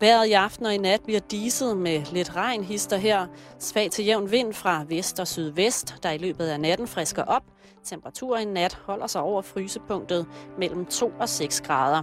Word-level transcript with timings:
Været 0.00 0.26
i 0.26 0.32
aften 0.32 0.66
og 0.66 0.74
i 0.74 0.78
nat 0.78 1.00
bliver 1.04 1.20
diset 1.20 1.76
med 1.76 2.02
lidt 2.12 2.36
regn 2.36 2.64
hister 2.64 2.96
her. 2.96 3.26
Svag 3.58 3.90
til 3.90 4.04
jævn 4.04 4.30
vind 4.30 4.52
fra 4.52 4.84
vest 4.88 5.20
og 5.20 5.28
sydvest, 5.28 5.94
der 6.02 6.10
i 6.10 6.18
løbet 6.18 6.46
af 6.46 6.60
natten 6.60 6.86
frisker 6.86 7.24
op. 7.24 7.42
Temperaturen 7.84 8.48
i 8.48 8.52
nat 8.52 8.74
holder 8.74 9.06
sig 9.06 9.22
over 9.22 9.42
frysepunktet 9.42 10.26
mellem 10.58 10.86
2 10.86 11.12
og 11.20 11.28
6 11.28 11.60
grader. 11.60 12.02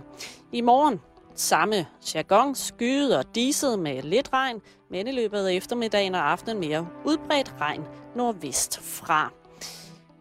I 0.52 0.62
morgen 0.62 1.02
samme 1.36 1.88
jargon, 2.15 2.55
skyet 2.55 3.18
og 3.18 3.36
diset 3.36 3.79
med 3.79 4.04
lidt 4.04 4.34
regn, 4.34 4.61
men 4.91 5.07
i 5.07 5.11
løbet 5.11 5.45
af 5.45 5.54
eftermiddagen 5.54 6.16
og 6.16 6.32
aftenen 6.32 6.59
mere 6.59 6.88
udbredt 7.05 7.55
regn 7.61 7.86
nordvest 8.16 8.79
fra. 8.79 9.32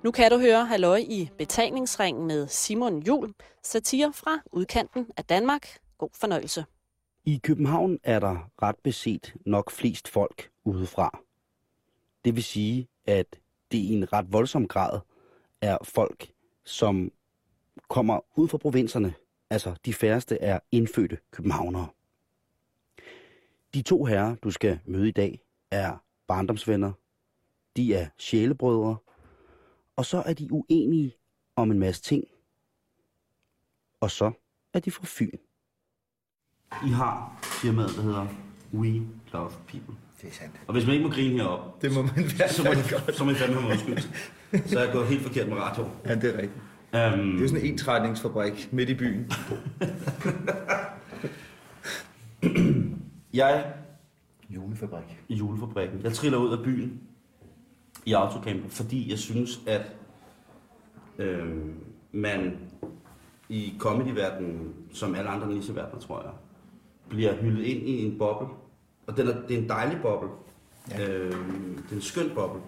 Nu 0.05 0.11
kan 0.11 0.31
du 0.31 0.39
høre 0.39 0.67
Halløj 0.67 0.99
i 1.09 1.31
betalingsringen 1.39 2.27
med 2.27 2.49
Simon 2.49 3.03
Jul, 3.03 3.33
satire 3.63 4.13
fra 4.13 4.39
udkanten 4.53 5.07
af 5.17 5.25
Danmark. 5.25 5.79
God 5.99 6.11
fornøjelse. 6.21 6.65
I 7.29 7.39
København 7.39 7.99
er 8.03 8.19
der 8.19 8.51
ret 8.63 8.77
beset 8.79 9.35
nok 9.47 9.71
flest 9.71 10.09
folk 10.09 10.51
udefra. 10.65 11.19
Det 12.25 12.35
vil 12.35 12.45
sige, 12.45 12.89
at 13.07 13.41
det 13.73 13.79
i 13.79 13.95
en 13.95 14.13
ret 14.13 14.33
voldsom 14.33 14.69
grad 14.69 15.01
er 15.61 15.79
folk, 15.83 16.33
som 16.65 17.13
kommer 17.89 18.21
ud 18.37 18.49
fra 18.49 18.59
provinserne. 18.59 19.15
Altså, 19.51 19.75
de 19.85 19.95
færreste 19.95 20.39
er 20.39 20.61
indfødte 20.73 21.19
københavnere. 21.31 21.89
De 23.75 23.83
to 23.83 24.05
herrer, 24.05 24.35
du 24.35 24.51
skal 24.51 24.81
møde 24.85 25.09
i 25.09 25.13
dag, 25.13 25.45
er 25.71 26.05
barndomsvenner. 26.27 26.93
De 27.77 27.95
er 27.95 28.09
sjælebrødre. 28.19 28.97
Og 29.97 30.05
så 30.07 30.23
er 30.27 30.33
de 30.33 30.53
uenige 30.53 31.17
om 31.57 31.71
en 31.71 31.79
masse 31.79 32.03
ting. 32.03 32.25
Og 34.01 34.11
så 34.11 34.33
er 34.73 34.81
de 34.81 34.91
fra 34.91 35.05
Fyn. 35.07 35.39
I 36.87 36.89
har 36.91 37.39
firmaet, 37.43 37.91
der 37.97 38.03
hedder 38.03 38.27
We 38.75 39.03
Love 39.33 39.51
People. 39.69 39.95
Det 40.23 40.29
er 40.29 40.33
sandt. 40.33 40.55
Og 40.67 40.73
hvis 40.73 40.87
man 40.87 40.95
ikke 40.95 41.07
må 41.09 41.13
grine 41.13 41.35
herop, 41.43 41.83
Det 41.83 41.95
må 41.95 42.03
man 42.03 42.11
være 42.39 42.49
så 42.49 42.63
må, 42.65 42.75
så 43.13 43.25
må 43.25 43.31
I 43.31 43.35
fandme 43.35 43.61
have 43.61 43.63
mig 43.69 43.73
undskyldt. 43.73 44.31
Så 44.71 44.79
er 44.79 44.85
jeg 44.85 44.93
gået 44.93 45.07
helt 45.07 45.23
forkert 45.23 45.49
med 45.49 45.57
radio. 45.57 45.89
Ja, 46.07 46.15
det 46.15 46.25
er 46.25 46.33
rigtigt. 46.43 46.63
Um, 46.93 47.33
Det 47.37 47.45
er 47.45 47.49
sådan 47.49 47.65
en 47.65 47.73
ensretningsfabrik 47.73 48.69
midt 48.73 48.89
i 48.89 48.95
byen. 48.95 49.33
jeg 53.35 53.65
Julefabrik. 54.51 55.23
i 55.29 55.35
julefabrikken. 55.35 56.01
Jeg 56.03 56.13
triller 56.13 56.39
ud 56.39 56.53
af 56.59 56.65
byen 56.65 57.01
i 58.07 58.13
autocamper, 58.13 58.69
fordi 58.69 59.11
jeg 59.11 59.19
synes, 59.19 59.61
at 59.67 59.93
øh, 61.19 61.57
man 62.13 62.57
i 63.49 63.75
comedyverdenen, 63.79 64.75
som 64.93 65.15
alle 65.15 65.31
andre 65.31 65.49
nisseverdener, 65.49 66.01
tror 66.01 66.23
jeg, 66.23 66.31
bliver 67.09 67.37
hyldet 67.37 67.65
ind 67.65 67.89
i 67.89 68.05
en 68.07 68.19
boble. 68.19 68.49
Og 69.07 69.17
den 69.17 69.29
er, 69.29 69.47
det 69.49 69.57
er 69.57 69.63
en 69.63 69.69
dejlig 69.69 69.99
boble. 70.03 70.29
Ja. 70.91 71.09
Øh, 71.09 71.31
det 71.77 71.91
er 71.91 71.95
en 71.95 72.01
skøn 72.01 72.31
boble. 72.35 72.61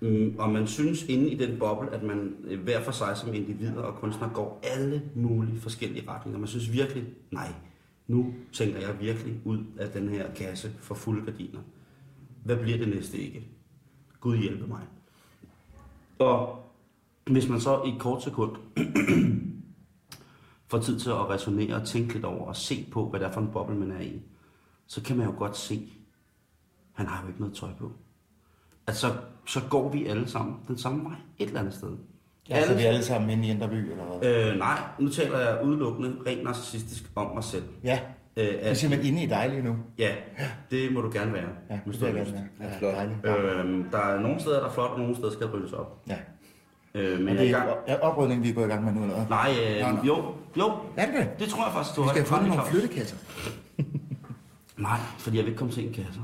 Mm, 0.00 0.34
og 0.38 0.50
man 0.50 0.66
synes 0.66 1.02
inde 1.02 1.30
i 1.30 1.38
den 1.38 1.58
boble, 1.58 1.94
at 1.94 2.02
man 2.02 2.36
øh, 2.44 2.60
hver 2.62 2.82
for 2.82 2.92
sig 2.92 3.16
som 3.16 3.34
individer 3.34 3.82
og 3.82 3.94
kunstnere 3.94 4.30
går 4.34 4.60
alle 4.62 5.02
mulige 5.14 5.60
forskellige 5.60 6.10
retninger. 6.10 6.38
Man 6.38 6.48
synes 6.48 6.72
virkelig, 6.72 7.04
nej, 7.30 7.48
nu 8.08 8.34
tænker 8.52 8.80
jeg 8.80 9.00
virkelig 9.00 9.40
ud 9.44 9.58
af 9.78 9.88
den 9.90 10.08
her 10.08 10.34
kasse 10.34 10.70
for 10.80 10.94
fulde 10.94 11.24
gardiner. 11.24 11.60
Hvad 12.44 12.56
bliver 12.56 12.78
det 12.78 12.88
næste 12.88 13.18
ikke? 13.18 13.46
Gud 14.20 14.36
hjælpe 14.36 14.66
mig. 14.66 14.82
Og 16.18 16.64
hvis 17.26 17.48
man 17.48 17.60
så 17.60 17.82
i 17.86 17.88
et 17.88 18.00
kort 18.00 18.22
sekund 18.22 18.56
får 20.70 20.78
tid 20.78 21.00
til 21.00 21.10
at 21.10 21.30
resonere 21.30 21.74
og 21.74 21.86
tænke 21.86 22.12
lidt 22.14 22.24
over 22.24 22.46
og 22.46 22.56
se 22.56 22.86
på, 22.92 23.08
hvad 23.10 23.20
det 23.20 23.26
er 23.26 23.32
for 23.32 23.40
en 23.40 23.50
boble, 23.52 23.76
man 23.76 23.90
er 23.92 24.00
i, 24.00 24.22
så 24.86 25.02
kan 25.02 25.16
man 25.16 25.26
jo 25.26 25.34
godt 25.38 25.56
se, 25.56 25.88
han 26.92 27.06
har 27.06 27.22
jo 27.22 27.28
ikke 27.28 27.40
noget 27.40 27.54
tøj 27.56 27.68
på. 27.78 27.92
Altså, 28.86 29.06
så 29.46 29.60
går 29.70 29.88
vi 29.88 30.06
alle 30.06 30.28
sammen 30.28 30.54
den 30.68 30.78
samme 30.78 31.04
vej 31.04 31.14
et 31.38 31.46
eller 31.46 31.60
andet 31.60 31.74
sted. 31.74 31.96
Ja, 32.48 32.66
så 32.66 32.74
vi 32.74 32.82
er 32.82 32.88
alle 32.88 33.04
sammen 33.04 33.30
inde 33.30 33.48
i 33.48 33.50
Indreby, 33.50 33.90
eller 33.90 34.04
hvad? 34.18 34.50
Øh, 34.52 34.58
nej, 34.58 34.78
nu 34.98 35.08
taler 35.08 35.38
jeg 35.38 35.64
udelukkende 35.64 36.16
rent 36.26 36.44
narcissistisk 36.44 37.10
om 37.14 37.34
mig 37.34 37.44
selv. 37.44 37.64
Ja, 37.84 38.00
Øh, 38.36 38.46
vi 38.46 38.50
er 38.60 38.70
at, 38.70 38.76
simpelthen 38.76 39.12
inde 39.14 39.24
i 39.24 39.28
dig 39.28 39.48
lige 39.50 39.62
nu. 39.62 39.76
ja, 39.98 40.14
det 40.70 40.92
må 40.92 41.00
du 41.00 41.10
gerne 41.12 41.32
være. 41.32 41.48
Ja, 41.70 41.74
det 41.84 42.00
vil 42.00 42.14
jeg 42.14 42.26
gerne 42.26 42.50
være. 43.22 43.34
Ja. 43.36 43.36
Øhm, 43.60 43.84
der 43.90 43.98
er 43.98 44.20
nogle 44.20 44.40
steder, 44.40 44.60
der 44.60 44.66
er 44.68 44.72
flot, 44.72 44.90
og 44.90 44.98
nogle 44.98 45.14
steder 45.16 45.32
skal 45.32 45.46
ryddes 45.46 45.72
op. 45.72 46.02
Ja. 46.08 46.18
Øh, 46.94 47.16
men 47.18 47.24
Men 47.24 47.34
jeg 47.36 47.40
er 47.40 47.42
i 47.42 47.46
det 47.46 47.54
gang. 47.54 47.68
er 47.86 47.98
oprydning, 48.00 48.42
vi 48.42 48.48
er 48.50 48.54
gået 48.54 48.66
i 48.66 48.68
gang 48.68 48.84
med 48.84 48.92
nu, 48.92 49.02
eller 49.02 49.14
hvad? 49.14 49.26
Nej, 49.28 49.50
Nå, 49.82 49.88
øh, 49.88 49.94
nå. 49.96 50.02
jo, 50.04 50.34
jo, 50.58 50.72
Er 50.96 51.06
det 51.06 51.14
det? 51.14 51.28
det 51.38 51.48
tror 51.48 51.64
jeg 51.64 51.72
faktisk, 51.72 51.96
du 51.96 52.00
Vi 52.02 52.06
har 52.06 52.14
skal 52.14 52.22
have 52.22 52.28
fundet 52.28 52.48
nogle 52.48 52.70
flyttekasser. 52.70 53.16
Nej, 54.88 54.98
fordi 55.18 55.36
jeg 55.36 55.44
vil 55.44 55.50
ikke 55.50 55.58
komme 55.58 55.72
til 55.72 55.86
en 55.86 55.92
kasse. 55.92 56.20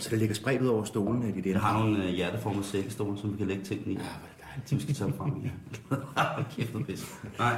Så 0.00 0.10
det 0.10 0.18
ligger 0.18 0.34
spredt 0.34 0.62
ud 0.62 0.66
over 0.66 0.84
stolene 0.84 1.28
i 1.28 1.32
dit 1.32 1.46
Jeg 1.46 1.60
har 1.60 1.78
nogle 1.82 2.04
øh, 2.04 2.10
hjerteformede 2.10 2.64
sækkestole, 2.64 3.18
som 3.18 3.32
vi 3.32 3.36
kan 3.38 3.46
lægge 3.46 3.64
tingene 3.64 3.90
i. 3.92 3.94
Ja, 3.94 4.00
hvor 4.02 4.28
er 4.42 4.60
det 4.70 4.82
skal 4.82 4.94
tage 4.94 5.12
frem. 5.12 5.30
Hold 6.16 6.44
kæft, 6.56 6.72
noget 6.72 6.86
pis. 6.86 7.14
Nej, 7.38 7.56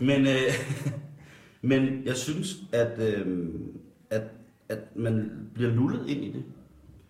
men, 0.00 0.26
øh, 0.26 0.52
men 1.70 2.04
jeg 2.04 2.16
synes, 2.16 2.56
at, 2.72 2.98
øh, 2.98 3.50
at, 4.10 4.22
at 4.68 4.78
man 4.96 5.30
bliver 5.54 5.70
lullet 5.70 6.06
ind 6.08 6.24
i 6.24 6.32
det. 6.32 6.44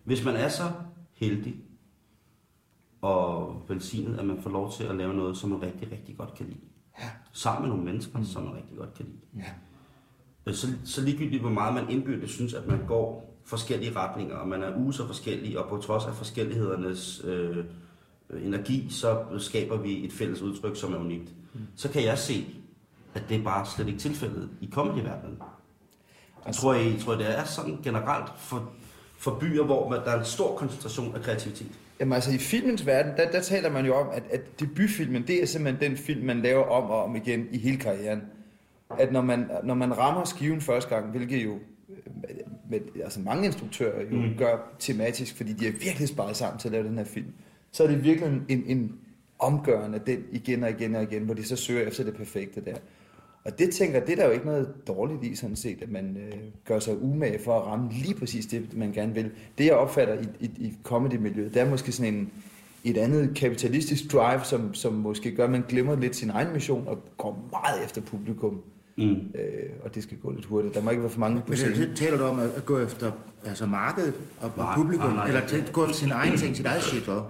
Hvis 0.04 0.24
man 0.24 0.36
er 0.36 0.48
så 0.48 0.62
heldig 1.16 1.54
og 3.02 3.62
velsignet, 3.68 4.18
at 4.18 4.26
man 4.26 4.42
får 4.42 4.50
lov 4.50 4.72
til 4.72 4.84
at 4.84 4.96
lave 4.96 5.14
noget, 5.14 5.36
som 5.36 5.50
man 5.50 5.62
rigtig, 5.62 5.92
rigtig 5.92 6.16
godt 6.16 6.34
kan 6.34 6.46
lide. 6.46 6.60
Ja. 7.00 7.10
Sammen 7.32 7.62
med 7.62 7.68
nogle 7.68 7.84
mennesker, 7.84 8.18
mm. 8.18 8.24
som 8.24 8.42
man 8.42 8.54
rigtig 8.54 8.76
godt 8.76 8.94
kan 8.94 9.06
lide. 9.06 9.44
Ja. 9.44 9.50
Øh, 10.46 10.54
Så, 10.54 10.66
så 10.84 11.02
ligegyldigt, 11.02 11.40
hvor 11.40 11.50
meget 11.50 11.74
man 11.74 11.90
indbyrdes 11.90 12.30
synes, 12.30 12.54
at 12.54 12.66
man 12.66 12.86
går 12.86 13.36
forskellige 13.44 13.96
retninger, 13.96 14.36
og 14.36 14.48
man 14.48 14.62
er 14.62 14.92
så 14.92 15.06
forskellige, 15.06 15.60
og 15.60 15.68
på 15.68 15.76
trods 15.76 16.04
af 16.04 16.14
forskellighedernes 16.14 17.22
øh, 17.24 17.64
energi, 18.44 18.86
så 18.90 19.24
skaber 19.38 19.76
vi 19.76 20.04
et 20.04 20.12
fælles 20.12 20.42
udtryk, 20.42 20.76
som 20.76 20.94
er 20.94 20.98
unikt. 20.98 21.34
Mm. 21.54 21.60
Så 21.76 21.90
kan 21.90 22.04
jeg 22.04 22.18
se, 22.18 22.46
at 23.14 23.22
det 23.28 23.36
er 23.36 23.44
bare 23.44 23.66
slet 23.66 23.88
ikke 23.88 24.00
tilfældet 24.00 24.48
i 24.60 24.70
comedyverdenen. 24.72 25.38
Jeg 26.46 26.54
tror, 26.54 26.74
jeg, 26.74 27.00
tror, 27.00 27.14
det 27.14 27.38
er 27.38 27.44
sådan 27.44 27.78
generelt 27.82 28.38
for, 28.38 28.70
for 29.18 29.38
byer, 29.40 29.64
hvor 29.64 29.88
man, 29.88 29.98
der 29.98 30.10
er 30.10 30.18
en 30.18 30.24
stor 30.24 30.56
koncentration 30.56 31.14
af 31.14 31.22
kreativitet. 31.22 31.78
Jamen 32.00 32.12
altså 32.12 32.32
i 32.32 32.38
filmens 32.38 32.86
verden, 32.86 33.12
der, 33.16 33.30
der 33.30 33.40
taler 33.40 33.70
man 33.70 33.86
jo 33.86 33.94
om, 33.94 34.08
at, 34.12 34.22
at 34.30 34.60
debutfilmen, 34.60 35.26
det 35.26 35.42
er 35.42 35.46
simpelthen 35.46 35.90
den 35.90 35.98
film, 35.98 36.26
man 36.26 36.40
laver 36.40 36.64
om 36.64 36.90
og 36.90 37.04
om 37.04 37.16
igen 37.16 37.48
i 37.50 37.58
hele 37.58 37.76
karrieren. 37.76 38.22
At 38.98 39.12
når 39.12 39.22
man, 39.22 39.50
når 39.64 39.74
man 39.74 39.98
rammer 39.98 40.24
skiven 40.24 40.60
første 40.60 40.94
gang, 40.94 41.10
hvilket 41.10 41.44
jo 41.44 41.58
med, 41.88 42.28
med, 42.70 42.80
altså 43.04 43.20
mange 43.20 43.46
instruktører 43.46 44.02
jo 44.12 44.16
mm. 44.16 44.36
gør 44.38 44.74
tematisk, 44.78 45.36
fordi 45.36 45.52
de 45.52 45.66
er 45.66 45.72
virkelig 45.72 46.08
sparet 46.08 46.36
sammen 46.36 46.58
til 46.58 46.68
at 46.68 46.72
lave 46.72 46.88
den 46.88 46.98
her 46.98 47.04
film, 47.04 47.32
så 47.72 47.82
er 47.82 47.86
det 47.86 48.04
virkelig 48.04 48.28
en, 48.28 48.44
en, 48.48 48.64
en 48.66 48.98
omgørende 49.38 50.00
den 50.06 50.24
igen 50.32 50.64
og 50.64 50.70
igen 50.70 50.94
og 50.94 51.02
igen, 51.02 51.22
hvor 51.22 51.34
de 51.34 51.44
så 51.44 51.56
søger 51.56 51.86
efter 51.86 52.04
det 52.04 52.14
perfekte 52.14 52.64
der. 52.64 52.76
Og 53.44 53.58
det 53.58 53.70
tænker 53.70 54.00
det 54.00 54.12
er 54.12 54.16
der 54.16 54.24
jo 54.26 54.30
ikke 54.30 54.46
noget 54.46 54.68
dårligt 54.88 55.24
i 55.24 55.34
sådan 55.36 55.56
set, 55.56 55.82
at 55.82 55.90
man 55.90 56.16
øh, 56.16 56.38
gør 56.64 56.78
sig 56.78 57.02
umage 57.02 57.38
for 57.44 57.60
at 57.60 57.66
ramme 57.66 57.90
lige 57.92 58.14
præcis 58.14 58.46
det, 58.46 58.76
man 58.76 58.92
gerne 58.92 59.14
vil. 59.14 59.30
Det 59.58 59.64
jeg 59.64 59.74
opfatter 59.74 60.14
i, 60.14 60.24
i, 60.40 60.50
i 60.58 60.74
comedy-miljøet, 60.84 61.54
det 61.54 61.62
er 61.62 61.70
måske 61.70 61.92
sådan 61.92 62.14
en, 62.14 62.30
et 62.84 62.96
andet 62.96 63.34
kapitalistisk 63.36 64.12
drive, 64.12 64.40
som, 64.44 64.74
som 64.74 64.92
måske 64.92 65.34
gør, 65.34 65.44
at 65.44 65.50
man 65.50 65.64
glemmer 65.68 65.96
lidt 65.96 66.16
sin 66.16 66.30
egen 66.30 66.52
mission 66.52 66.84
og 66.88 66.98
går 67.18 67.48
meget 67.50 67.84
efter 67.84 68.00
publikum. 68.00 68.60
Mm. 68.98 69.10
Øh, 69.10 69.70
og 69.84 69.94
det 69.94 70.02
skal 70.02 70.16
gå 70.18 70.30
lidt 70.30 70.44
hurtigt. 70.44 70.74
Der 70.74 70.82
må 70.82 70.90
ikke 70.90 71.02
være 71.02 71.10
for 71.10 71.20
mange 71.20 71.40
på 71.40 71.44
Men 71.48 71.56
scenen. 71.56 71.76
det, 71.76 71.92
taler 71.96 72.18
du 72.18 72.24
om 72.24 72.38
at, 72.38 72.50
at 72.56 72.64
gå 72.66 72.78
efter 72.78 73.12
altså 73.44 73.66
markedet 73.66 74.14
og 74.40 74.50
Nej, 74.56 74.74
publikum, 74.76 75.06
nej, 75.06 75.14
nej. 75.16 75.26
eller 75.26 75.46
til, 75.46 75.64
gå 75.72 75.84
efter 75.84 75.96
sin 75.96 76.10
egen 76.10 76.36
ting, 76.38 76.56
sit 76.56 76.66
eget 76.66 76.82
shit, 76.82 77.04
hvad? 77.04 77.20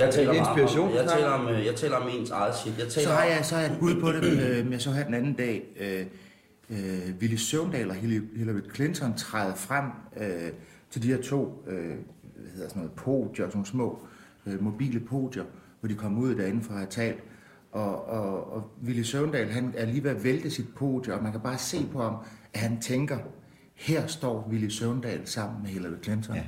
Jeg 0.00 0.14
taler, 0.14 0.32
Inspiration, 0.32 0.88
Om, 0.88 0.94
jeg, 0.94 1.08
taler 1.08 1.28
om, 1.28 1.48
øh, 1.48 1.66
jeg 1.66 1.74
taler 1.74 1.96
om 1.96 2.08
ens 2.18 2.30
eget 2.30 2.56
shit. 2.56 2.78
Jeg 2.78 2.88
taler 2.88 3.08
Så 3.08 3.14
har 3.14 3.24
jeg, 3.24 3.44
så 3.44 3.54
har 3.54 3.62
jeg 3.62 3.72
et 3.72 3.78
bud 3.78 4.00
på 4.00 4.12
det, 4.12 4.24
øh, 4.24 4.72
jeg 4.72 4.80
så 4.80 4.90
her 4.90 5.04
den 5.04 5.14
anden 5.14 5.32
dag. 5.32 5.62
Øh, 5.80 6.06
øh, 6.70 7.14
Willy 7.20 7.36
Søvndal 7.36 7.90
og 7.90 7.94
Hillary 7.94 8.60
Clinton 8.74 9.16
træder 9.16 9.54
frem 9.54 9.84
øh, 10.16 10.52
til 10.90 11.02
de 11.02 11.08
her 11.08 11.22
to 11.22 11.64
øh, 11.66 11.76
hvad 12.50 12.50
hedder 12.54 12.68
sådan 12.68 12.82
noget, 12.82 12.92
podier, 12.92 13.48
sådan 13.48 13.64
små 13.64 13.98
øh, 14.46 14.62
mobile 14.62 15.00
podier, 15.00 15.44
hvor 15.80 15.88
de 15.88 15.94
kommer 15.94 16.20
ud 16.20 16.34
derinde 16.34 16.62
for 16.62 16.72
at 16.72 16.78
have 16.78 16.90
talt. 16.90 17.20
Og, 17.72 18.08
og, 18.08 18.52
og 18.52 18.70
Willy 18.84 19.02
Søvndal, 19.02 19.50
han 19.50 19.74
er 19.76 19.86
lige 19.86 20.04
ved 20.04 20.10
at 20.10 20.24
vælte 20.24 20.50
sit 20.50 20.74
podie, 20.76 21.14
og 21.14 21.22
man 21.22 21.32
kan 21.32 21.40
bare 21.40 21.58
se 21.58 21.86
på 21.92 22.02
ham, 22.02 22.14
at 22.54 22.60
han 22.60 22.80
tænker, 22.80 23.18
her 23.74 24.06
står 24.06 24.48
Willy 24.50 24.68
Søvndal 24.68 25.20
sammen 25.24 25.62
med 25.62 25.70
Hillary 25.70 26.02
Clinton. 26.02 26.36
Ja. 26.36 26.42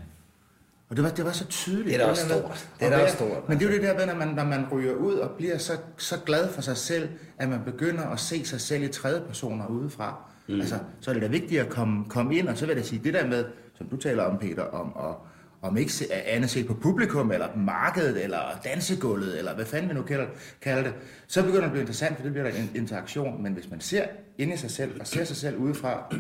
Og 0.92 0.96
det 0.96 1.04
var, 1.04 1.10
det 1.10 1.24
var 1.24 1.32
så 1.32 1.46
tydeligt. 1.46 1.86
Det 1.86 1.94
er 1.94 1.98
da 1.98 2.10
også 2.10 2.28
stort. 2.28 2.68
Det 2.80 2.86
er 2.86 2.90
da 2.90 2.96
og 2.96 3.02
også 3.02 3.14
stort, 3.14 3.48
Men 3.48 3.58
det 3.58 3.64
er 3.66 3.70
jo 3.70 3.76
det 3.76 3.82
der 3.82 3.94
med, 3.96 4.06
når 4.06 4.14
man, 4.14 4.28
når 4.28 4.44
man 4.44 4.66
ryger 4.72 4.94
ud 4.94 5.14
og 5.14 5.30
bliver 5.30 5.58
så, 5.58 5.72
så 5.96 6.16
glad 6.26 6.48
for 6.48 6.62
sig 6.62 6.76
selv, 6.76 7.08
at 7.38 7.48
man 7.48 7.60
begynder 7.64 8.06
at 8.06 8.20
se 8.20 8.44
sig 8.44 8.60
selv 8.60 8.82
i 8.82 8.88
tredje 8.88 9.20
personer 9.20 9.66
udefra. 9.66 10.30
Mm. 10.48 10.60
Altså, 10.60 10.78
så 11.00 11.10
er 11.10 11.14
det 11.14 11.22
da 11.22 11.28
vigtigt 11.28 11.60
at 11.60 11.68
komme, 11.68 12.04
komme 12.08 12.36
ind, 12.36 12.48
og 12.48 12.58
så 12.58 12.66
vil 12.66 12.76
jeg 12.76 12.84
sige, 12.84 13.00
det 13.04 13.14
der 13.14 13.26
med, 13.26 13.44
som 13.74 13.86
du 13.86 13.96
taler 13.96 14.22
om, 14.22 14.38
Peter, 14.38 14.62
om 14.62 15.08
at, 15.08 15.14
om 15.62 15.76
ikke 15.76 15.92
se- 15.92 16.12
andet 16.14 16.50
set 16.50 16.66
på 16.66 16.74
publikum, 16.74 17.32
eller 17.32 17.46
markedet, 17.56 18.24
eller 18.24 18.60
dansegulvet, 18.64 19.38
eller 19.38 19.54
hvad 19.54 19.64
fanden 19.64 19.88
vi 19.90 19.94
nu 19.94 20.02
kalder, 20.02 20.26
kalder 20.62 20.82
det, 20.82 20.94
så 21.26 21.42
begynder 21.42 21.60
det 21.60 21.66
at 21.66 21.70
blive 21.72 21.82
interessant, 21.82 22.16
for 22.16 22.22
det 22.22 22.32
bliver 22.32 22.50
der 22.50 22.56
en 22.56 22.70
interaktion. 22.74 23.42
Men 23.42 23.52
hvis 23.52 23.70
man 23.70 23.80
ser 23.80 24.04
ind 24.38 24.52
i 24.52 24.56
sig 24.56 24.70
selv, 24.70 25.00
og 25.00 25.06
ser 25.06 25.24
sig 25.24 25.36
selv 25.36 25.56
udefra, 25.56 26.14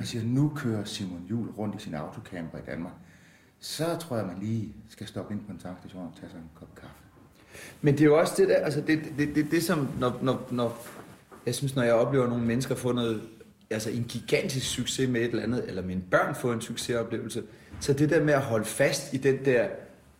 og 0.00 0.06
siger, 0.06 0.24
nu 0.24 0.52
kører 0.56 0.84
Simon 0.84 1.26
Jul 1.30 1.48
rundt 1.48 1.74
i 1.80 1.84
sin 1.84 1.94
autocamper 1.94 2.58
i 2.58 2.62
Danmark, 2.70 2.92
så 3.60 3.96
tror 4.00 4.16
jeg, 4.16 4.26
man 4.26 4.38
lige 4.40 4.74
skal 4.88 5.06
stoppe 5.06 5.34
ind 5.34 5.40
på 5.46 5.52
en 5.52 5.58
tankstation 5.58 6.02
og 6.02 6.12
tage 6.20 6.30
sig 6.30 6.38
en 6.38 6.50
kop 6.54 6.74
kaffe. 6.74 6.94
Men 7.80 7.94
det 7.94 8.00
er 8.00 8.04
jo 8.04 8.18
også 8.18 8.34
det 8.36 8.48
der, 8.48 8.56
altså 8.56 8.80
det, 8.80 9.00
det, 9.18 9.34
det, 9.34 9.46
det 9.50 9.62
som, 9.62 9.88
når, 10.00 10.18
når, 10.22 10.48
når, 10.50 10.86
jeg 11.46 11.54
synes, 11.54 11.76
når 11.76 11.82
jeg 11.82 11.94
oplever 11.94 12.28
nogle 12.28 12.44
mennesker 12.44 12.74
få 12.74 12.92
noget, 12.92 13.22
altså 13.70 13.90
en 13.90 14.04
gigantisk 14.04 14.66
succes 14.66 15.08
med 15.08 15.20
et 15.20 15.30
eller 15.30 15.42
andet, 15.42 15.64
eller 15.68 15.82
mine 15.82 16.02
børn 16.10 16.34
får 16.34 16.52
en 16.52 16.60
succesoplevelse, 16.60 17.42
så 17.80 17.92
det 17.92 18.10
der 18.10 18.24
med 18.24 18.34
at 18.34 18.40
holde 18.40 18.64
fast 18.64 19.12
i 19.12 19.16
den 19.16 19.44
der, 19.44 19.68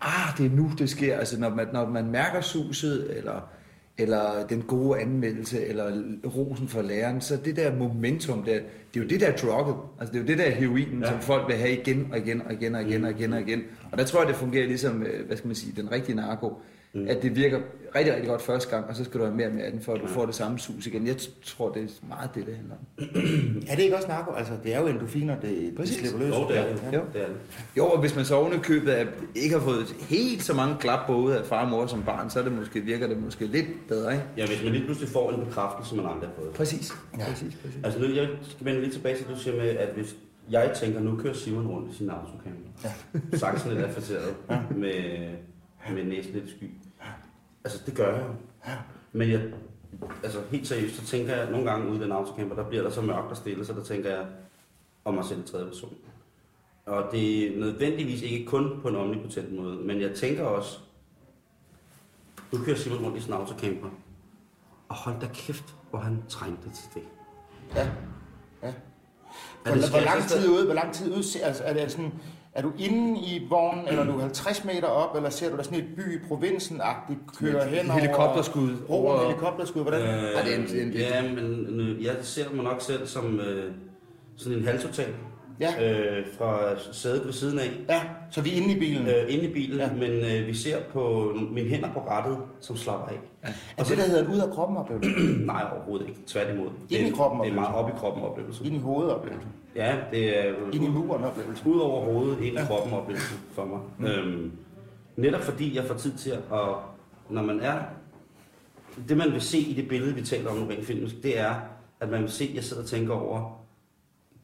ah, 0.01 0.39
det 0.39 0.47
er 0.47 0.51
nu, 0.51 0.71
det 0.79 0.91
sker, 0.91 1.19
altså 1.19 1.41
når 1.41 1.49
man, 1.51 1.69
når 1.73 1.89
man 1.89 2.11
mærker 2.11 2.41
suset, 2.41 3.17
eller, 3.17 3.51
eller 4.01 4.47
den 4.49 4.63
gode 4.63 5.01
anmeldelse, 5.01 5.67
eller 5.67 6.03
rosen 6.37 6.69
for 6.69 6.83
læreren, 6.83 7.21
så 7.21 7.37
det 7.45 7.57
der 7.57 7.77
momentum, 7.77 8.43
der, 8.43 8.53
det 8.95 9.01
er 9.01 9.05
jo 9.05 9.09
det 9.09 9.21
der 9.21 9.33
drugget, 9.33 9.77
altså 10.01 10.13
det 10.13 10.19
er 10.19 10.23
jo 10.23 10.27
det 10.27 10.39
der 10.39 10.51
heroinen, 10.51 11.03
ja. 11.03 11.11
som 11.11 11.21
folk 11.21 11.49
vil 11.49 11.57
have 11.57 11.73
igen 11.73 12.09
og 12.13 12.19
igen 12.19 12.43
og 12.43 12.53
igen 12.53 12.75
og 12.75 12.83
igen 12.83 13.05
og 13.05 13.11
igen 13.11 13.33
og 13.33 13.41
igen. 13.41 13.63
Og 13.93 13.99
der 13.99 14.05
tror 14.05 14.21
jeg, 14.21 14.29
det 14.29 14.37
fungerer 14.37 14.67
ligesom, 14.67 15.03
øh, 15.03 15.27
hvad 15.27 15.37
skal 15.37 15.49
man 15.49 15.57
sige, 15.57 15.73
den 15.83 15.93
rigtige 15.93 16.17
narko, 16.17 16.59
mm. 16.93 17.09
at 17.09 17.23
det 17.23 17.37
virker 17.37 17.61
rigtig, 17.97 18.15
rigtig 18.15 18.29
godt 18.29 18.43
første 18.43 18.71
gang, 18.71 18.87
og 18.87 18.97
så 18.97 19.05
skal 19.05 19.21
du 19.21 19.25
have 19.25 19.37
mere 19.37 19.47
og 19.47 19.55
mere 19.55 19.65
af 19.65 19.73
den, 19.73 19.81
for 19.81 19.95
at 19.95 20.01
du 20.01 20.07
får 20.07 20.27
det 20.27 20.35
samme 20.35 20.59
sus 20.59 20.87
igen. 20.87 21.07
Jeg 21.07 21.17
tror, 21.45 21.73
det 21.73 21.83
er 21.83 22.07
meget 22.09 22.31
det, 22.35 22.47
det 22.47 22.57
handler 22.57 22.75
om. 22.75 22.87
Er 23.71 23.75
det 23.77 23.83
ikke 23.83 23.97
også 23.97 24.09
narko? 24.09 24.33
Altså, 24.33 24.53
det 24.65 24.75
er 24.75 24.81
jo 24.81 24.87
endorfiner, 24.87 25.41
det, 25.41 25.51
det 25.51 25.75
Præcis. 25.77 25.97
slipper 25.97 26.19
løs. 26.19 26.35
Jo, 26.35 26.49
det 26.49 26.59
er 26.59 26.67
det. 26.67 26.83
Ja. 26.93 26.99
Jo. 26.99 27.05
Det 27.13 27.23
er 27.23 27.27
det. 27.27 27.37
Jo, 27.77 27.87
og 27.87 28.01
hvis 28.01 28.17
man 28.17 28.25
så 28.25 28.35
oven 28.35 28.53
i 28.53 28.59
købet 28.59 28.91
af, 28.91 29.07
ikke 29.35 29.55
har 29.55 29.63
fået 29.65 29.95
helt 30.09 30.43
så 30.43 30.55
mange 30.55 30.77
klap 30.81 31.07
både 31.07 31.39
af 31.39 31.47
far 31.47 31.65
og 31.65 31.71
mor 31.71 31.87
som 31.87 32.03
barn, 32.03 32.31
så 32.31 32.39
er 32.39 32.43
det 32.43 32.53
måske, 32.53 32.81
virker 32.81 33.07
det 33.07 33.23
måske 33.23 33.47
lidt 33.47 33.67
bedre, 33.89 34.13
ikke? 34.13 34.25
Ja, 34.37 34.47
hvis 34.47 34.63
man 34.63 34.73
lige 34.73 34.85
pludselig 34.85 35.09
får 35.09 35.33
en 35.33 35.45
bekræftelse, 35.45 35.97
man 35.97 36.07
aldrig 36.07 36.29
har 36.29 36.35
fået. 36.43 36.51
Præcis. 36.51 36.93
Ja. 37.19 37.25
Præcis, 37.25 37.55
præcis. 37.63 37.79
Altså 37.85 38.01
nu, 38.01 38.07
jeg 38.07 38.29
skal 38.43 38.67
vende 38.67 38.81
lidt 38.81 38.93
tilbage 38.93 39.17
til, 39.17 39.27
det, 39.27 39.35
du 39.35 39.41
siger 39.41 39.57
med, 39.57 39.69
at 39.69 39.89
hvis 39.95 40.17
jeg 40.51 40.73
tænker, 40.77 41.01
nu 41.01 41.17
kører 41.17 41.35
Simon 41.35 41.67
rundt 41.67 41.93
i 41.93 41.97
sin 41.97 42.11
autocamper. 42.11 42.71
Ja. 42.85 42.91
Saksen 43.39 43.71
lidt 43.73 43.85
affaceret 43.85 44.35
med, 44.77 44.93
med 45.89 46.05
næsen 46.05 46.33
lidt 46.33 46.51
sky. 46.51 46.71
Altså, 47.65 47.83
det 47.87 47.97
gør 47.97 48.15
jeg. 48.15 48.27
Men 49.13 49.31
jeg, 49.31 49.53
altså 50.23 50.41
helt 50.51 50.69
seriøst, 50.69 50.97
så 50.97 51.07
tænker 51.07 51.37
jeg 51.37 51.51
nogle 51.51 51.71
gange 51.71 51.91
ude 51.91 51.99
i 51.99 52.03
den 52.03 52.13
autocamper, 52.13 52.57
der 52.57 52.69
bliver 52.69 52.83
der 52.83 52.91
så 52.91 53.01
mørkt 53.01 53.31
og 53.31 53.37
stille, 53.37 53.65
så 53.65 53.73
der 53.73 53.85
tænker 53.85 54.11
jeg 54.11 54.27
om 55.05 55.15
mig 55.15 55.25
selv 55.25 55.41
i 55.41 55.43
tredje 55.43 55.67
person. 55.67 55.95
Og 56.87 57.09
det 57.13 57.47
er 57.47 57.61
nødvendigvis 57.61 58.23
ikke 58.23 58.47
kun 58.47 58.81
på 58.83 58.89
en 58.89 58.97
omnipotent 58.97 59.53
måde, 59.53 59.77
men 59.77 60.01
jeg 60.01 60.15
tænker 60.15 60.45
også, 60.45 60.79
nu 62.53 62.59
kører 62.65 62.77
Simon 62.77 63.05
rundt 63.05 63.19
i 63.19 63.21
sin 63.21 63.33
autocamper, 63.33 63.89
og 64.89 64.97
hold 64.97 65.21
da 65.21 65.29
kæft, 65.35 65.75
hvor 65.91 65.99
han 65.99 66.23
trængte 66.29 66.71
til 66.71 66.89
det. 66.95 67.03
Ja. 67.75 67.91
ja. 68.63 68.69
Er 68.69 68.73
Hvor, 69.63 69.73
det 69.75 69.91
hvor 69.91 70.01
lang 70.01 70.23
skægt, 70.23 70.41
tid 70.43 70.51
ude, 70.51 70.65
hvor 70.65 70.75
lang 70.75 70.95
tid 70.95 71.13
ude, 71.13 71.43
altså, 71.43 71.65
er 71.65 71.73
det 71.73 71.91
sådan, 71.91 72.13
er 72.55 72.63
du 72.63 72.73
inde 72.79 73.21
i 73.21 73.47
vognen, 73.51 73.89
eller 73.89 74.03
er 74.03 74.07
du 74.07 74.19
50 74.19 74.65
meter 74.65 74.87
op, 74.87 75.17
eller 75.17 75.31
ser 75.31 75.51
du 75.51 75.57
der 75.57 75.63
sådan 75.63 75.79
et 75.79 75.87
by 75.97 76.15
i 76.17 76.19
provinsen-agtigt 76.29 77.19
køre 77.39 77.65
hen 77.65 77.91
over... 77.91 78.01
helikopterskud 78.01 78.77
Over 78.89 79.13
over- 79.13 79.27
helikopterskud, 79.27 79.83
hvordan? 79.83 80.01
Øh, 80.01 80.09
Ej, 80.09 80.43
det 80.43 80.55
er 80.55 80.59
en- 80.83 80.87
en- 80.89 80.93
ja, 80.93 81.23
men 81.23 81.81
øh, 81.81 82.05
jeg 82.05 82.17
ser 82.23 82.51
mig 82.55 82.65
nok 82.65 82.81
selv 82.81 83.07
som 83.07 83.41
øh, 83.41 83.73
sådan 84.37 84.59
en 84.59 84.65
halvtotal 84.65 85.15
ja. 85.61 85.93
øh, 86.19 86.27
fra 86.39 86.59
sædet 86.93 87.25
ved 87.27 87.33
siden 87.33 87.59
af. 87.59 87.71
ja, 87.89 88.03
så 88.31 88.41
vi 88.41 88.51
er 88.53 88.57
inde 88.63 88.75
i 88.75 88.79
bilen. 88.79 89.07
Øh, 89.07 89.35
inde 89.35 89.45
i 89.45 89.53
bilen, 89.53 89.79
Ja. 89.79 89.85
ja. 89.87 89.93
men 89.93 90.11
øh, 90.11 90.47
vi 90.47 90.55
ser 90.55 90.77
på 90.93 91.33
mine 91.51 91.69
hænder 91.69 91.93
på 91.93 92.01
rattet, 92.01 92.39
som 92.61 92.77
slapper 92.77 93.07
af. 93.07 93.21
er 93.79 93.85
det, 93.85 93.99
der 93.99 94.05
hedder 94.05 94.25
en 94.27 94.35
ud 94.35 94.39
af 94.41 94.51
kroppen 94.51 94.77
oplevelse? 94.77 95.11
Nej, 95.47 95.65
overhovedet 95.77 96.09
ikke. 96.09 96.21
Tværtimod. 96.27 96.69
Ind 96.91 97.07
i 97.09 97.11
kroppen 97.11 97.41
Det 97.41 97.51
er 97.51 97.55
meget 97.55 97.75
oplevelse. 97.75 97.95
op 97.95 97.97
i 97.97 98.01
kroppen 98.01 98.23
oplevelse. 98.25 98.65
Ind 98.65 98.75
i 98.75 98.79
hovedet 98.79 99.15
oplevelse. 99.15 99.47
Ja, 99.77 99.97
det 100.13 100.39
er 100.39 100.53
Ind 100.73 100.85
i 100.85 100.89
muren 100.89 101.25
oplevelse. 101.25 101.63
ud 101.69 101.81
over 101.81 102.05
hovedet, 102.05 102.41
ind 102.41 102.59
i 102.59 102.61
kroppen 102.67 102.93
oplevelse 102.93 103.35
for 103.55 103.65
mig. 103.65 103.79
Mm. 103.99 104.05
Øhm, 104.07 104.53
netop 105.17 105.41
fordi 105.41 105.77
jeg 105.77 105.85
får 105.85 105.95
tid 105.95 106.13
til 106.13 106.31
at, 106.31 106.41
når 107.31 107.43
man 107.43 107.61
er, 107.61 107.75
det 109.09 109.17
man 109.17 109.33
vil 109.33 109.41
se 109.41 109.59
i 109.59 109.73
det 109.75 109.89
billede, 109.89 110.15
vi 110.15 110.23
taler 110.23 110.51
om 110.51 110.57
nu 110.57 110.67
rent 110.67 110.85
filmisk, 110.87 111.23
det 111.23 111.39
er, 111.39 111.55
at 112.01 112.09
man 112.11 112.23
vil 112.23 112.31
se, 112.31 112.45
at 112.45 112.55
jeg 112.55 112.65
sidder 112.65 112.83
og 112.83 112.89
tænker 112.89 113.15
over, 113.15 113.60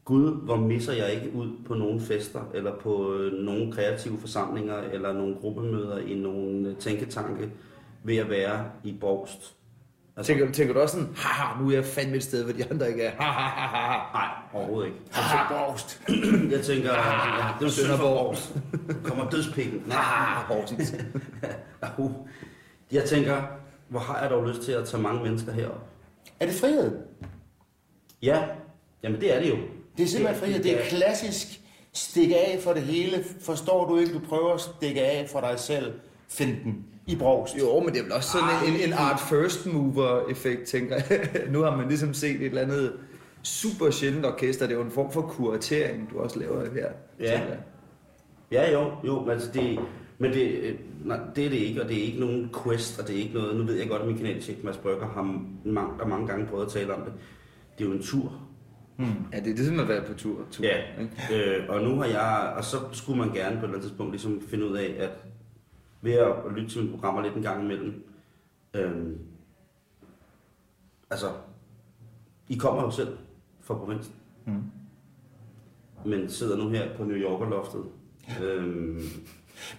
Gud, 0.07 0.45
hvor 0.45 0.55
misser 0.55 0.93
jeg 0.93 1.13
ikke 1.13 1.35
ud 1.35 1.49
på 1.65 1.73
nogle 1.73 2.01
fester, 2.01 2.39
eller 2.53 2.75
på 2.81 3.13
øh, 3.13 3.33
nogle 3.45 3.71
kreative 3.73 4.17
forsamlinger, 4.19 4.77
eller 4.77 5.13
nogle 5.13 5.35
gruppemøder 5.35 5.97
i 5.97 6.15
nogle 6.15 6.69
øh, 6.69 6.75
tænketanke, 6.75 7.49
ved 8.03 8.17
at 8.17 8.29
være 8.29 8.65
i 8.83 8.97
Borgst. 9.01 9.53
Altså, 10.17 10.33
Tænker, 10.33 10.51
tænker 10.51 10.73
du 10.73 10.79
også 10.79 10.97
sådan, 10.97 11.13
haha, 11.15 11.61
nu 11.61 11.69
er 11.69 11.73
jeg 11.73 11.85
fandme 11.85 12.15
et 12.15 12.23
sted, 12.23 12.43
hvor 12.43 12.53
de 12.53 12.65
andre 12.71 12.89
ikke 12.89 13.03
er, 13.03 13.11
ha, 13.11 13.31
ha, 13.31 13.67
ha, 13.67 13.77
ha, 13.77 13.97
nej, 14.13 14.27
overhovedet 14.53 14.87
ikke. 14.87 14.99
Haha, 15.11 15.53
borgst. 15.53 16.01
Jeg 16.55 16.61
tænker, 16.61 16.93
ja, 16.93 17.47
det 17.59 17.65
er 17.65 17.69
Sønderborg. 17.69 18.25
Borgst. 18.25 18.55
Kommer 19.03 19.29
dødspikken. 19.29 19.83
Ah, 19.91 20.43
Horsens. 20.47 20.95
Uh, 21.97 22.11
Jeg 22.91 23.03
tænker, 23.03 23.41
hvor 23.89 23.99
har 23.99 24.21
jeg 24.21 24.29
dog 24.29 24.47
lyst 24.47 24.61
til 24.61 24.71
at 24.71 24.85
tage 24.85 25.03
mange 25.03 25.23
mennesker 25.23 25.51
herop? 25.51 25.83
Er 26.39 26.45
det 26.45 26.55
frihed? 26.55 26.97
Ja, 28.21 28.43
jamen 29.03 29.21
det 29.21 29.35
er 29.35 29.39
det 29.41 29.49
jo. 29.49 29.55
Det 29.97 30.03
er 30.03 30.07
simpelthen 30.07 30.39
frihed. 30.39 30.63
Det 30.63 30.73
er 30.73 30.89
klassisk 30.89 31.61
stikke 31.93 32.37
af 32.37 32.59
for 32.61 32.73
det 32.73 32.81
hele. 32.81 33.23
Forstår 33.41 33.89
du 33.89 33.97
ikke, 33.97 34.13
du 34.13 34.19
prøver 34.19 34.53
at 34.53 34.61
stikke 34.61 35.01
af 35.01 35.29
for 35.31 35.39
dig 35.39 35.59
selv. 35.59 35.93
Find 36.29 36.55
den 36.63 36.85
i 37.07 37.15
brogst. 37.15 37.57
Jo, 37.59 37.79
men 37.79 37.93
det 37.93 37.99
er 37.99 38.03
vel 38.03 38.11
også 38.11 38.31
sådan 38.31 38.49
en, 38.67 38.75
en, 38.75 38.87
en 38.87 38.93
art 38.93 39.19
first 39.29 39.65
mover 39.65 40.29
effekt, 40.29 40.63
tænker 40.63 40.95
jeg. 41.09 41.29
nu 41.53 41.61
har 41.61 41.77
man 41.77 41.87
ligesom 41.87 42.13
set 42.13 42.35
et 42.35 42.45
eller 42.45 42.61
andet 42.61 42.93
super 43.43 43.91
sjældent 43.91 44.25
orkester. 44.25 44.67
Det 44.67 44.73
er 44.73 44.77
jo 44.77 44.85
en 44.85 44.91
form 44.91 45.11
for 45.11 45.21
kuratering, 45.21 46.09
du 46.11 46.19
også 46.19 46.39
laver 46.39 46.73
her. 46.73 46.87
Ja. 47.19 47.41
Ja, 48.51 48.71
jo, 48.71 48.91
jo, 49.05 49.21
men 49.21 49.29
altså 49.29 49.51
det, 49.53 49.79
men 50.17 50.33
det, 50.33 50.51
øh, 50.51 50.75
nej, 51.05 51.19
det 51.35 51.45
er 51.45 51.49
det 51.49 51.57
ikke, 51.57 51.83
og 51.83 51.89
det 51.89 51.97
er 51.97 52.03
ikke 52.03 52.19
nogen 52.19 52.49
quest, 52.63 52.99
og 52.99 53.07
det 53.07 53.15
er 53.15 53.19
ikke 53.19 53.33
noget, 53.33 53.55
nu 53.55 53.63
ved 53.63 53.75
jeg 53.75 53.89
godt, 53.89 54.01
at 54.01 54.07
min 54.07 54.17
kanalchef 54.17 54.63
Mads 54.63 54.77
Brygger 54.77 55.07
har 55.07 55.21
mange, 55.65 55.99
der 55.99 56.05
mange 56.05 56.27
gange 56.27 56.45
prøvet 56.45 56.65
at 56.65 56.71
tale 56.71 56.95
om 56.95 57.01
det. 57.01 57.13
Det 57.77 57.83
er 57.83 57.89
jo 57.89 57.95
en 57.95 58.03
tur. 58.03 58.46
Ja, 59.33 59.39
det 59.39 59.47
er 59.51 59.55
ligesom 59.55 59.79
at 59.79 59.87
være 59.87 60.03
på 60.07 60.13
tur. 60.13 60.45
tur 60.51 60.63
Ja, 60.65 60.77
ikke? 61.01 61.59
øh, 61.59 61.69
og 61.69 61.81
nu 61.83 61.95
har 61.95 62.05
jeg, 62.05 62.53
og 62.57 62.63
så 62.63 62.77
skulle 62.91 63.19
man 63.19 63.33
gerne 63.33 63.49
på 63.55 63.59
et 63.59 63.63
eller 63.63 63.67
andet 63.67 63.81
tidspunkt 63.81 64.11
ligesom 64.11 64.41
finde 64.41 64.65
ud 64.69 64.77
af, 64.77 64.95
at 64.99 65.09
ved 66.01 66.13
at 66.13 66.33
lytte 66.55 66.69
til 66.69 66.79
mine 66.81 66.91
programmer 66.91 67.21
lidt 67.21 67.35
en 67.35 67.41
gang 67.41 67.63
imellem, 67.63 68.03
øhm, 68.73 69.17
altså, 71.09 71.27
I 72.47 72.55
kommer 72.55 72.83
jo 72.83 72.91
selv 72.91 73.17
fra 73.61 73.73
provinsen, 73.75 74.13
Mm. 74.45 74.63
men 76.05 76.29
sidder 76.29 76.57
nu 76.57 76.69
her 76.69 76.97
på 76.97 77.03
New 77.03 77.17
Yorker-loftet. 77.17 77.81
Øhm, 78.43 78.67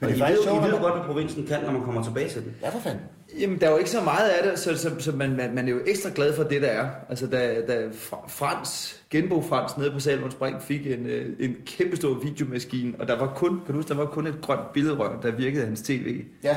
Men 0.00 0.10
det 0.10 0.20
er 0.20 0.28
I, 0.28 0.32
ved, 0.32 0.42
sjovt, 0.44 0.62
I 0.62 0.70
ved 0.72 0.80
godt, 0.80 0.94
hvad 0.96 1.04
provinsen 1.06 1.46
kan, 1.46 1.62
når 1.64 1.72
man 1.72 1.82
kommer 1.82 2.02
tilbage 2.02 2.28
til 2.28 2.44
den. 2.44 2.54
Ja, 2.62 2.68
for 2.70 2.78
fanden. 2.78 3.02
Jamen, 3.40 3.60
der 3.60 3.66
er 3.66 3.70
jo 3.70 3.76
ikke 3.76 3.90
så 3.90 4.00
meget 4.00 4.28
af 4.28 4.50
det, 4.50 4.58
så, 4.58 4.76
så, 4.78 4.90
så 4.98 5.12
man, 5.12 5.36
man, 5.36 5.54
man 5.54 5.68
er 5.68 5.72
jo 5.72 5.80
ekstra 5.86 6.10
glad 6.14 6.32
for 6.36 6.42
det, 6.42 6.62
der 6.62 6.68
er. 6.68 6.90
Altså, 7.08 7.26
da, 7.26 7.60
da 7.68 7.86
Fra- 7.92 8.24
Frans, 8.28 9.02
Genbo 9.10 9.42
Frans 9.42 9.76
nede 9.78 9.90
på 9.90 10.00
Salmons 10.00 10.32
Spring 10.32 10.62
fik 10.62 10.86
en, 10.86 11.06
øh, 11.06 11.36
en 11.40 11.56
kæmpe 11.66 11.96
stor 11.96 12.14
videomaskine, 12.14 12.94
og 12.98 13.08
der 13.08 13.18
var 13.18 13.32
kun, 13.36 13.48
kan 13.48 13.66
du 13.66 13.72
huske, 13.72 13.88
der 13.88 13.94
var 13.94 14.06
kun 14.06 14.26
et 14.26 14.38
grønt 14.42 14.72
billedrør, 14.72 15.20
der 15.20 15.30
virkede 15.30 15.64
hans 15.64 15.82
tv. 15.82 16.24
Ja. 16.42 16.56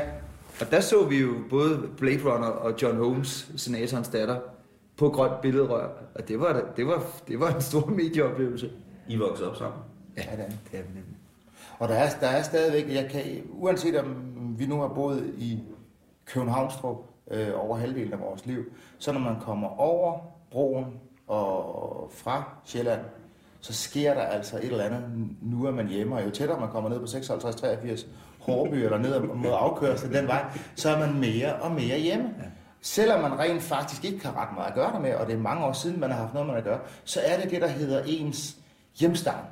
Og 0.61 0.71
der 0.71 0.79
så 0.79 1.05
vi 1.05 1.17
jo 1.19 1.33
både 1.49 1.79
Blade 1.97 2.19
Runner 2.25 2.47
og 2.47 2.73
John 2.81 2.97
Holmes, 2.97 3.51
senatorens 3.55 4.07
datter, 4.09 4.37
på 4.97 5.09
grønt 5.09 5.41
billedrør. 5.41 5.87
Og 6.15 6.27
det 6.27 6.39
var, 6.39 6.63
det 6.77 6.87
var, 6.87 7.03
det 7.27 7.39
var 7.39 7.53
en 7.55 7.61
stor 7.61 7.85
medieoplevelse. 7.85 8.69
I 9.09 9.15
voksede 9.17 9.49
op 9.49 9.55
sammen. 9.55 9.79
Ja, 10.17 10.21
det 10.21 10.29
er 10.39 10.45
det. 10.71 10.79
er. 10.79 10.83
Og 11.79 11.89
der 11.89 11.95
er, 11.95 12.09
der 12.21 12.27
er 12.27 12.43
stadigvæk, 12.43 12.95
jeg 12.95 13.07
kan, 13.11 13.21
uanset 13.49 13.95
om 13.95 14.05
vi 14.57 14.65
nu 14.65 14.79
har 14.81 14.87
boet 14.87 15.33
i 15.37 15.59
Københavnstrup 16.25 16.97
øh, 17.31 17.47
over 17.55 17.77
halvdelen 17.77 18.13
af 18.13 18.19
vores 18.19 18.45
liv, 18.45 18.63
så 18.99 19.11
når 19.11 19.19
man 19.19 19.35
kommer 19.39 19.79
over 19.79 20.19
broen 20.51 20.85
og 21.27 22.11
fra 22.13 22.43
Sjælland, 22.65 23.01
så 23.61 23.73
sker 23.73 24.13
der 24.13 24.21
altså 24.21 24.57
et 24.57 24.65
eller 24.65 24.83
andet. 24.83 25.03
Nu 25.41 25.65
er 25.65 25.71
man 25.71 25.87
hjemme, 25.87 26.15
og 26.15 26.25
jo 26.25 26.29
tættere 26.29 26.59
man 26.59 26.69
kommer 26.69 26.89
ned 26.89 26.99
på 26.99 27.05
56-83 27.05 28.05
Hårby 28.39 28.75
eller 28.75 28.97
ned 28.97 29.19
mod 29.19 29.51
afkørsel 29.53 30.13
den 30.13 30.27
vej, 30.27 30.45
så 30.75 30.89
er 30.89 30.99
man 30.99 31.19
mere 31.19 31.55
og 31.55 31.71
mere 31.71 31.99
hjemme. 31.99 32.29
Selvom 32.81 33.21
man 33.21 33.39
rent 33.39 33.61
faktisk 33.61 34.05
ikke 34.05 34.25
har 34.25 34.41
ret 34.41 34.55
meget 34.55 34.67
at 34.67 34.73
gøre 34.73 34.91
der 34.91 34.99
med, 34.99 35.15
og 35.15 35.27
det 35.27 35.33
er 35.33 35.39
mange 35.39 35.65
år 35.65 35.73
siden, 35.73 35.99
man 35.99 36.11
har 36.11 36.17
haft 36.17 36.33
noget 36.33 36.47
med 36.47 36.55
at 36.55 36.63
gøre, 36.63 36.79
så 37.03 37.19
er 37.25 37.41
det 37.41 37.51
det, 37.51 37.61
der 37.61 37.67
hedder 37.67 38.03
ens 38.07 38.57
hjemstavn. 38.99 39.45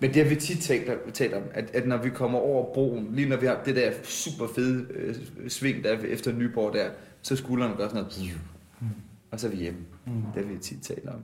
Men 0.00 0.14
det 0.14 0.22
har 0.22 0.28
vi 0.28 0.36
tit 0.36 0.58
talt, 0.58 0.90
talt 1.14 1.34
om, 1.34 1.42
at, 1.54 1.70
at 1.72 1.86
når 1.86 1.96
vi 1.96 2.10
kommer 2.10 2.38
over 2.38 2.74
broen, 2.74 3.08
lige 3.12 3.28
når 3.28 3.36
vi 3.36 3.46
har 3.46 3.62
det 3.64 3.76
der 3.76 3.92
super 4.02 4.46
fede 4.54 4.86
øh, 4.90 5.14
sving, 5.48 5.84
der 5.84 5.90
er 5.90 5.98
efter 5.98 6.32
Nyborg 6.32 6.72
der, 6.72 6.90
så 7.22 7.36
skuldrene 7.36 7.74
gør 7.76 7.88
sådan 7.88 8.02
noget, 8.02 8.38
og 9.30 9.40
så 9.40 9.46
er 9.46 9.50
vi 9.50 9.56
hjemme. 9.56 9.80
Mm. 10.06 10.12
Det 10.34 10.44
har 10.44 10.52
vi 10.52 10.58
tit 10.58 10.82
talt 10.82 11.08
om. 11.08 11.20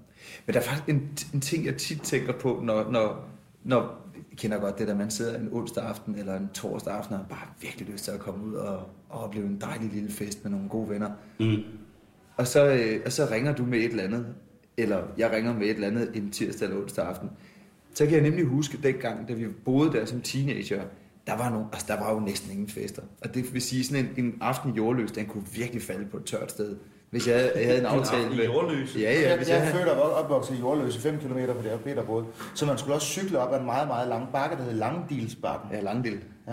Men 0.46 0.54
der 0.54 0.60
er 0.60 0.64
faktisk 0.64 0.88
en, 0.88 1.18
en 1.34 1.40
ting, 1.40 1.66
jeg 1.66 1.76
tit 1.76 2.02
tænker 2.02 2.32
på, 2.32 2.60
når, 2.64 2.90
når 2.90 3.28
når 3.64 4.08
jeg 4.14 4.38
kender 4.38 4.58
godt 4.58 4.78
det 4.78 4.88
der, 4.88 4.94
man 4.94 5.10
sidder 5.10 5.38
en 5.38 5.48
onsdag 5.52 5.84
aften 5.84 6.14
eller 6.14 6.36
en 6.36 6.48
torsdag 6.54 6.94
aften 6.94 7.14
og 7.14 7.20
har 7.20 7.26
bare 7.28 7.48
virkelig 7.60 7.88
lyst 7.88 8.04
til 8.04 8.10
at 8.10 8.20
komme 8.20 8.44
ud 8.44 8.54
og, 8.54 8.76
og 9.08 9.24
opleve 9.24 9.46
en 9.46 9.60
dejlig 9.60 9.90
lille 9.92 10.10
fest 10.10 10.44
med 10.44 10.50
nogle 10.50 10.68
gode 10.68 10.88
venner. 10.88 11.10
Mm. 11.40 11.62
Og 12.36 12.46
så, 12.46 12.66
øh, 12.66 13.00
og 13.06 13.12
så 13.12 13.28
ringer 13.30 13.54
du 13.54 13.64
med 13.64 13.78
et 13.78 13.84
eller 13.84 14.02
andet, 14.02 14.26
eller 14.76 15.02
jeg 15.18 15.32
ringer 15.32 15.54
med 15.54 15.66
et 15.66 15.74
eller 15.74 15.86
andet 15.86 16.10
en 16.14 16.30
tirsdag 16.30 16.66
eller 16.66 16.82
onsdag 16.82 17.06
aften. 17.06 17.30
Så 17.94 18.04
kan 18.04 18.14
jeg 18.14 18.22
nemlig 18.22 18.44
huske 18.44 18.78
dengang, 18.82 19.28
da 19.28 19.32
vi 19.32 19.46
boede 19.64 19.92
der 19.92 20.04
som 20.04 20.20
teenager, 20.20 20.82
der 21.26 21.36
var, 21.36 21.50
nogle, 21.50 21.66
altså, 21.72 21.86
der 21.88 22.00
var 22.00 22.14
jo 22.14 22.20
næsten 22.20 22.52
ingen 22.52 22.68
fester. 22.68 23.02
Og 23.22 23.34
det 23.34 23.54
vil 23.54 23.62
sige, 23.62 23.84
sådan 23.84 24.04
en, 24.16 24.24
en 24.24 24.34
aften 24.40 24.72
i 24.74 24.76
jordløs, 24.76 25.12
den 25.12 25.26
kunne 25.26 25.44
virkelig 25.54 25.82
falde 25.82 26.06
på 26.10 26.16
et 26.16 26.24
tørt 26.24 26.50
sted. 26.50 26.76
Hvis 27.10 27.28
jeg, 27.28 27.52
jeg 27.56 27.66
havde 27.66 27.78
en 27.78 27.86
aftale 27.86 28.28
med... 28.36 28.44
Jordløse? 28.44 28.98
Ja, 29.00 29.12
ja, 29.12 29.28
Jeg, 29.28 29.36
hvis 29.36 29.48
jeg 29.48 29.54
jeg, 29.54 29.66
havde, 29.66 29.76
født 29.76 29.88
og 29.88 30.12
opvokset 30.12 30.54
i 30.54 30.58
Jordløse, 30.58 31.00
5 31.00 31.18
km 31.18 31.32
fra 31.32 31.68
der 31.68 31.78
Peter 31.84 32.04
boede. 32.04 32.26
Så 32.54 32.66
man 32.66 32.78
skulle 32.78 32.94
også 32.94 33.06
cykle 33.06 33.38
op 33.38 33.52
ad 33.52 33.58
en 33.58 33.66
meget, 33.66 33.88
meget 33.88 34.08
lang 34.08 34.28
bakke, 34.32 34.56
der 34.56 34.62
hed 34.62 34.72
Langdilsbakken. 34.72 35.70
Ja, 35.72 35.80
Langdel. 35.80 36.20
Ja. 36.48 36.52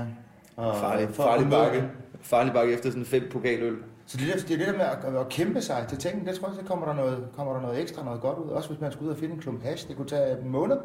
Og 0.56 0.76
Farlig, 0.78 1.10
farlig 1.10 1.50
bakke. 1.50 1.84
Farlig 2.22 2.54
bakke 2.54 2.74
efter 2.74 2.90
sådan 2.90 3.06
fem 3.06 3.24
pokaløl. 3.32 3.76
Så 4.06 4.18
det, 4.18 4.28
der, 4.28 4.34
det 4.34 4.52
er 4.54 4.58
det 4.58 4.68
der 4.68 4.74
med 4.74 5.16
at, 5.16 5.22
at 5.22 5.30
kæmpe 5.30 5.62
sig 5.62 5.86
til 5.90 5.98
tingene, 5.98 6.32
det 6.32 6.40
tror 6.40 6.48
jeg, 6.48 6.56
så 6.56 6.64
kommer 6.64 6.86
der, 6.86 6.94
noget, 6.94 7.28
kommer 7.36 7.54
der 7.54 7.62
noget 7.62 7.82
ekstra, 7.82 8.04
noget 8.04 8.22
godt 8.22 8.38
ud. 8.38 8.50
Også 8.50 8.70
hvis 8.70 8.82
man 8.82 8.92
skulle 8.92 9.10
ud 9.10 9.14
og 9.14 9.20
finde 9.20 9.36
en 9.36 9.42
klump 9.42 9.64
hash, 9.64 9.88
det 9.88 9.96
kunne 9.96 10.08
tage 10.08 10.42
en 10.42 10.50
måned. 10.50 10.78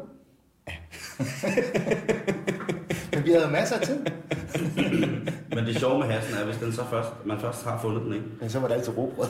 Men 3.13 3.25
vi 3.25 3.31
havde 3.31 3.49
masser 3.51 3.75
af 3.75 3.81
tid. 3.81 3.97
Men 5.49 5.65
det 5.65 5.75
sjove 5.79 5.99
med 5.99 6.07
hassen 6.07 6.37
er, 6.37 6.45
hvis 6.45 6.57
den 6.57 6.73
så 6.73 6.81
først, 6.89 7.09
man 7.25 7.39
først 7.39 7.63
har 7.63 7.79
fundet 7.81 8.01
den, 8.03 8.13
ikke? 8.13 8.25
Men 8.41 8.49
så 8.49 8.59
var 8.59 8.67
det 8.67 8.75
altid 8.75 8.97
robrød. 8.97 9.27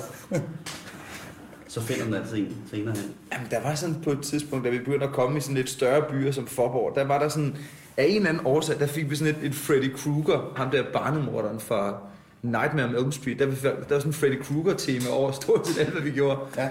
så 1.67 1.81
finder 1.81 2.05
den 2.05 2.13
altid 2.13 2.37
en 2.37 2.55
senere 2.71 2.95
hen. 2.95 3.13
Jamen, 3.33 3.47
der 3.51 3.61
var 3.61 3.75
sådan 3.75 3.95
på 4.03 4.11
et 4.11 4.21
tidspunkt, 4.21 4.65
da 4.65 4.69
vi 4.69 4.77
begyndte 4.77 5.05
at 5.05 5.13
komme 5.13 5.37
i 5.37 5.41
sådan 5.41 5.55
lidt 5.55 5.69
større 5.69 6.01
byer 6.09 6.31
som 6.31 6.47
Forborg, 6.47 6.95
der 6.95 7.03
var 7.03 7.19
der 7.19 7.29
sådan, 7.29 7.55
af 7.97 8.05
en 8.05 8.15
eller 8.15 8.29
anden 8.29 8.45
årsag, 8.45 8.79
der 8.79 8.87
fik 8.87 9.09
vi 9.09 9.15
sådan 9.15 9.35
et, 9.35 9.45
et 9.47 9.55
Freddy 9.55 9.95
Krueger, 9.95 10.53
ham 10.55 10.71
der 10.71 10.83
barnemorderen 10.93 11.59
fra 11.59 11.97
Nightmare 12.41 12.85
on 12.85 12.95
Elm 12.95 13.11
Street, 13.11 13.39
der, 13.39 13.45
der 13.45 13.71
var 13.89 13.99
sådan 13.99 14.09
en 14.09 14.13
Freddy 14.13 14.41
Krueger-tema 14.41 15.09
over 15.11 15.31
stort 15.31 15.67
set 15.67 15.81
alt, 15.81 15.89
hvad 15.89 16.01
vi 16.01 16.11
gjorde. 16.11 16.39
Ja. 16.57 16.69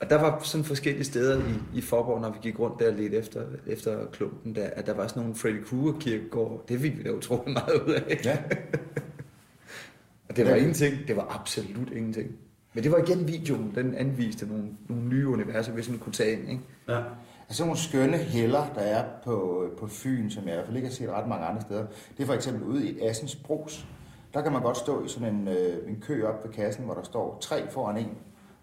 Og 0.00 0.10
der 0.10 0.20
var 0.20 0.40
sådan 0.42 0.64
forskellige 0.64 1.04
steder 1.04 1.38
i, 1.38 1.78
i 1.78 1.80
Forborg, 1.80 2.20
når 2.20 2.30
vi 2.30 2.38
gik 2.42 2.58
rundt 2.58 2.78
der 2.80 2.90
lidt 2.92 3.14
efter, 3.14 3.42
efter 3.66 4.06
klumpen, 4.12 4.54
der, 4.54 4.66
at 4.72 4.86
der 4.86 4.94
var 4.94 5.06
sådan 5.06 5.20
nogle 5.22 5.36
Freddy 5.36 5.64
Krueger-kirkegård. 5.64 6.64
Det 6.68 6.80
fik 6.80 6.98
vi 6.98 7.02
da 7.02 7.10
utrolig 7.12 7.52
meget 7.52 7.82
ud 7.86 7.92
af. 7.92 8.20
ja. 8.24 8.38
Og 10.28 10.36
det 10.36 10.44
var 10.44 10.50
Ja. 10.50 10.56
ingenting. 10.56 10.94
Det 11.08 11.16
var 11.16 11.36
absolut 11.40 11.90
ingenting. 11.92 12.30
Men 12.74 12.84
det 12.84 12.92
var 12.92 12.98
igen 12.98 13.28
videoen, 13.28 13.72
den 13.74 13.94
anviste 13.94 14.46
nogle, 14.46 14.64
nogle 14.88 15.04
nye 15.04 15.28
universer, 15.28 15.72
vi 15.72 15.82
sådan 15.82 15.98
kunne 15.98 16.12
tage 16.12 16.32
ind. 16.32 16.50
Ikke? 16.50 16.62
Ja. 16.88 17.00
Altså 17.48 17.64
nogle 17.64 17.78
skønne 17.78 18.16
heller, 18.16 18.66
der 18.74 18.80
er 18.80 19.04
på, 19.24 19.64
på 19.78 19.86
Fyn, 19.86 20.30
som 20.30 20.44
jeg 20.44 20.52
i 20.52 20.54
hvert 20.54 20.66
fald 20.66 20.76
ikke 20.76 20.88
har 20.88 20.94
set 20.94 21.08
ret 21.10 21.28
mange 21.28 21.46
andre 21.46 21.60
steder. 21.62 21.86
Det 22.16 22.22
er 22.22 22.26
for 22.26 22.34
eksempel 22.34 22.62
ude 22.62 22.88
i 22.90 23.00
Assens 23.00 23.36
Bros. 23.36 23.86
Der 24.34 24.42
kan 24.42 24.52
man 24.52 24.62
godt 24.62 24.76
stå 24.76 25.04
i 25.04 25.08
sådan 25.08 25.34
en, 25.34 25.48
øh, 25.48 25.88
en 25.88 26.00
kø 26.00 26.24
op 26.24 26.44
ved 26.44 26.52
kassen, 26.52 26.84
hvor 26.84 26.94
der 26.94 27.02
står 27.02 27.38
tre 27.40 27.70
foran 27.70 27.96
en. 27.96 28.10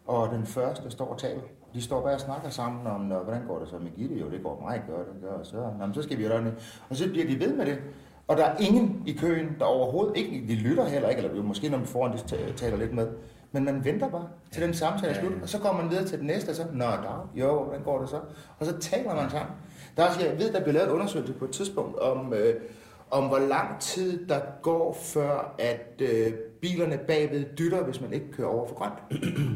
Og 0.07 0.29
den 0.29 0.45
første 0.45 0.91
står 0.91 1.05
og 1.05 1.17
taler. 1.17 1.41
De 1.73 1.81
står 1.81 2.01
bare 2.01 2.13
og 2.13 2.19
snakker 2.19 2.49
sammen 2.49 2.87
om, 2.87 3.01
"Nå, 3.01 3.15
hvordan 3.19 3.41
går 3.47 3.59
det 3.59 3.69
så 3.69 3.75
med 3.77 3.91
Gitte? 3.91 4.15
Jo, 4.15 4.29
det 4.29 4.43
går 4.43 4.59
meget 4.61 4.81
godt, 4.89 5.07
det 5.13 5.21
gør 5.21 5.43
så. 5.43 5.55
Nå, 5.79 5.85
men 5.85 5.93
så 5.93 6.01
skal 6.01 6.17
vi 6.17 6.23
gøre 6.23 6.43
det. 6.43 6.53
Og 6.89 6.95
så 6.95 7.09
bliver 7.09 7.25
de 7.27 7.39
ved 7.39 7.53
med 7.55 7.65
det. 7.65 7.77
Og 8.27 8.37
der 8.37 8.45
er 8.45 8.55
ingen 8.59 9.03
i 9.05 9.13
køen, 9.13 9.55
der 9.59 9.65
overhovedet 9.65 10.17
ikke, 10.17 10.47
de 10.47 10.55
lytter 10.55 10.85
heller 10.85 11.09
ikke, 11.09 11.21
eller 11.21 11.35
jo, 11.37 11.43
måske 11.43 11.69
når 11.69 11.77
man 11.77 11.87
foran 11.87 12.11
de 12.13 12.17
ta- 12.17 12.51
taler 12.55 12.77
lidt 12.77 12.93
med. 12.93 13.07
Men 13.51 13.63
man 13.65 13.85
venter 13.85 14.09
bare 14.09 14.27
til 14.51 14.61
den 14.63 14.73
samtale 14.73 15.13
er 15.13 15.19
slut, 15.19 15.31
og 15.41 15.49
så 15.49 15.59
kommer 15.59 15.81
man 15.81 15.91
videre 15.91 16.05
til 16.05 16.19
den 16.19 16.27
næste, 16.27 16.49
og 16.49 16.55
så, 16.55 16.63
nå, 16.73 16.85
der, 16.85 17.29
jo, 17.35 17.63
hvordan 17.63 17.83
går 17.83 17.99
det 17.99 18.09
så? 18.09 18.19
Og 18.59 18.65
så 18.65 18.77
taler 18.79 19.15
man 19.15 19.29
sammen. 19.29 19.51
Der 19.97 20.03
er 20.03 20.07
også, 20.07 20.25
jeg 20.25 20.39
ved, 20.39 20.53
der 20.53 20.59
bliver 20.61 20.73
lavet 20.73 20.87
en 20.87 20.93
undersøgelse 20.93 21.33
på 21.33 21.45
et 21.45 21.51
tidspunkt 21.51 21.99
om, 21.99 22.33
øh, 22.33 22.55
om 23.11 23.23
hvor 23.27 23.39
lang 23.39 23.79
tid 23.79 24.27
der 24.27 24.39
går, 24.61 24.93
før 24.99 25.55
at 25.59 26.01
øh, 26.01 26.33
bilerne 26.65 26.99
bagved 27.07 27.45
dytter, 27.57 27.83
hvis 27.83 28.01
man 28.01 28.13
ikke 28.13 28.31
kører 28.31 28.47
over 28.47 28.67
for 28.67 28.75
grønt. 28.75 28.93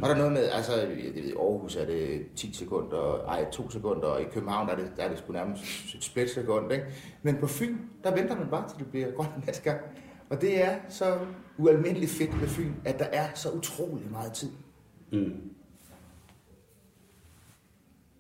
og 0.02 0.10
der 0.10 0.16
er 0.16 0.18
noget 0.18 0.32
med, 0.32 0.50
altså 0.50 0.76
jeg 0.76 0.90
ved, 0.90 0.96
i 1.24 1.32
Aarhus 1.32 1.76
er 1.76 1.86
det 1.86 2.26
10 2.36 2.54
sekunder, 2.54 3.26
ej 3.28 3.52
2 3.52 3.70
sekunder, 3.70 4.08
og 4.08 4.22
i 4.22 4.26
København 4.34 4.68
der 4.68 4.74
er 4.74 4.78
det, 4.78 4.92
der 4.98 5.04
er 5.04 5.10
det 5.10 5.18
sgu 5.18 5.34
nærmest 5.34 5.64
et 5.96 6.04
splitsekund, 6.04 6.72
ikke? 6.72 6.86
Men 7.24 7.38
på 7.38 7.48
Fyn, 7.48 7.78
der 8.04 8.16
venter 8.16 8.38
man 8.38 8.48
bare 8.52 8.70
til 8.70 8.80
det 8.80 8.88
bliver 8.88 9.12
grønt 9.12 9.46
næste 9.46 9.64
gang. 9.64 9.80
Og 10.30 10.42
det 10.42 10.64
er 10.64 10.76
så 10.90 11.18
ualmindeligt 11.58 12.12
fedt 12.12 12.40
med 12.40 12.48
Fyn, 12.48 12.72
at 12.86 13.00
der 13.00 13.06
er 13.06 13.28
så 13.36 13.50
utrolig 13.50 14.12
meget 14.12 14.34
tid. 14.34 14.50
Mm. 15.12 15.34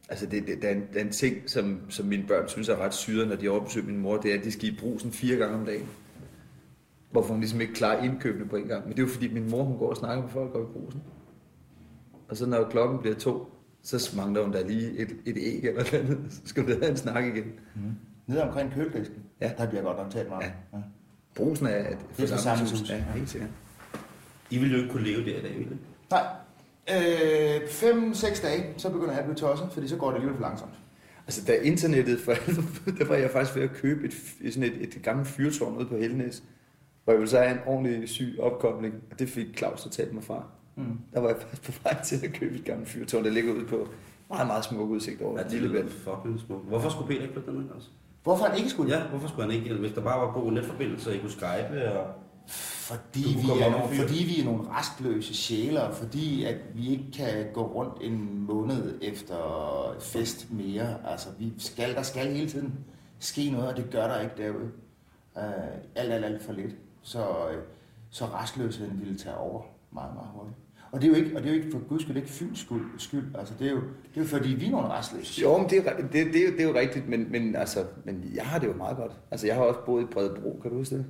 Altså, 0.10 0.25
det, 0.25 0.48
det, 0.48 0.62
der, 0.62 0.67
er 0.67 0.74
en, 0.74 0.84
der 0.93 1.00
er 1.00 1.03
en 1.03 1.12
ting, 1.12 1.50
som, 1.50 1.81
som 1.89 2.05
mine 2.05 2.27
børn 2.27 2.48
synes 2.48 2.69
er 2.69 2.75
ret 2.75 2.93
syret, 2.93 3.27
når 3.27 3.36
de 3.36 3.46
er 3.46 3.51
oppe 3.51 3.81
min 3.81 3.98
mor, 3.98 4.17
det 4.17 4.34
er, 4.34 4.38
at 4.38 4.43
de 4.43 4.51
skal 4.51 4.74
i 4.74 4.77
brusen 4.79 5.12
fire 5.12 5.38
gange 5.38 5.55
om 5.55 5.65
dagen. 5.65 5.89
Hvorfor 7.12 7.30
hun 7.32 7.39
ligesom 7.39 7.62
ikke 7.62 7.74
klarer 7.74 8.04
indkøbene 8.04 8.46
på 8.46 8.56
en 8.56 8.68
gang. 8.68 8.84
Men 8.84 8.92
det 8.92 9.00
er 9.00 9.04
jo 9.08 9.13
fordi, 9.13 9.34
min 9.34 9.50
mor 9.51 9.63
hun 9.63 9.78
går 9.78 9.89
og 9.89 9.98
snakker 9.98 10.22
med 10.24 10.30
folk 10.32 10.56
oppe 10.56 10.68
i 10.70 10.74
brusen. 10.80 11.01
Og 12.30 12.38
så 12.38 12.46
når 12.46 12.70
klokken 12.70 13.00
bliver 13.00 13.16
to, 13.16 13.48
så 13.82 14.13
mangler 14.18 14.44
hun 14.44 14.54
der 14.54 14.68
lige 14.68 14.98
et, 14.98 15.16
et 15.25 15.38
æg 15.38 15.63
eller 15.63 15.74
noget 15.74 15.94
andet. 15.94 16.20
Så 16.30 16.39
skal 16.46 16.63
du 16.63 16.68
have 16.68 16.89
en 16.89 16.98
snak 16.98 17.25
igen. 17.25 17.46
Nede 18.28 18.44
omkring 18.44 18.74
køledisken, 18.74 19.18
Ja. 19.42 19.51
der 19.58 19.70
bliver 19.70 19.84
godt 19.84 19.98
nok 19.98 20.10
talt 20.12 20.30
meget. 20.30 20.44
Ja. 20.44 20.78
Ja. 20.78 20.84
Brusen 21.36 21.66
er 21.68 21.89
et 21.89 21.98
er 22.20 22.28
forsamlingshus. 22.28 22.89
Ja, 22.89 23.04
helt 23.16 23.30
sikkert. 23.30 23.50
I 24.50 24.58
ville 24.58 24.75
jo 24.75 24.82
ikke 24.82 24.92
kunne 24.94 25.04
leve 25.04 25.25
der 25.25 25.38
i 25.39 25.42
dag, 25.42 25.58
ville? 25.58 25.78
Nej. 26.12 26.24
Øh, 26.92 27.68
fem-seks 27.70 28.39
dage, 28.39 28.66
så 28.78 28.89
begynder 28.89 29.12
jeg 29.12 29.20
at 29.20 29.25
blive 29.25 29.36
tosset, 29.36 29.68
fordi 29.72 29.88
så 29.88 29.96
går 29.98 30.08
det 30.08 30.16
alligevel 30.16 30.38
for 30.38 30.42
langsomt. 30.48 30.72
Altså, 31.28 31.46
da 31.46 31.54
internettet 31.56 32.20
for 32.20 32.34
der 33.00 33.06
var 33.06 33.16
jeg 33.16 33.30
faktisk 33.32 33.56
ved 33.56 33.63
at 33.63 33.72
købe 33.72 34.06
et, 34.08 34.13
sådan 34.54 34.70
et, 34.74 34.82
et 34.98 35.00
gammelt 35.04 35.28
fyrtårn 35.28 35.78
ude 35.78 35.86
på 35.86 35.98
Helnes, 35.98 36.44
hvor 37.10 37.13
jeg 37.13 37.20
ville 37.20 37.30
så 37.30 37.38
have 37.39 37.51
en 37.51 37.60
ordentlig 37.66 38.10
syg 38.10 38.36
opkobling, 38.39 38.96
og 39.12 39.20
det 39.20 39.30
fik 39.30 39.58
Claus 39.58 39.82
så 39.82 39.89
talt 39.89 40.13
mig 40.13 40.24
fra. 40.24 40.44
Mm. 40.75 41.00
Der 41.13 41.20
var 41.20 41.28
jeg 41.28 41.38
faktisk 41.42 41.63
på 41.63 41.84
vej 41.84 42.04
til 42.04 42.25
at 42.25 42.34
købe 42.34 42.56
et 42.56 42.66
gammelt 42.66 42.89
fyrtårn, 42.89 43.24
der 43.24 43.30
ligger 43.30 43.54
ude 43.54 43.66
på 43.66 43.88
meget, 44.30 44.48
meget 44.48 44.66
smuk 44.66 44.89
udsigt 44.89 45.22
over 45.22 45.38
Ja, 45.38 45.44
det 45.44 45.51
Lillebælt. 45.51 45.86
lyder 45.86 46.16
fucking 46.16 46.39
smukt. 46.39 46.68
Hvorfor 46.68 46.89
skulle 46.89 47.08
Peter 47.08 47.22
ikke 47.22 47.34
flytte 47.34 47.51
derned 47.51 47.70
også? 47.70 47.88
Hvorfor 48.24 48.46
han 48.46 48.58
ikke 48.58 48.70
skulle? 48.70 48.98
Ja, 48.98 49.04
hvorfor 49.04 49.28
skulle 49.28 49.51
han 49.51 49.63
ikke? 49.63 49.75
Hvis 49.75 49.92
der 49.92 50.01
bare 50.01 50.28
var 50.28 50.34
god 50.34 50.51
netforbindelse, 50.51 51.10
og 51.10 51.16
I 51.16 51.20
kunne 51.20 51.32
skype 51.32 51.92
og... 51.92 52.08
Fordi 52.48 53.38
vi, 53.42 53.63
er 53.63 53.72
nogle, 53.72 53.96
fordi 53.96 54.24
vi 54.24 54.42
er 54.42 54.46
nogle 54.46 54.62
restløse 54.70 55.36
sjæle, 55.36 55.84
og 55.84 55.96
fordi 55.96 56.44
at 56.44 56.56
vi 56.74 56.89
ikke 56.89 57.06
kan 57.18 57.46
gå 57.54 57.62
rundt 57.62 57.94
en 58.01 58.46
måned 58.48 59.00
efter 59.01 59.36
fest 60.01 60.48
mere. 60.51 60.96
Altså, 61.12 61.28
vi 61.39 61.54
skal, 61.58 61.96
der 61.96 62.01
skal 62.01 62.28
hele 62.34 62.50
tiden 62.50 62.74
ske 63.20 63.50
noget, 63.50 63.68
og 63.68 63.78
det 63.78 63.89
gør 63.92 64.08
der 64.08 64.22
ikke 64.22 64.34
derude. 64.38 64.72
Uh, 65.36 65.42
alt, 65.96 66.12
alt, 66.13 66.25
alt 66.25 66.44
for 66.44 66.54
lidt. 66.54 66.75
Så, 67.10 67.20
uh, 67.20 67.56
så 68.10 68.25
restløsheden 68.25 69.00
ville 69.01 69.18
tage 69.18 69.36
over 69.38 69.62
meget, 69.92 70.13
meget 70.13 70.28
hurtigt. 70.34 70.58
Og 70.92 71.01
det 71.01 71.08
er 71.08 71.12
jo 71.12 71.16
ikke, 71.25 71.38
og 71.38 71.44
det 71.44 71.50
er 71.51 71.56
jo 71.56 71.62
ikke 71.62 71.72
for 71.72 71.80
guds 71.89 72.01
skyld 72.04 72.18
ikke 72.18 72.30
Fyns 72.30 72.60
skyld, 72.60 72.86
skyld. 72.98 73.36
Altså, 73.39 73.54
det 73.60 73.68
er, 73.68 73.72
jo, 73.72 73.78
det 73.78 74.16
er 74.16 74.22
jo 74.22 74.28
fordi, 74.28 74.50
vi 74.50 74.66
er 74.66 74.72
nogle 74.72 74.88
restløse. 74.89 75.42
Jo, 75.42 75.58
men 75.58 75.70
det 75.70 75.88
er, 75.88 75.96
det, 75.98 76.13
det, 76.13 76.36
er, 76.42 76.46
jo- 76.48 76.51
det 76.51 76.62
er 76.62 76.68
jo 76.70 76.75
rigtigt, 76.75 77.10
men, 77.10 77.32
men, 77.32 77.56
altså, 77.56 77.86
men 78.06 78.32
jeg 78.36 78.46
har 78.46 78.60
det 78.60 78.68
jo 78.68 78.74
meget 78.74 78.98
godt. 78.98 79.12
Altså, 79.32 79.48
jeg 79.48 79.56
har 79.56 79.62
også 79.63 79.80
boet 79.86 80.04
i 80.04 80.06
Bredebro, 80.06 80.60
kan 80.62 80.72
du 80.72 80.78
huske 80.78 80.96
det? 80.96 81.06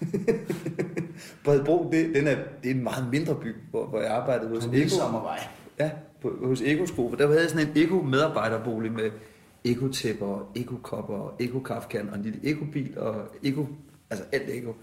Bredebro, 1.44 1.88
det, 1.92 2.14
den 2.14 2.26
er, 2.26 2.36
det 2.62 2.70
er 2.70 2.74
en 2.74 2.82
meget 2.82 3.10
mindre 3.10 3.34
by, 3.34 3.54
hvor, 3.70 3.86
hvor 3.86 4.00
jeg 4.00 4.10
arbejdede 4.10 4.48
hos 4.54 4.64
På 4.66 4.70
Eko. 4.72 4.78
Midsommervej. 4.78 5.38
Ja, 5.78 5.90
på, 6.22 6.38
hos 6.44 6.60
Eko-sko. 6.60 7.14
Der 7.18 7.26
havde 7.26 7.40
jeg 7.40 7.50
sådan 7.50 7.66
en 7.66 7.72
Eko-medarbejderbolig 7.76 8.92
med 8.92 9.10
Eko-tæpper, 9.64 10.50
Eko-kopper, 10.54 11.34
Eko-kaffekan 11.40 12.08
og 12.08 12.16
en 12.16 12.22
lille 12.22 12.38
Eko-bil 12.42 12.98
og 12.98 13.14
Eko, 13.42 13.66
altså 14.10 14.24
alt 14.32 14.50
Eko. 14.50 14.74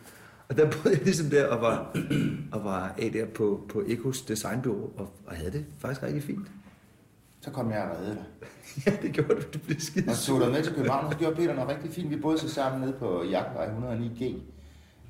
Og 0.50 0.58
der 0.58 0.72
boede 0.72 0.98
jeg 0.98 1.04
ligesom 1.04 1.30
der 1.30 1.48
og 1.48 1.62
var, 1.62 1.96
og 2.52 2.64
var 2.64 2.96
af 2.98 3.12
der 3.12 3.26
på, 3.26 3.66
på 3.70 3.84
Ekos 3.88 4.22
designbureau 4.22 4.90
og, 4.98 5.10
og 5.26 5.36
havde 5.36 5.52
det 5.52 5.66
faktisk 5.80 6.04
rigtig 6.04 6.24
fint. 6.24 6.48
Så 7.42 7.52
kom 7.52 7.72
jeg 7.72 7.84
og 7.84 7.98
reddede 7.98 8.16
dig. 8.16 8.26
Ja, 8.86 8.98
det 9.02 9.14
gjorde 9.14 9.36
du. 9.36 9.42
Du 9.54 9.60
blev 9.60 9.80
skide 9.80 10.10
Og 10.10 10.16
så 10.16 10.28
tog 10.28 10.42
dig 10.42 10.52
med 10.52 10.64
til 10.64 10.74
København, 10.74 11.06
og 11.06 11.12
så 11.12 11.18
gjorde 11.20 11.36
Peter 11.36 11.54
noget 11.54 11.70
rigtig 11.70 11.92
fint. 11.92 12.10
Vi 12.10 12.16
boede 12.16 12.38
så 12.38 12.50
sammen 12.50 12.82
nede 12.82 12.94
på 13.00 13.24
Jagtvej 13.24 13.68
109G, 13.68 14.36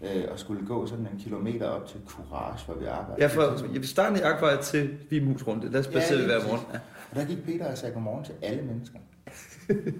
øh, 0.01 0.23
og 0.31 0.39
skulle 0.39 0.65
gå 0.65 0.85
sådan 0.87 1.07
en 1.13 1.19
kilometer 1.19 1.67
op 1.67 1.87
til 1.87 1.99
Courage, 2.07 2.65
hvor 2.65 2.75
vi 2.75 2.85
arbejdede. 2.85 3.21
Ja, 3.21 3.27
fra 3.27 3.73
jeg 3.73 3.85
startede 3.85 4.19
i 4.19 4.23
Akvej 4.23 4.61
til 4.61 4.97
Vimus 5.09 5.47
rundt. 5.47 5.73
Der 5.73 5.81
spacerede 5.81 6.21
vi 6.21 6.27
lige 6.27 6.39
hver 6.39 6.47
morgen. 6.47 6.65
præcis. 6.65 6.81
Og 7.11 7.15
der 7.15 7.25
gik 7.25 7.43
Peter 7.45 7.71
og 7.71 7.77
sagde 7.77 7.93
godmorgen 7.93 8.23
til 8.23 8.33
alle 8.41 8.63
mennesker. 8.63 8.99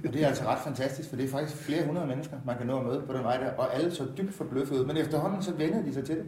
og 0.07 0.13
det 0.13 0.23
er 0.23 0.27
altså 0.27 0.43
ret 0.43 0.59
fantastisk, 0.63 1.09
for 1.09 1.15
det 1.15 1.25
er 1.25 1.29
faktisk 1.29 1.57
flere 1.57 1.85
hundrede 1.85 2.07
mennesker, 2.07 2.37
man 2.45 2.57
kan 2.57 2.67
nå 2.67 2.79
at 2.79 2.85
møde 2.85 3.03
på 3.07 3.13
den 3.13 3.23
vej 3.23 3.37
der, 3.37 3.51
og 3.51 3.75
alle 3.75 3.91
så 3.91 4.05
dybt 4.17 4.33
forbløffet 4.33 4.75
ud. 4.79 4.85
Men 4.85 4.97
efterhånden 4.97 5.41
så 5.43 5.53
vender 5.53 5.83
de 5.83 5.93
sig 5.93 6.05
til 6.05 6.15
det, 6.15 6.25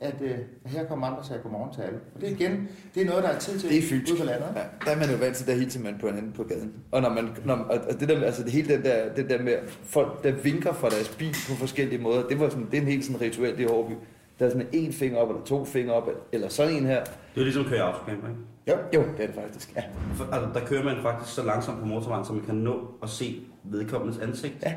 at 0.00 0.14
øh, 0.22 0.38
her 0.66 0.84
kommer 0.86 1.06
andre 1.06 1.18
og 1.18 1.24
siger 1.24 1.38
godmorgen 1.38 1.74
til 1.74 1.82
alle. 1.82 1.98
Og 2.14 2.20
det 2.20 2.28
er 2.28 2.32
igen, 2.36 2.68
det 2.94 3.02
er 3.02 3.06
noget, 3.06 3.22
der 3.22 3.28
er 3.30 3.38
tid 3.38 3.58
til 3.58 3.68
Det 3.70 3.78
er 3.78 3.82
fyldt. 3.82 4.10
ude 4.10 4.18
på 4.18 4.24
landet. 4.24 4.46
Ja, 4.56 4.60
der 4.84 4.90
er 4.90 4.98
man 4.98 5.10
jo 5.10 5.16
vant 5.16 5.36
til, 5.36 5.46
der 5.46 5.54
hilser 5.54 5.80
man 5.80 5.96
på 6.00 6.06
hinanden 6.06 6.32
på 6.32 6.42
gaden. 6.44 6.72
Og, 6.92 7.02
når 7.02 7.08
man, 7.08 7.28
når, 7.44 7.54
og 7.54 8.00
det 8.00 8.08
der, 8.08 8.24
altså 8.24 8.42
det 8.44 8.52
hele 8.52 8.74
den 8.74 8.82
der, 8.82 9.14
det 9.14 9.30
der 9.30 9.42
med 9.42 9.54
folk, 9.84 10.24
der 10.24 10.32
vinker 10.32 10.72
fra 10.72 10.88
deres 10.90 11.08
bil 11.18 11.34
på 11.48 11.54
forskellige 11.54 12.02
måder, 12.02 12.28
det 12.28 12.40
var 12.40 12.48
sådan, 12.48 12.66
det 12.70 12.76
er 12.76 12.80
en 12.82 12.88
helt 12.88 13.04
sådan 13.04 13.20
rituel 13.20 13.60
i 13.60 13.64
Hårby. 13.64 13.92
Der 14.38 14.46
er 14.46 14.50
sådan 14.50 14.66
en 14.72 14.92
finger 14.92 15.18
op, 15.18 15.28
eller 15.30 15.44
to 15.44 15.64
fingre 15.64 15.94
op, 15.94 16.08
eller 16.32 16.48
sådan 16.48 16.74
en 16.76 16.86
her. 16.86 17.04
Det 17.04 17.40
er 17.40 17.44
ligesom 17.44 17.64
køre 17.64 17.76
i 17.76 17.80
autocamper, 17.80 18.28
ikke? 18.28 18.40
Jo, 18.68 18.74
jo, 18.94 19.08
det 19.16 19.22
er 19.22 19.26
det 19.26 19.34
faktisk, 19.34 19.76
ja. 19.76 19.82
For, 20.14 20.24
altså, 20.24 20.60
der 20.60 20.66
kører 20.66 20.84
man 20.84 20.96
faktisk 21.02 21.34
så 21.34 21.44
langsomt 21.44 21.78
på 21.80 21.84
motorvejen, 21.86 22.24
så 22.24 22.32
man 22.32 22.44
kan 22.44 22.54
nå 22.54 22.88
at 23.02 23.08
se 23.08 23.40
vedkommendes 23.64 24.18
ansigt. 24.18 24.54
Ja. 24.62 24.74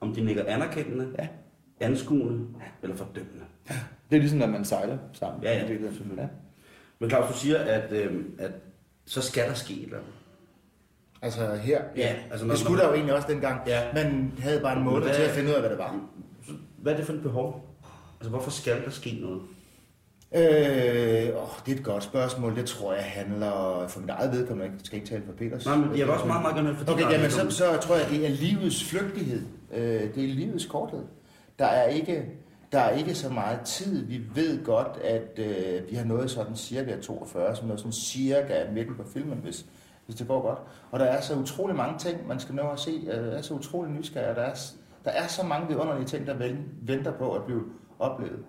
Om 0.00 0.14
de 0.14 0.20
nikker 0.24 0.44
anerkendende, 0.46 1.08
Ja. 1.18 1.28
anskuende 1.80 2.46
eller 2.82 2.96
fordømmende. 2.96 3.44
Det 4.10 4.16
er 4.16 4.20
ligesom, 4.20 4.38
når 4.38 4.46
man 4.46 4.64
sejler 4.64 4.98
sammen. 5.12 5.42
Ja, 5.42 5.52
ja, 5.58 5.66
selvfølgelig. 5.66 6.28
Men 6.98 7.10
Claus, 7.10 7.32
du 7.32 7.38
siger, 7.38 7.58
at, 7.58 7.92
øh, 7.92 8.24
at 8.38 8.50
så 9.06 9.20
skal 9.22 9.48
der 9.48 9.54
ske 9.54 9.74
et 9.74 9.82
eller 9.84 9.96
andet. 9.96 10.12
Altså 11.22 11.54
her, 11.54 11.82
Ja, 11.96 12.14
altså 12.30 12.46
når- 12.46 12.54
det 12.54 12.60
skulle 12.64 12.82
der 12.82 12.88
jo 12.88 12.94
egentlig 12.94 13.14
også 13.14 13.28
dengang. 13.28 13.60
Ja. 13.66 13.80
Man 13.94 14.32
havde 14.38 14.60
bare 14.60 14.76
en 14.78 14.84
måned 14.84 15.02
hvad- 15.02 15.14
til 15.14 15.22
at 15.22 15.30
finde 15.30 15.48
ud 15.48 15.54
af, 15.54 15.60
hvad 15.60 15.70
det 15.70 15.78
var. 15.78 16.00
Hvad 16.78 16.92
er 16.92 16.96
det 16.96 17.06
for 17.06 17.12
et 17.12 17.22
behov? 17.22 17.68
Altså, 18.20 18.30
hvorfor 18.30 18.50
skal 18.50 18.84
der 18.84 18.90
ske 18.90 19.18
noget? 19.20 19.40
Øh, 20.34 21.42
åh, 21.42 21.48
det 21.66 21.72
er 21.72 21.76
et 21.76 21.84
godt 21.84 22.04
spørgsmål. 22.04 22.56
Det 22.56 22.64
tror 22.66 22.94
jeg 22.94 23.04
handler 23.04 23.84
for 23.88 24.00
mit 24.00 24.10
eget 24.10 24.32
vedkommende. 24.32 24.70
Jeg 24.72 24.80
skal 24.84 24.96
ikke 24.98 25.08
tale 25.08 25.22
for 25.26 25.32
Peters. 25.32 25.66
Nej, 25.66 25.76
men 25.76 25.88
jeg 25.98 26.06
vil 26.06 26.10
også 26.14 26.26
meget, 26.26 26.42
meget 26.42 26.56
gerne 26.56 26.76
for 26.76 26.92
Okay, 26.92 27.10
jamen 27.10 27.30
så, 27.30 27.50
så 27.50 27.76
tror 27.80 27.96
jeg, 27.96 28.06
det 28.10 28.26
er 28.26 28.30
livets 28.30 28.84
flygtighed. 28.84 29.42
Øh, 29.74 29.80
det 30.14 30.24
er 30.24 30.28
livets 30.34 30.66
korthed. 30.66 31.02
Der 31.58 31.66
er 31.66 31.88
ikke, 31.88 32.24
der 32.72 32.80
er 32.80 32.90
ikke 32.90 33.14
så 33.14 33.28
meget 33.28 33.60
tid. 33.60 34.06
Vi 34.06 34.20
ved 34.34 34.64
godt, 34.64 34.98
at 35.04 35.38
øh, 35.38 35.90
vi 35.90 35.96
har 35.96 36.04
nået 36.04 36.30
sådan 36.30 36.56
cirka 36.56 37.00
42, 37.00 37.56
som 37.56 37.66
noget 37.66 37.80
sådan 37.80 37.92
cirka 37.92 38.64
midten 38.72 38.96
på 38.96 39.02
filmen, 39.14 39.38
hvis, 39.38 39.66
hvis 40.06 40.16
det 40.16 40.28
går 40.28 40.42
godt. 40.42 40.58
Og 40.90 41.00
der 41.00 41.04
er 41.04 41.20
så 41.20 41.34
utrolig 41.34 41.76
mange 41.76 41.98
ting, 41.98 42.28
man 42.28 42.40
skal 42.40 42.54
nå 42.54 42.62
at 42.62 42.78
se. 42.78 42.90
Øh, 42.90 43.24
der 43.24 43.32
er 43.32 43.42
så 43.42 43.54
utrolig 43.54 43.92
nysgerrig. 43.92 44.36
Der 44.36 44.42
er, 44.42 44.54
der 45.04 45.10
er 45.10 45.26
så 45.26 45.46
mange 45.46 45.68
vidunderlige 45.68 46.06
ting, 46.06 46.26
der 46.26 46.54
venter 46.82 47.12
på 47.12 47.34
at 47.34 47.44
blive 47.44 47.62
oplevet. 47.98 48.44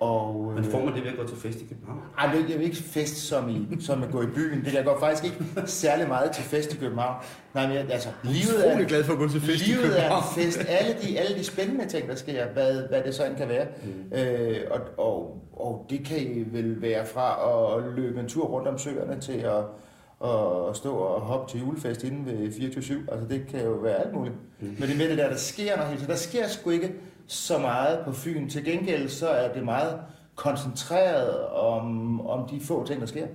Og, 0.00 0.52
Men 0.54 0.64
øh, 0.64 0.70
får 0.70 0.84
man 0.84 0.94
det 0.94 1.04
ved 1.04 1.10
at 1.10 1.16
gå 1.18 1.26
til 1.26 1.36
fest 1.36 1.60
i 1.60 1.64
København? 1.66 2.00
ej, 2.18 2.32
det 2.32 2.50
er 2.50 2.54
jo 2.54 2.60
ikke 2.60 2.76
fest 2.76 3.16
som, 3.16 3.48
i, 3.48 3.66
som 3.80 4.02
at 4.02 4.10
gå 4.10 4.22
i 4.22 4.26
byen. 4.26 4.64
Det 4.64 4.74
jeg 4.74 4.84
går 4.84 4.98
faktisk 5.00 5.24
ikke 5.24 5.44
særlig 5.66 6.08
meget 6.08 6.30
til 6.32 6.44
fest 6.44 6.72
i 6.74 6.76
København. 6.76 7.14
Nej, 7.54 7.66
men 7.66 7.76
jeg- 7.76 7.86
altså, 7.90 8.08
livet 8.24 8.72
er, 8.72 8.84
glad 8.84 9.04
for 9.04 9.12
at 9.12 9.18
gå 9.18 9.28
til 9.28 9.40
fest 9.40 9.66
i 9.66 9.70
livet 9.70 9.84
er 9.84 9.88
København. 9.88 10.22
en 10.38 10.44
fest. 10.44 10.60
Alle 10.68 10.96
de, 11.02 11.18
alle 11.18 11.38
de 11.38 11.44
spændende 11.44 11.86
ting, 11.88 12.08
der 12.08 12.14
sker, 12.14 12.46
hvad, 12.52 12.88
hvad 12.88 13.02
det 13.02 13.14
så 13.14 13.24
end 13.24 13.36
kan 13.36 13.48
være. 13.48 13.66
Mm. 13.84 14.18
Øh, 14.18 14.56
og, 14.70 14.80
og, 15.06 15.42
og 15.52 15.86
det 15.90 16.04
kan 16.06 16.46
vel 16.52 16.82
være 16.82 17.06
fra 17.06 17.38
at 17.78 17.84
løbe 17.96 18.20
en 18.20 18.28
tur 18.28 18.44
rundt 18.46 18.68
om 18.68 18.78
søerne 18.78 19.20
til 19.20 19.32
at, 19.32 19.64
at 20.28 20.76
stå 20.76 20.92
og 20.94 21.20
hoppe 21.20 21.52
til 21.52 21.60
julefest 21.60 22.04
inde 22.04 22.26
ved 22.26 22.48
24-7. 22.48 23.12
Altså 23.12 23.26
det 23.30 23.42
kan 23.50 23.64
jo 23.64 23.70
være 23.70 23.94
alt 24.04 24.14
muligt. 24.14 24.34
Mm. 24.60 24.76
Men 24.78 24.88
det 24.88 24.98
med 24.98 25.08
det 25.08 25.18
der, 25.18 25.28
der 25.28 25.36
sker 25.36 25.76
noget 25.76 25.92
tiden. 25.92 26.10
Der 26.10 26.16
sker 26.16 26.48
sgu 26.48 26.70
ikke 26.70 26.92
så 27.30 27.58
meget 27.58 28.04
på 28.04 28.12
Fyn. 28.12 28.48
Til 28.48 28.64
gengæld 28.64 29.08
så 29.08 29.28
er 29.28 29.52
det 29.52 29.64
meget 29.64 30.00
koncentreret 30.34 31.46
om, 31.48 32.20
om 32.26 32.48
de 32.48 32.60
få 32.60 32.86
ting, 32.86 33.00
der 33.00 33.06
sker. 33.06 33.26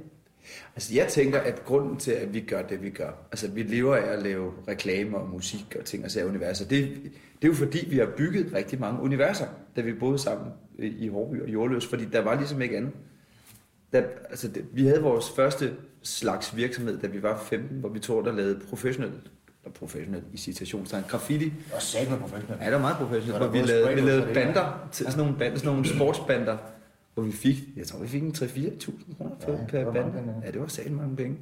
Altså, 0.75 0.96
jeg 0.96 1.08
tænker, 1.08 1.40
at 1.40 1.66
grunden 1.66 1.98
til, 1.98 2.12
at 2.12 2.34
vi 2.34 2.40
gør 2.40 2.62
det, 2.62 2.82
vi 2.82 2.90
gør, 2.90 3.12
altså, 3.32 3.52
vi 3.52 3.64
lever 3.64 3.96
af 3.96 4.14
at 4.14 4.24
lave 4.24 4.52
reklamer 4.68 5.18
og 5.18 5.30
musik 5.30 5.75
og 5.80 5.86
ting 5.86 6.06
og 6.06 6.12
sager 6.12 6.28
universer, 6.28 6.68
det, 6.68 6.90
det 7.42 7.44
er 7.44 7.48
jo 7.48 7.54
fordi, 7.54 7.90
vi 7.90 7.98
har 7.98 8.10
bygget 8.18 8.54
rigtig 8.54 8.80
mange 8.80 9.02
universer, 9.02 9.46
da 9.75 9.82
vi 9.82 9.94
boede 9.94 10.18
sammen 10.18 10.48
i 10.80 11.08
Hårby 11.08 11.42
og 11.42 11.50
Jordløs, 11.50 11.86
fordi 11.86 12.06
der 12.06 12.22
var 12.22 12.36
ligesom 12.36 12.62
ikke 12.62 12.78
andet. 12.78 12.92
Da, 13.94 14.04
altså, 14.30 14.48
det, 14.48 14.66
vi 14.74 14.86
havde 14.86 15.02
vores 15.02 15.30
første 15.36 15.74
slags 16.04 16.56
virksomhed, 16.56 16.98
da 16.98 17.08
vi 17.08 17.24
var 17.24 17.38
15, 17.38 17.80
hvor 17.80 17.90
vi 17.90 18.00
tog 18.00 18.25
der 18.25 18.32
lavede 18.32 18.60
professionelt, 18.70 19.32
eller 19.65 19.74
professionelt 19.74 20.24
i 20.34 20.38
citationstegn, 20.38 21.03
graffiti. 21.07 21.53
Og 21.75 21.81
sagde 21.81 22.10
med 22.10 22.17
professionelt. 22.19 22.62
Ja, 22.62 22.65
det 22.65 22.74
var 22.74 22.79
meget 22.81 22.98
professionelt, 22.98 23.38
hvor 23.43 23.51
vi 23.51 23.62
lavede, 23.62 23.95
vi 23.95 24.01
lavede 24.01 24.34
bander, 24.34 24.88
til, 24.91 25.05
sådan 25.05 25.19
nogle, 25.19 25.38
bander, 25.39 25.57
sådan 25.57 25.72
nogle 25.72 25.88
sportsbander, 25.88 26.57
hvor 27.13 27.24
vi 27.24 27.31
fik, 27.31 27.55
jeg 27.77 27.88
tror 27.88 28.00
vi 28.00 28.07
fik 28.07 28.24
en 28.24 28.31
3-4.000 28.38 29.17
kroner 29.17 29.31
Ja, 29.48 29.51
ja, 29.51 29.57
det 29.57 29.67
per 29.67 29.91
bande. 29.91 30.12
penge, 30.12 30.34
ja. 30.41 30.45
Ja, 30.45 30.51
det 30.51 30.62
var 30.62 30.67
sat 30.67 30.91
mange 30.91 31.15
penge. 31.15 31.38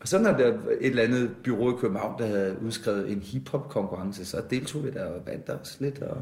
Og 0.00 0.08
så 0.08 0.18
når 0.18 0.32
der 0.32 0.50
var 0.52 0.70
et 0.80 0.90
eller 0.90 1.02
andet 1.02 1.30
bureau 1.44 1.76
i 1.76 1.80
København, 1.80 2.18
der 2.18 2.26
havde 2.26 2.56
udskrevet 2.66 3.10
en 3.12 3.20
hiphop 3.20 3.68
konkurrence, 3.68 4.24
så 4.24 4.42
deltog 4.50 4.84
vi 4.84 4.90
der 4.90 5.04
og 5.04 5.20
vandt 5.26 5.50
os 5.50 5.76
lidt. 5.80 5.98
Og, 6.02 6.16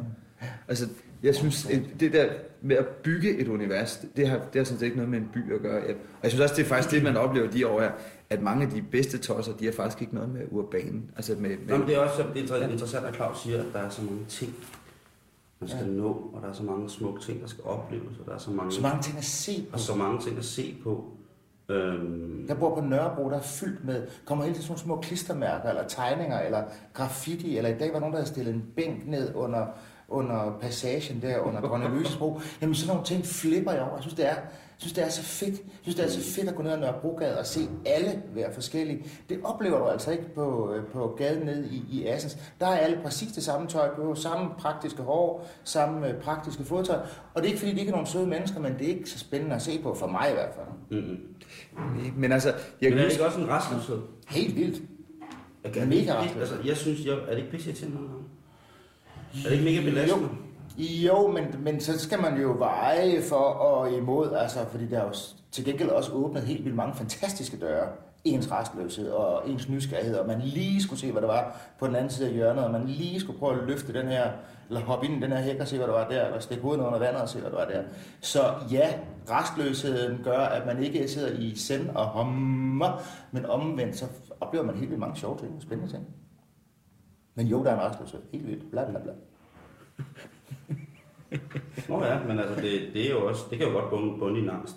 altså, 0.69 0.89
jeg 1.23 1.35
synes, 1.35 1.65
et- 1.71 1.87
det 2.01 2.13
der 2.13 2.27
med 2.63 2.77
at 2.77 2.87
bygge 2.87 3.39
et 3.39 3.49
univers, 3.49 4.05
det- 4.17 4.29
har, 4.29 4.37
det 4.39 4.59
har 4.59 4.65
sådan 4.65 4.79
set 4.79 4.83
ikke 4.87 4.97
noget 4.97 5.11
med 5.11 5.19
en 5.19 5.29
by 5.35 5.55
at 5.55 5.61
gøre. 5.61 5.75
Jeg- 5.87 5.95
Og 5.95 6.23
jeg 6.23 6.31
synes 6.31 6.43
også, 6.43 6.55
det 6.55 6.63
er 6.63 6.67
faktisk 6.67 6.91
det, 6.95 7.03
man 7.03 7.17
oplever 7.17 7.51
de 7.51 7.67
år 7.67 7.81
her, 7.81 7.91
at 8.33 8.43
mange 8.43 8.65
af 8.65 8.71
de 8.71 8.83
bedste 8.83 9.19
tosser, 9.19 9.53
de 9.53 9.65
har 9.65 9.73
faktisk 9.73 10.03
ikke 10.03 10.15
noget 10.15 10.31
med 10.31 10.41
urbanen. 10.51 11.11
Altså 11.17 11.33
med, 11.39 11.51
med, 11.51 11.59
Nå, 11.69 11.77
men 11.77 11.87
det 11.87 11.95
er 11.97 11.99
også 12.01 12.23
inter- 12.23 12.71
interessant, 12.71 13.07
at 13.07 13.15
Claus 13.15 13.43
siger, 13.43 13.59
at 13.61 13.67
der 13.73 13.79
er 13.79 13.89
så 13.89 14.03
mange 14.03 14.25
ting, 14.29 14.55
man 15.61 15.69
skal 15.69 15.87
nå, 15.87 16.09
og 16.35 16.43
der 16.43 16.49
er 16.49 16.53
så 16.53 16.63
mange 16.63 16.91
smukke 16.91 17.21
ting, 17.23 17.41
der 17.41 17.47
skal 17.47 17.65
opleves, 17.65 18.19
og 18.21 18.27
der 18.27 18.35
er 18.35 18.39
så 18.39 18.51
mange, 18.51 18.73
Så 18.73 18.81
mange 18.83 19.03
ting 19.03 19.19
at 19.19 19.25
se 19.25 19.67
på. 19.71 19.75
og 19.75 19.81
så 19.81 19.95
mange 19.95 20.21
ting 20.21 20.39
at 20.39 20.45
se 20.45 20.77
på. 20.83 21.05
Øhm, 21.69 22.45
Jeg 22.49 22.59
bor 22.59 22.75
på 22.75 22.81
Nørrebro, 22.81 23.31
der 23.31 23.37
er 23.37 23.43
fyldt 23.43 23.85
med, 23.85 24.07
kommer 24.27 24.45
hele 24.45 24.55
tiden 24.55 24.67
sådan 24.67 24.79
små 24.79 24.97
klistermærker, 25.01 25.69
eller 25.69 25.89
tegninger, 25.89 26.41
eller 26.41 26.63
graffiti, 26.95 27.57
eller 27.57 27.71
i 27.71 27.79
dag 27.79 27.93
var 27.93 28.01
nogen, 28.01 28.13
der 28.13 28.19
havde 28.19 28.31
stillet 28.31 28.55
en 28.55 28.65
bænk 28.77 29.07
ned 29.07 29.35
under, 29.35 29.67
under 30.13 30.59
passagen 30.61 31.23
der, 31.23 31.39
under 31.39 31.61
Dronning 31.61 32.01
Louise's 32.01 32.19
bro. 32.19 32.41
Jamen 32.61 32.75
sådan 32.75 32.89
nogle 32.95 33.05
ting 33.07 33.25
flipper 33.27 33.73
jeg 33.73 33.83
over. 33.83 33.95
Jeg 33.95 34.03
synes, 34.03 34.15
det 34.15 34.25
er, 34.31 34.35
jeg 34.35 34.79
synes, 34.79 34.93
det 34.93 35.05
er 35.05 35.09
så 35.09 35.23
fedt. 35.23 35.51
Jeg 35.59 35.69
synes, 35.83 35.97
det 35.97 36.05
er 36.05 36.09
så 36.09 36.35
fedt 36.35 36.49
at 36.49 36.55
gå 36.55 36.63
ned 36.63 36.71
ad 36.73 36.79
Nørrebrogade 36.79 37.39
og 37.39 37.47
se 37.47 37.61
alle 37.87 38.23
være 38.35 38.55
forskellige. 38.55 39.05
Det 39.29 39.41
oplever 39.45 39.79
du 39.79 39.85
altså 39.87 40.11
ikke 40.11 40.35
på, 40.35 40.73
øh, 40.75 40.85
på 40.87 41.15
gaden 41.19 41.47
nede 41.47 41.69
i, 41.71 41.85
i 41.91 42.07
Assens. 42.07 42.39
Der 42.61 42.67
er 42.67 42.77
alle 42.77 42.99
præcis 43.03 43.33
det 43.33 43.43
samme 43.43 43.69
tøj 43.69 43.95
på, 43.95 44.15
samme 44.15 44.51
praktiske 44.59 45.03
hår, 45.03 45.47
samme 45.65 46.09
øh, 46.09 46.21
praktiske 46.21 46.65
fodtøj. 46.65 46.97
Og 47.35 47.43
det 47.43 47.43
er 47.43 47.47
ikke, 47.47 47.59
fordi 47.59 47.73
de 47.73 47.81
ikke 47.81 47.91
er 47.91 47.95
nogen 47.95 48.07
søde 48.07 48.27
mennesker, 48.27 48.61
men 48.61 48.73
det 48.79 48.85
er 48.91 48.95
ikke 48.97 49.11
så 49.11 49.19
spændende 49.19 49.57
at 49.57 49.63
se 49.63 49.83
på, 49.83 49.95
for 49.95 50.07
mig 50.07 50.27
i 50.31 50.35
hvert 50.35 50.55
fald. 50.55 51.01
mm-mm. 51.03 51.19
Men 52.17 52.33
altså, 52.33 52.49
jeg 52.81 52.91
Men 52.91 52.99
er 52.99 53.03
det 53.05 53.13
ikke 53.13 53.25
også 53.27 53.41
en 53.41 53.49
restløshed? 53.49 53.99
Helt 54.29 54.57
vildt. 54.57 54.83
Er 55.65 55.69
Mega 55.69 55.85
det 55.87 55.93
ikke- 56.01 56.15
rastløs. 56.15 56.41
Altså, 56.53 56.57
jeg 56.69 56.77
synes, 56.77 57.05
jeg, 57.07 57.15
er 57.15 57.31
det 57.31 57.39
ikke 57.39 57.51
pisse 57.51 57.73
til 57.73 57.91
nogle 57.91 58.09
gange? 58.09 58.22
Er 59.35 59.49
det 59.49 59.53
ikke 59.53 59.65
mega 59.65 59.91
belastende? 59.91 60.29
Jo, 60.79 61.27
men, 61.27 61.45
men 61.65 61.81
så 61.81 61.99
skal 61.99 62.21
man 62.21 62.41
jo 62.41 62.55
veje 62.59 63.23
for 63.23 63.37
og 63.37 63.93
imod, 63.93 64.33
altså, 64.33 64.59
fordi 64.71 64.87
der 64.87 64.99
er 64.99 65.05
jo 65.05 65.13
til 65.53 65.65
gengæld 65.65 65.89
også 65.89 66.13
åbnet 66.13 66.43
helt 66.43 66.65
vildt 66.65 66.77
mange 66.77 66.95
fantastiske 66.95 67.57
døre. 67.57 67.87
Ens 68.25 68.51
restløshed 68.51 69.11
og 69.11 69.49
ens 69.49 69.69
nysgerrighed, 69.69 70.17
og 70.17 70.27
man 70.27 70.41
lige 70.41 70.83
skulle 70.83 71.01
se, 71.01 71.13
hvad 71.13 71.23
der 71.23 71.29
var 71.29 71.61
på 71.79 71.87
den 71.87 71.97
anden 71.97 72.11
side 72.11 72.29
af 72.29 72.35
hjørnet, 72.35 72.65
og 72.65 72.71
man 72.71 72.87
lige 72.87 73.21
skulle 73.21 73.39
prøve 73.39 73.61
at 73.61 73.67
løfte 73.67 73.93
den 73.93 74.09
her, 74.09 74.31
eller 74.69 74.81
hoppe 74.81 75.07
ind 75.07 75.17
i 75.17 75.21
den 75.21 75.33
her 75.33 75.41
hæk 75.41 75.61
og 75.61 75.69
se, 75.69 75.77
hvad 75.77 75.87
der 75.87 75.93
var 75.93 76.09
der, 76.09 76.27
eller 76.27 76.41
stikke 76.41 76.63
hovedet 76.63 76.85
under 76.85 76.99
vandet 76.99 77.23
og 77.23 77.29
se, 77.29 77.39
hvad 77.41 77.51
der 77.51 77.57
var 77.57 77.65
der. 77.65 77.83
Så 78.21 78.41
ja, 78.71 78.89
restløsheden 79.31 80.21
gør, 80.25 80.39
at 80.39 80.67
man 80.67 80.83
ikke 80.83 81.09
sidder 81.09 81.39
i 81.39 81.57
send 81.57 81.89
og 81.89 82.05
hommer, 82.05 83.03
men 83.33 83.47
omvendt, 83.47 83.97
så 83.97 84.05
oplever 84.41 84.65
man 84.65 84.75
helt 84.75 84.91
vildt 84.91 85.01
mange 85.01 85.17
sjove 85.17 85.39
ting 85.39 85.57
og 85.57 85.63
spændende 85.63 85.93
ting. 85.93 86.07
Men 87.35 87.47
jo, 87.47 87.65
der 87.65 87.71
er 87.71 87.75
en 87.75 87.91
restløshed. 87.91 88.21
Helt 88.33 88.47
vildt. 88.47 88.71
Bla, 88.71 88.85
bla, 88.91 88.99
bla. 88.99 89.13
Nå 91.89 92.05
ja, 92.05 92.19
men 92.29 92.39
altså, 92.39 92.55
det, 92.55 92.81
det, 92.95 93.07
er 93.07 93.11
jo 93.11 93.27
også, 93.29 93.43
det 93.51 93.59
kan 93.59 93.67
jo 93.69 93.73
godt 93.73 93.91
bunde, 93.91 94.19
bunde 94.19 94.41
i 94.41 94.43
en 94.43 94.51
angst. 94.51 94.77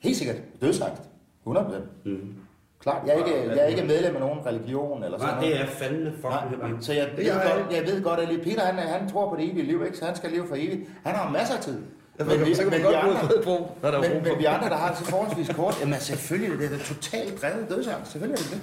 Helt 0.00 0.16
sikkert. 0.16 0.36
Dødsangst. 0.60 1.02
100%. 1.46 1.60
Mm. 2.04 2.34
Klart. 2.80 3.06
Jeg 3.06 3.14
er 3.14 3.18
ikke, 3.26 3.48
jeg 3.48 3.58
er 3.58 3.66
ikke 3.66 3.84
medlem 3.84 4.14
af 4.14 4.20
nogen 4.20 4.46
religion 4.46 5.04
eller 5.04 5.18
sådan 5.18 5.34
Nej, 5.34 5.40
noget. 5.40 5.54
det 5.56 5.62
er 5.62 5.66
fandme 5.66 6.12
fucking 6.12 6.62
Nej, 6.72 6.80
så 6.80 6.92
jeg 6.92 7.08
ved, 7.16 7.24
Jeg 7.24 7.36
er- 7.50 7.58
godt, 7.62 7.72
jeg 7.72 7.82
ved 7.86 8.02
godt, 8.02 8.20
at 8.20 8.40
Peter 8.42 8.64
han, 8.64 8.74
han 8.74 9.08
tror 9.08 9.30
på 9.30 9.36
det 9.36 9.50
evige 9.52 9.62
liv, 9.66 9.84
ikke? 9.84 9.98
så 9.98 10.04
han 10.04 10.16
skal 10.16 10.30
leve 10.30 10.46
for 10.48 10.54
evigt. 10.58 10.90
Han 11.04 11.14
har 11.14 11.30
masser 11.30 11.54
af 11.56 11.60
tid. 11.62 11.78
så 12.18 12.24
kan 12.24 12.38
man 12.38 12.46
vi 12.46 12.82
godt 12.82 12.96
andre, 12.96 13.16
Fredebro, 13.20 13.70
når 13.82 13.90
der 13.90 13.98
er 13.98 14.02
men, 14.02 14.10
ro 14.10 14.14
men 14.14 14.32
på. 14.32 14.38
vi 14.38 14.44
andre, 14.44 14.68
der 14.68 14.76
har 14.76 14.88
det 14.88 14.98
så 14.98 15.04
forholdsvis 15.04 15.48
kort, 15.56 15.80
jamen 15.80 16.00
selvfølgelig, 16.00 16.58
det 16.70 16.80
er 16.80 16.84
totalt 16.84 17.42
drevet 17.42 17.68
dødsangst. 17.68 18.12
Selvfølgelig 18.12 18.34
er 18.40 18.42
det 18.42 18.50
det. 18.52 18.60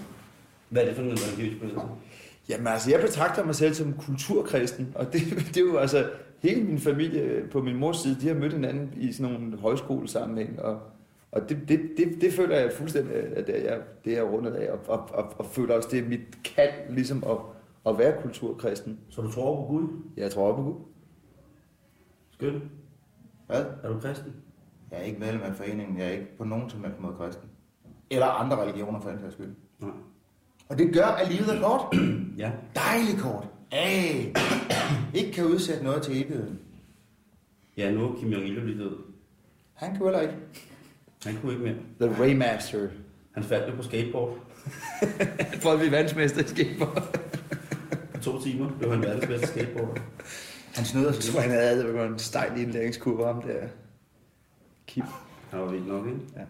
Hvad 0.69 0.82
er 0.82 0.86
det 0.88 0.95
for 0.95 1.03
en 1.03 1.12
religiøs? 1.12 1.62
Jamen 2.49 2.67
altså, 2.67 2.91
jeg 2.91 3.01
betragter 3.01 3.45
mig 3.45 3.56
selv 3.56 3.73
som 3.73 3.93
kulturkristen, 3.93 4.91
og 4.95 5.13
det, 5.13 5.21
det 5.53 5.58
er 5.58 5.65
jo 5.65 5.77
altså, 5.77 6.10
hele 6.39 6.63
min 6.63 6.79
familie 6.79 7.47
på 7.51 7.62
min 7.62 7.75
mors 7.75 7.97
side, 7.97 8.21
de 8.21 8.27
har 8.27 8.36
mødt 8.36 8.53
hinanden 8.53 8.93
i 8.97 9.13
sådan 9.13 9.34
nogle 9.34 9.58
højskolesammenhæng, 9.58 10.62
og, 10.62 10.79
og 11.32 11.49
det, 11.49 11.58
det, 11.67 11.91
det, 11.97 12.21
det 12.21 12.34
føler 12.34 12.58
jeg 12.58 12.71
fuldstændig, 12.71 13.15
at 13.15 13.47
det 13.47 13.60
er 13.60 13.71
jeg, 13.71 13.82
det 14.06 14.17
er 14.17 14.21
rundet 14.21 14.53
af, 14.53 14.71
og, 14.71 14.79
og, 14.88 15.10
og, 15.13 15.34
og 15.38 15.45
føler 15.45 15.75
også, 15.75 15.89
det 15.91 15.99
er 15.99 16.10
mit 16.10 16.43
kald, 16.43 16.73
ligesom 16.89 17.23
at, 17.29 17.38
at 17.91 17.97
være 17.97 18.21
kulturkristen. 18.21 18.99
Så 19.10 19.21
du 19.21 19.32
tror 19.32 19.56
på 19.56 19.67
Gud? 19.67 19.88
Jeg 20.17 20.32
tror 20.32 20.56
på 20.56 20.63
Gud. 20.63 20.75
Skønt. 22.32 22.63
Hvad? 23.47 23.65
Er 23.84 23.89
du 23.89 23.99
kristen? 23.99 24.34
Jeg 24.91 24.99
er 24.99 25.03
ikke 25.03 25.19
medlem 25.19 25.41
af 25.41 25.56
foreningen. 25.56 25.97
Jeg 25.97 26.08
er 26.08 26.12
ikke 26.12 26.38
på 26.38 26.43
nogen 26.43 26.69
som 26.69 26.84
helst 26.84 26.99
måde 26.99 27.15
kristen. 27.17 27.49
Eller 28.10 28.25
andre 28.25 28.62
religioner 28.62 28.99
for 28.99 29.10
den 29.10 29.19
sags 29.19 29.34
skyld. 29.34 29.56
Nej. 29.79 29.91
Og 30.69 30.78
det 30.78 30.93
gør, 30.93 31.06
at 31.06 31.32
livet 31.32 31.49
er 31.56 31.62
kort. 31.62 31.95
Ja. 32.38 32.52
Dejligt 32.76 33.19
kort. 33.21 33.47
Ay. 33.71 34.34
Ikke 35.19 35.32
kan 35.32 35.45
udsætte 35.45 35.84
noget 35.84 36.04
til 36.04 36.21
evigheden. 36.21 36.60
Ja, 37.78 37.91
nu 37.91 38.06
er 38.10 38.15
Kim 38.19 38.30
Jong-il 38.34 38.62
blevet 38.62 38.80
død. 38.80 38.97
Han 39.73 39.97
kunne 39.97 40.10
heller 40.10 40.21
ikke. 40.21 40.34
Han 41.26 41.36
kunne 41.41 41.52
ikke 41.54 41.63
mere. 41.65 42.10
The 42.10 42.21
Raymaster. 42.23 42.88
Han 43.32 43.43
faldt 43.43 43.71
jo 43.71 43.76
på 43.76 43.84
skateboard. 43.84 44.38
For 45.62 45.69
at 45.71 45.80
blive 45.80 45.91
verdensmester 45.91 46.43
i 46.43 46.47
skateboard. 46.47 47.19
På 48.13 48.19
to 48.21 48.41
timer 48.41 48.71
blev 48.80 48.91
han 48.91 49.02
verdens 49.02 49.26
bedste 49.28 49.47
skateboarder. 49.47 50.02
Han 50.76 50.86
snyder 50.86 51.06
Jeg 51.06 51.15
sig. 51.15 51.34
tror, 51.34 51.41
han 51.41 51.52
havde 51.52 52.06
en 52.08 52.19
stejl 52.19 52.62
indlæringskurve 52.62 53.26
om 53.26 53.41
det. 53.41 53.69
Kim. 54.88 55.04
Han 55.52 55.60
var 55.60 55.65
vildt 55.71 55.88
nok, 55.88 56.06
ikke? 56.08 56.19
Ja. 56.36 56.41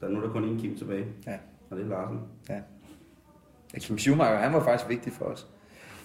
Der 0.00 0.06
er 0.06 0.10
nu 0.10 0.20
der 0.22 0.28
kun 0.32 0.44
en 0.44 0.60
Kim 0.60 0.76
tilbage, 0.78 1.04
Ja. 1.26 1.36
og 1.70 1.76
det 1.76 1.84
er 1.84 1.88
Larsen. 1.88 2.18
Ja. 2.48 2.60
Ja 3.74 3.78
Kim 3.78 3.98
Schumacher, 3.98 4.36
han 4.36 4.52
var 4.52 4.64
faktisk 4.64 4.88
vigtig 4.88 5.12
for 5.18 5.24
os. 5.24 5.46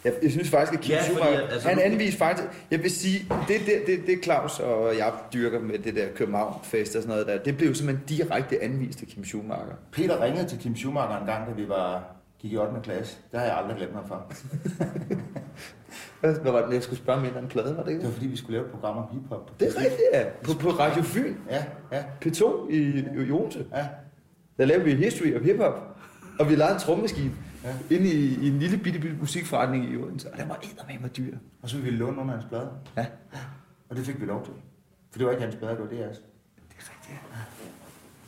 Jeg, 0.05 0.13
jeg 0.23 0.31
synes 0.31 0.49
faktisk, 0.49 0.73
at 0.73 0.79
Kim 0.81 0.91
Ja, 0.91 0.95
ja, 0.95 1.01
fordi, 1.01 1.15
Schumacher, 1.15 1.47
altså, 1.47 1.69
han 1.69 1.79
anviste 1.79 2.17
faktisk, 2.17 2.47
jeg 2.71 2.83
vil 2.83 2.91
sige, 2.91 3.25
det, 3.47 3.59
det, 3.65 3.73
det, 3.87 4.07
det 4.07 4.23
Claus 4.23 4.59
og 4.59 4.97
jeg 4.97 5.13
dyrker 5.33 5.59
med 5.59 5.79
det 5.79 5.95
der 5.95 6.07
København-fest 6.15 6.95
og 6.95 7.01
sådan 7.01 7.09
noget 7.09 7.27
der, 7.27 7.37
det 7.43 7.57
blev 7.57 7.75
simpelthen 7.75 8.07
direkte 8.17 8.63
anvist 8.63 9.01
af 9.01 9.07
Kim 9.07 9.23
Schumacher. 9.25 9.65
Peter 9.91 10.21
ringede 10.23 10.47
til 10.47 10.59
Kim 10.59 10.75
Schumacher 10.75 11.17
en 11.19 11.25
gang, 11.25 11.47
da 11.47 11.51
vi 11.53 11.69
var, 11.69 12.03
gik 12.41 12.51
i 12.51 12.57
8. 12.57 12.73
klasse. 12.83 13.17
Det 13.31 13.39
har 13.39 13.47
jeg 13.47 13.57
aldrig 13.57 13.77
glemt 13.77 13.93
ham 13.93 14.07
for. 14.07 14.25
Hvad 16.19 16.51
var 16.51 16.65
det, 16.65 16.73
jeg 16.73 16.83
skulle 16.83 16.99
spørge 16.99 17.21
mig 17.21 17.31
en 17.41 17.47
plade, 17.47 17.69
var 17.77 17.83
det 17.83 17.85
Det 17.85 17.91
ikke? 17.91 18.05
var 18.05 18.11
fordi, 18.11 18.27
vi 18.27 18.37
skulle 18.37 18.53
lave 18.57 18.65
et 18.65 18.71
program 18.71 18.97
om 18.97 19.03
hiphop. 19.11 19.59
Det 19.59 19.67
er 19.67 19.79
rigtigt, 19.81 20.01
ja. 20.13 20.23
På, 20.43 20.51
på 20.59 20.69
Radio 20.69 21.03
Fyn, 21.03 21.35
Ja, 21.49 21.63
ja, 21.91 22.03
P2 22.25 22.69
i, 22.69 23.03
i 23.27 23.31
Odense. 23.31 23.65
ja. 23.75 23.85
Der 24.57 24.65
lavede 24.65 24.85
vi 24.85 24.95
History 24.95 25.35
of 25.35 25.41
Hip 25.41 25.57
Hop, 25.57 25.79
og 26.39 26.49
vi 26.49 26.55
lavede 26.55 26.73
en 26.73 26.79
trommemaskine 26.79 27.31
Ja. 27.67 27.95
inde 27.95 28.07
i, 28.13 28.35
i 28.41 28.47
en 28.47 28.59
lille 28.59 28.77
bitte, 28.77 28.99
bitte 28.99 29.17
musikforretning 29.19 29.91
i 29.93 29.97
Odense, 29.97 30.31
og 30.31 30.39
den 30.39 30.49
var 30.49 30.59
eddermame 30.63 31.07
dyr. 31.07 31.37
Og 31.61 31.69
så 31.69 31.75
ville 31.77 31.91
vi 31.91 31.97
låne 31.97 32.21
af 32.21 32.27
hans 32.27 32.45
blade. 32.45 32.69
Ja. 32.97 33.05
Og 33.89 33.95
det 33.95 34.05
fik 34.05 34.21
vi 34.21 34.25
lov 34.25 34.45
til. 34.45 34.53
For 35.11 35.17
det 35.17 35.25
var 35.25 35.31
ikke 35.31 35.43
hans 35.43 35.55
blade, 35.55 35.71
det 35.71 35.79
var 35.79 35.87
deres. 35.87 36.17
Det 36.17 36.75
er 36.79 36.91
rigtigt, 36.91 37.19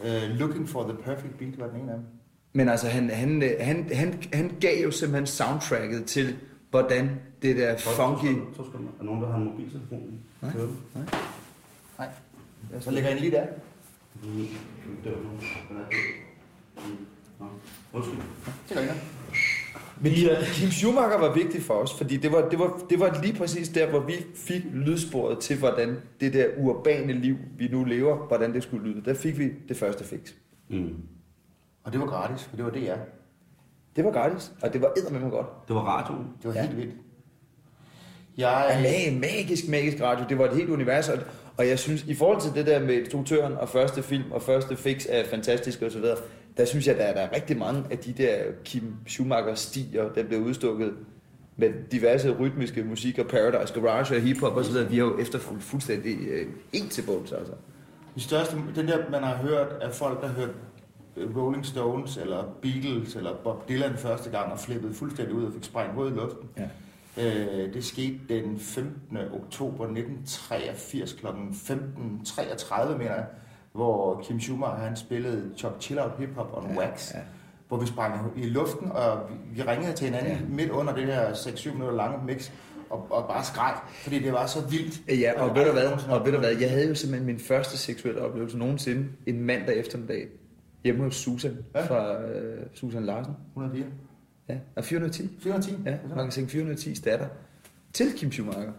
ja. 0.03 0.31
Uh, 0.31 0.39
Looking 0.39 0.69
for 0.69 0.83
the 0.83 0.97
Perfect 1.03 1.37
Beat 1.37 1.59
var 1.59 1.67
den 1.67 1.81
ene 1.81 1.91
af 1.91 1.97
dem. 1.97 2.05
Men 2.53 2.69
altså, 2.69 2.87
han, 2.87 3.09
han, 3.09 3.43
øh, 3.43 3.49
han, 3.59 3.89
han, 3.93 4.23
han 4.33 4.51
gav 4.61 4.83
jo 4.83 4.91
simpelthen 4.91 5.27
soundtracket 5.27 6.05
til, 6.05 6.35
hvordan 6.69 7.19
det 7.41 7.57
der 7.57 7.77
funky... 7.77 8.37
Så 8.55 8.63
skal 8.69 8.79
man. 8.79 8.89
Er 8.99 9.03
nogen, 9.03 9.21
der 9.21 9.31
har 9.31 9.37
en 9.37 9.43
mobiltelefon? 9.43 10.19
Nej. 10.41 10.51
Den? 10.51 10.77
Nej. 11.97 12.09
Så 12.79 12.91
lægger 12.91 13.09
jeg 13.09 13.19
lige 13.19 13.31
der. 13.31 13.45
Mm, 14.23 14.47
er. 15.05 15.09
Mm. 17.39 17.45
Undskyld. 17.93 18.17
Det 18.69 18.77
gør 18.77 18.81
jeg. 18.81 18.95
Men 20.01 20.11
Kim, 20.13 20.29
Kim 20.53 20.69
Schumacher 20.71 21.17
var 21.19 21.33
vigtig 21.33 21.61
for 21.61 21.73
os, 21.73 21.93
fordi 21.97 22.17
det 22.17 22.31
var, 22.31 22.49
det, 22.49 22.59
var, 22.59 22.79
det 22.89 22.99
var 22.99 23.19
lige 23.23 23.33
præcis 23.33 23.69
der, 23.69 23.89
hvor 23.89 23.99
vi 23.99 24.13
fik 24.35 24.61
lydsporet 24.73 25.39
til, 25.39 25.57
hvordan 25.57 25.97
det 26.19 26.33
der 26.33 26.47
urbane 26.57 27.13
liv, 27.13 27.37
vi 27.57 27.67
nu 27.67 27.83
lever, 27.83 28.27
hvordan 28.27 28.53
det 28.53 28.63
skulle 28.63 28.89
lyde. 28.91 29.05
Der 29.05 29.13
fik 29.13 29.39
vi 29.39 29.49
det 29.69 29.77
første 29.77 30.03
fix. 30.03 30.19
Mm. 30.69 30.95
Og 31.83 31.91
det 31.93 31.99
var 32.01 32.07
gratis, 32.07 32.43
for 32.43 32.55
det 32.55 32.65
var 32.65 32.71
DR. 32.71 32.97
Det 33.95 34.03
var 34.05 34.11
gratis, 34.11 34.51
og 34.61 34.73
det 34.73 34.81
var 34.81 34.91
eddermame 34.97 35.29
godt. 35.29 35.47
Det 35.67 35.75
var 35.75 35.81
radioen. 35.81 36.27
Det 36.41 36.47
var 36.47 36.53
Ja. 36.53 36.61
helt 36.61 36.77
vildt. 36.77 36.93
Ja, 38.37 38.57
Jeg, 38.57 38.81
mag, 38.81 39.19
magisk, 39.21 39.67
magisk 39.69 40.01
radio. 40.03 40.25
Det 40.29 40.37
var 40.37 40.45
et 40.45 40.55
helt 40.55 40.69
univers, 40.69 41.09
og, 41.09 41.17
og 41.57 41.67
jeg 41.67 41.79
synes, 41.79 42.03
i 42.03 42.13
forhold 42.15 42.41
til 42.41 42.51
det 42.53 42.65
der 42.65 42.79
med 42.79 42.93
instruktøren 42.95 43.53
og 43.53 43.69
første 43.69 44.03
film 44.03 44.31
og 44.31 44.41
første 44.41 44.75
fix 44.75 45.05
er 45.09 45.23
fantastisk 45.25 45.81
og 45.81 45.91
så 45.91 45.99
videre, 45.99 46.17
der 46.59 46.65
synes 46.65 46.87
jeg, 46.87 46.97
der 46.97 47.03
er, 47.03 47.13
der 47.13 47.21
er 47.21 47.35
rigtig 47.35 47.57
mange 47.57 47.83
af 47.91 47.97
de 47.97 48.13
der 48.13 48.37
Kim 48.63 48.93
Schumacher 49.07 49.55
stier, 49.55 50.09
der 50.09 50.23
bliver 50.23 50.41
udstukket 50.41 50.93
med 51.57 51.69
diverse 51.91 52.31
rytmiske 52.31 52.83
musik 52.83 53.19
og 53.19 53.27
Paradise 53.27 53.73
Garage 53.73 54.15
og 54.15 54.21
hiphop 54.21 54.55
og 54.55 54.65
så 54.65 54.71
videre. 54.71 54.89
Vi 54.89 54.97
har 54.97 55.05
jo 55.05 55.19
efterfulgt 55.19 55.63
fuldstændig 55.63 56.17
øh, 56.27 56.47
en 56.73 56.89
til 56.89 57.01
bunds, 57.01 57.31
altså. 57.31 57.53
de 58.15 58.21
største, 58.21 58.55
den 58.75 58.87
der, 58.87 59.09
man 59.09 59.23
har 59.23 59.35
hørt 59.35 59.67
af 59.81 59.93
folk, 59.93 60.21
der 60.21 60.27
har 60.27 60.33
hørt 60.33 60.49
øh, 61.17 61.37
Rolling 61.37 61.65
Stones 61.65 62.17
eller 62.17 62.43
Beatles 62.61 63.15
eller 63.15 63.35
Bob 63.43 63.69
Dylan 63.69 63.97
første 63.97 64.29
gang 64.29 64.51
og 64.51 64.59
flippede 64.59 64.93
fuldstændig 64.93 65.35
ud 65.35 65.43
og 65.43 65.53
fik 65.53 65.63
sprængt 65.63 65.93
hovedet 65.93 66.11
i 66.11 66.15
luften. 66.15 66.49
Ja. 66.57 66.69
Øh, 67.17 67.73
det 67.73 67.85
skete 67.85 68.19
den 68.29 68.59
15. 68.59 69.17
oktober 69.17 69.83
1983 69.83 71.13
kl. 71.13 71.27
15.33, 71.27 72.97
mener 72.97 73.13
jeg, 73.13 73.25
hvor 73.73 74.21
Kim 74.23 74.39
Schumacher 74.39 74.75
han 74.77 74.95
spillede 74.95 75.51
Chop 75.57 75.81
Chill 75.81 75.99
Out 75.99 76.11
Hip 76.19 76.35
Hop 76.35 76.49
on 76.53 76.69
Ja, 76.71 76.77
Wax. 76.79 77.13
ja. 77.13 77.19
Hvor 77.67 77.77
vi 77.79 77.85
sprang 77.85 78.31
i 78.37 78.45
luften, 78.49 78.91
og 78.91 79.19
vi, 79.55 79.61
ringede 79.61 79.93
til 79.93 80.05
hinanden 80.07 80.31
Ja. 80.33 80.39
midt 80.49 80.69
under 80.69 80.95
det 80.95 81.05
her 81.05 81.33
6-7 81.33 81.73
minutter 81.73 81.95
lange 81.95 82.25
mix, 82.25 82.51
og, 82.89 83.07
og 83.11 83.27
bare 83.27 83.43
skreg, 83.43 83.73
fordi 84.03 84.19
det 84.19 84.33
var 84.33 84.45
så 84.45 84.59
vildt. 84.69 85.01
Ja, 85.19 85.41
og 85.41 85.47
Jeg 85.47 85.55
ved 85.55 85.65
du 85.65 85.71
hvad, 85.71 85.91
og 86.09 86.25
ved 86.25 86.31
du 86.33 86.39
hvad, 86.39 86.55
jeg 86.57 86.69
havde 86.69 86.87
jo 86.87 86.95
simpelthen 86.95 87.25
min 87.25 87.39
første 87.39 87.77
seksuelle 87.77 88.21
oplevelse 88.21 88.57
nogensinde 88.57 89.07
en 89.25 89.41
mandag 89.41 89.75
eftermiddag 89.79 90.27
hjemme 90.83 91.03
hos 91.03 91.15
Susan 91.15 91.57
Ja. 91.75 91.85
fra 91.85 92.21
øh, 92.23 92.65
Susan 92.73 93.03
Larsen. 93.05 93.33
104. 93.55 93.85
Ja, 94.49 94.57
og 94.75 94.83
410. 94.83 95.29
410? 95.43 95.77
Ja, 95.85 95.97
magasin 96.15 96.47
410 96.47 96.93
datter 96.93 97.27
til 97.93 98.13
Kim 98.17 98.31
Schumacher. 98.31 98.71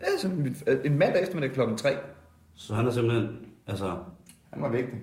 Ja, 0.00 0.06
som 0.18 0.30
en, 0.30 0.56
en 0.84 0.98
mandag 0.98 1.22
eftermiddag 1.22 1.52
klokken 1.54 1.76
3. 1.76 1.96
Så 2.54 2.74
han 2.74 2.86
er 2.86 2.90
simpelthen, 2.90 3.28
altså, 3.68 3.96
Han 4.52 4.62
var 4.62 4.68
vigtig. 4.68 4.98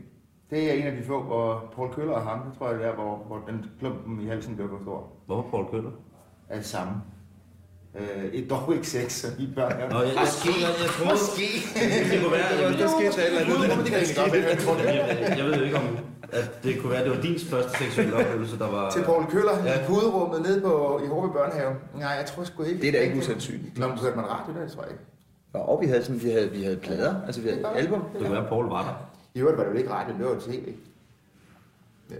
Det 0.50 0.70
er 0.70 0.74
en 0.74 0.84
af 0.88 0.96
de 0.98 1.04
få, 1.04 1.24
hvor 1.24 1.74
Paul 1.76 1.94
Køller 1.94 2.14
og 2.14 2.22
ham, 2.22 2.40
det 2.50 2.58
tror 2.58 2.70
jeg 2.70 2.80
det 2.80 2.88
er, 2.88 2.94
hvor, 2.96 3.24
hvor 3.28 3.44
den 3.48 3.66
klumpen 3.80 4.22
i 4.22 4.28
halsen 4.28 4.56
blev 4.56 4.70
for 4.70 4.80
stor. 4.82 5.08
hvor 5.26 5.36
var 5.36 5.46
Paul 5.52 5.66
Køller? 5.72 5.92
Er 6.50 6.56
det 6.56 6.66
samme. 6.66 6.94
Øh, 8.00 8.26
et 8.26 8.50
dog 8.50 8.74
ikke 8.76 8.88
sex, 8.88 9.12
så 9.12 9.28
de 9.38 9.52
børn 9.56 9.72
er... 9.72 9.90
Nå, 9.90 10.00
jeg, 10.00 10.08
jeg, 10.08 10.16
jeg, 10.46 10.54
jeg, 10.62 10.74
jeg 10.84 10.90
troede, 10.98 11.12
Måske. 11.12 11.48
det 12.12 12.18
kunne 12.22 12.32
være, 12.38 12.46
jeg, 12.46 12.80
Der 12.80 12.88
skete 12.98 13.22
et 13.22 13.28
eller 13.28 13.42
andet. 13.72 13.86
Det 13.86 13.92
kan 13.94 14.16
godt 14.24 14.50
jeg 14.54 14.58
tror 14.64 14.74
det. 14.80 14.86
jeg, 14.86 15.36
jeg 15.38 15.46
ved 15.46 15.64
ikke 15.66 15.78
om, 15.78 15.88
at 16.40 16.48
det 16.64 16.72
kunne 16.82 16.92
være, 16.92 17.00
at 17.00 17.06
det 17.08 17.16
var 17.16 17.22
din 17.22 17.40
første 17.52 17.74
seksuelle 17.84 18.16
oplevelse, 18.16 18.56
der 18.60 18.70
var... 18.72 18.90
Til 18.96 19.04
Paul 19.04 19.26
Køller 19.34 19.56
Ja. 19.66 19.74
i 19.82 19.86
puderummet 19.88 20.42
nede 20.48 20.62
på, 20.62 21.02
i 21.06 21.08
Håbe 21.08 21.30
Børnehave. 21.34 21.74
Nej, 21.96 22.10
jeg 22.20 22.26
tror 22.26 22.44
sgu 22.44 22.64
ikke. 22.64 22.82
Det 22.82 22.88
er 22.88 22.92
da 22.92 22.98
ikke 23.06 23.18
usandsynligt. 23.18 23.78
Nå, 23.80 23.88
men 23.88 23.98
hørte 23.98 24.16
man 24.16 24.26
radio 24.36 24.50
der, 24.62 24.68
tror 24.74 24.82
jeg 24.84 24.92
ikke. 24.92 25.04
Og 25.60 25.82
vi 25.82 25.86
havde, 25.88 26.04
sådan, 26.04 26.22
vi 26.24 26.30
havde, 26.30 26.52
vi 26.52 26.64
havde 26.64 26.78
plader, 26.78 27.16
altså 27.26 27.42
vi 27.42 27.50
havde 27.50 27.68
album. 27.76 28.02
Det 28.14 28.22
kunne 28.22 28.32
være, 28.32 28.44
at 28.44 28.50
Paul 28.50 28.66
var 28.70 28.82
der. 28.84 29.10
I 29.34 29.40
øvrigt 29.40 29.58
var 29.58 29.64
det 29.64 29.72
vel 29.74 29.80
ikke 29.80 29.92
radio, 29.94 30.18
det 30.18 30.26
var 30.26 30.40
tv. 30.40 30.74
Ja, 32.12 32.16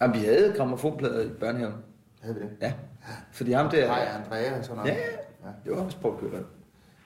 Jamen, 0.00 0.20
vi 0.20 0.24
havde 0.24 0.54
gramofonplader 0.56 1.24
i 1.24 1.28
børnehaven. 1.28 1.74
havde 2.22 2.34
vi 2.36 2.40
det? 2.42 2.50
Ja, 2.60 2.72
fordi 3.32 3.52
ham 3.52 3.70
der... 3.70 3.86
Hej, 3.86 4.08
Andrea 4.24 4.58
og 4.58 4.64
sådan 4.64 4.76
noget. 4.76 4.90
Ja, 4.90 4.96
ja. 5.44 5.50
det 5.64 5.76
var 5.76 5.84
også 5.84 5.98
Paul 5.98 6.18
Køller. 6.20 6.38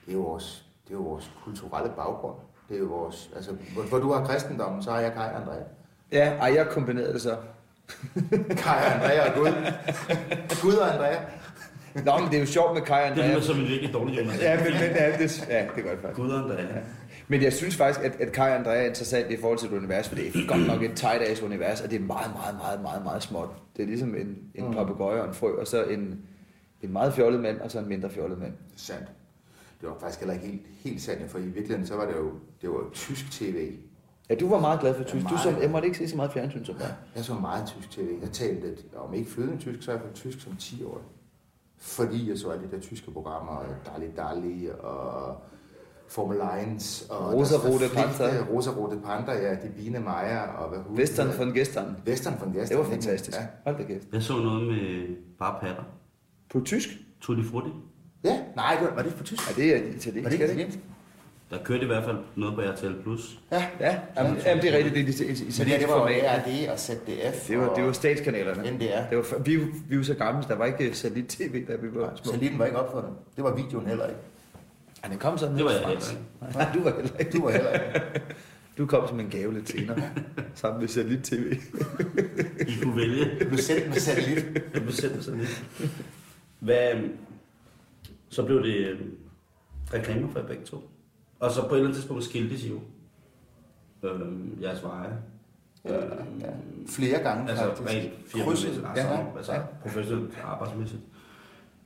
Det 0.05 0.11
er 0.11 0.13
jo 0.13 0.19
vores, 0.21 0.65
det 0.87 0.93
er 0.93 0.97
jo 0.97 1.03
vores 1.03 1.31
kulturelle 1.43 1.91
baggrund. 1.95 2.35
Det 2.69 2.75
er 2.75 2.79
jo 2.79 2.85
vores, 2.85 3.29
altså, 3.35 3.51
hvor, 3.73 3.83
hvor 3.83 3.97
du 3.97 4.11
har 4.11 4.25
kristendommen, 4.25 4.83
så 4.83 4.91
har 4.91 4.99
jeg 4.99 5.13
Kai 5.13 5.27
og 5.27 5.41
Andrea. 5.41 5.63
Ja, 6.11 6.33
ej, 6.41 6.53
jeg 6.55 6.67
kombinerede 6.69 7.13
det 7.13 7.21
så. 7.21 7.35
Kai 8.63 8.77
og 8.85 8.93
Andrea 8.95 9.29
og 9.29 9.35
Gud. 9.35 9.51
Gud 10.61 10.73
og 10.73 10.93
Andrea. 10.93 11.19
Nå, 11.95 12.17
men 12.17 12.27
det 12.29 12.35
er 12.35 12.39
jo 12.39 12.45
sjovt 12.45 12.73
med 12.73 12.81
Kai 12.81 13.09
og 13.09 13.15
Det 13.15 13.25
lyder 13.25 13.41
som 13.41 13.59
en 13.59 13.67
virkelig 13.67 13.93
dårlig 13.93 14.17
Jonas. 14.19 14.39
Ja, 14.41 14.55
men, 14.55 14.73
men 14.73 14.73
ja, 14.95 15.17
det, 15.17 15.47
ja, 15.49 15.65
det 15.75 15.83
gør 15.83 15.91
det 15.91 15.99
faktisk. 16.01 16.15
Gud 16.21 16.31
Andrea. 16.31 16.65
Men 17.27 17.41
jeg 17.43 17.53
synes 17.53 17.75
faktisk, 17.75 18.05
at, 18.05 18.15
at 18.21 18.31
Kai 18.31 18.51
Andrea 18.51 18.75
er 18.81 18.85
interessant 18.87 19.31
i 19.31 19.37
forhold 19.37 19.57
til 19.59 19.67
et 19.67 19.73
univers, 19.77 20.07
for 20.09 20.15
det 20.15 20.27
er 20.27 20.47
godt 20.47 20.67
nok 20.67 20.83
et 20.83 20.91
tight 20.95 21.21
ass 21.21 21.41
univers, 21.41 21.81
og 21.81 21.89
det 21.91 22.01
er 22.01 22.05
meget, 22.05 22.31
meget, 22.33 22.55
meget, 22.57 22.81
meget, 22.81 23.03
meget 23.03 23.23
småt. 23.23 23.49
Det 23.77 23.83
er 23.83 23.87
ligesom 23.87 24.15
en, 24.15 24.37
en 24.55 24.65
Mm. 24.67 24.73
papegøje 24.73 25.21
og 25.21 25.27
en 25.27 25.33
frø, 25.33 25.51
og 25.59 25.67
så 25.67 25.83
en, 25.83 26.19
en 26.81 26.93
meget 26.93 27.13
fjollet 27.13 27.41
mand, 27.41 27.59
og 27.59 27.71
så 27.71 27.79
en 27.79 27.87
mindre 27.89 28.09
fjollet 28.09 28.39
mand. 28.39 28.53
Sandt. 28.75 29.05
Det 29.81 29.89
var 29.89 29.95
faktisk 29.99 30.19
heller 30.19 30.33
ikke 30.33 30.45
helt, 30.47 30.61
helt 30.83 31.01
sandt, 31.01 31.31
for 31.31 31.37
i 31.39 31.41
virkeligheden 31.41 31.87
så 31.87 31.95
var 31.95 32.05
det 32.05 32.15
jo, 32.15 32.31
det 32.61 32.69
var 32.69 32.75
jo 32.75 32.89
tysk 32.93 33.31
tv. 33.31 33.71
Ja, 34.29 34.35
du 34.35 34.49
var 34.49 34.59
meget 34.59 34.79
glad 34.79 34.93
for 34.95 35.03
tysk. 35.03 35.23
Du 35.23 35.29
meget. 35.29 35.39
som, 35.43 35.61
jeg 35.61 35.69
måtte 35.69 35.85
ikke 35.87 35.97
se 35.97 36.07
så 36.09 36.15
meget 36.15 36.31
fjernsyn 36.31 36.65
som 36.65 36.75
dig. 36.75 36.93
Jeg 37.15 37.23
så 37.23 37.33
meget 37.33 37.67
tysk 37.67 37.91
tv. 37.91 38.07
Jeg 38.21 38.29
talte, 38.31 38.75
om 38.97 39.13
ikke 39.13 39.31
flydende 39.31 39.57
tysk, 39.57 39.83
så 39.83 39.91
i 39.91 39.93
hvert 39.93 40.03
fald 40.03 40.13
tysk 40.13 40.41
som 40.43 40.55
10 40.55 40.83
år. 40.83 41.01
Fordi 41.81 42.29
jeg 42.29 42.37
så 42.37 42.49
alle 42.49 42.63
de 42.67 42.71
der 42.75 42.79
tyske 42.81 43.11
programmer, 43.11 43.63
Dali 43.85 44.05
Dali 44.17 44.69
og 44.79 45.35
Formel 46.07 46.37
1. 46.37 47.07
Og 47.09 47.33
Rosa-Rote 47.33 47.83
der- 47.83 47.93
Panther. 47.93 48.45
Rosa-Rote 48.45 48.99
Panther, 49.05 49.33
ja, 49.33 49.51
de 49.51 49.69
Bine 49.77 49.99
Meyer 49.99 50.41
og 50.41 50.69
hvad 50.69 50.79
hun 50.79 50.97
Western 50.97 51.27
hedder. 51.27 51.45
von 51.45 51.53
Gestern. 51.53 51.95
Western 52.07 52.33
von 52.39 52.53
Gestern. 52.53 52.67
Det 52.69 52.77
var 52.77 52.93
ikke? 52.93 53.03
fantastisk. 53.07 53.37
Ja. 53.37 53.47
Hold 53.65 53.77
da 53.77 53.83
kæft. 53.83 54.07
Jeg 54.13 54.23
så 54.23 54.33
noget 54.33 54.67
med 54.67 55.07
bare 55.39 55.59
patter. 55.61 55.83
På 56.51 56.59
tysk? 56.65 56.89
Tutti 57.21 57.43
Frutti. 57.43 57.69
ja, 58.23 58.39
nej, 58.55 58.77
det 58.79 58.87
var, 58.89 58.95
var 58.95 59.01
det 59.03 59.15
på 59.15 59.23
tysk? 59.23 59.49
Ja, 59.57 59.61
det 59.63 59.75
er 59.75 59.79
Var 59.79 59.87
italiensk. 59.95 60.05
det 60.13 60.15
er 60.15 60.17
ikke 60.17 60.29
det 60.29 60.33
ikke? 60.33 60.45
italiensk? 60.45 60.79
Der 61.51 61.63
kørte 61.63 61.83
i 61.83 61.85
hvert 61.85 62.03
fald 62.03 62.17
noget 62.35 62.55
på 62.55 62.61
RTL 62.61 63.01
Plus. 63.03 63.39
Ja. 63.51 63.65
Ja, 63.79 63.99
jamen, 64.17 64.37
jamen, 64.45 64.63
det 64.63 64.73
er 64.73 64.77
rigtigt. 64.77 64.95
Det 64.95 65.01
er 65.01 65.05
det 65.05 65.15
Så 65.15 65.23
det, 65.23 65.47
italienske 65.49 65.81
det 65.81 65.89
var. 65.89 66.01
ARD 66.01 66.69
og 66.71 66.79
ZDF 66.79 67.47
Det 67.47 67.57
var, 67.57 67.73
det 67.73 67.83
var 67.83 67.91
statskanalerne. 67.91 68.71
NDR. 68.71 69.09
Det 69.09 69.17
var, 69.17 69.39
vi, 69.43 69.59
vi 69.89 69.97
var 69.97 70.03
så 70.03 70.13
gamle, 70.13 70.43
der 70.47 70.55
var 70.55 70.65
ikke 70.65 70.93
satellit-tv, 70.97 71.65
da 71.67 71.75
vi 71.75 71.87
var 71.95 72.11
små. 72.15 72.25
Satellitten 72.31 72.59
var 72.59 72.65
ikke 72.65 72.77
opfundet. 72.79 73.11
Det 73.35 73.43
var 73.43 73.55
videoen 73.55 73.87
heller 73.87 74.07
ikke. 74.07 74.19
Ja, 75.03 75.09
den 75.09 75.17
kom 75.17 75.37
sådan 75.37 75.55
Det 75.57 75.65
var 75.65 75.71
jeg 75.71 75.79
heller 75.79 75.99
Frans. 75.99 76.55
Nej, 76.55 76.67
du 76.73 76.83
var 76.83 76.95
heller 76.95 77.17
ikke. 77.19 77.31
Du 77.31 77.43
var 77.43 77.51
heller 77.51 77.71
ikke. 77.71 78.01
Du 78.77 78.85
kom 78.85 79.07
som 79.07 79.19
en 79.19 79.29
gave 79.29 79.53
lidt 79.53 79.69
senere, 79.69 80.01
sammen 80.55 80.81
med 80.81 80.87
satellit-tv. 80.87 81.53
I 82.67 82.71
kunne 82.83 82.95
vælge. 82.97 83.25
Du 83.39 83.45
blev 83.47 83.57
sendt 83.57 83.87
med 83.87 83.95
satellit. 83.95 84.45
Du 84.75 84.81
bestemte 84.81 85.23
sig 85.23 85.33
lidt. 85.37 85.63
Hvad, 86.59 86.91
så 88.29 88.43
blev 88.45 88.63
det 88.63 88.75
øh, 88.75 88.99
reklamer 89.93 90.27
for 90.31 90.39
jer 90.39 90.47
begge 90.47 90.63
to. 90.65 90.89
Og 91.41 91.51
så 91.51 91.61
på 91.61 91.67
et 91.67 91.71
eller 91.71 91.83
andet 91.83 91.95
tidspunkt 91.95 92.23
skiltes 92.23 92.63
I 92.63 92.69
jo. 92.69 92.79
Øhm, 94.03 94.57
jeres 94.61 94.83
veje. 94.83 95.17
Ja, 95.85 95.93
ja. 95.95 96.49
Flere 96.87 97.23
gange 97.23 97.49
Altså 97.49 97.65
faktisk. 97.65 97.89
rent 97.89 98.11
firmamæssigt, 98.25 98.73
altså, 98.73 99.07
Ja, 99.07 99.13
ja, 99.13 99.25
altså 99.37 99.53
ja. 99.53 99.61
professionelt 99.81 100.37
arbejdsmæssigt. 100.43 101.01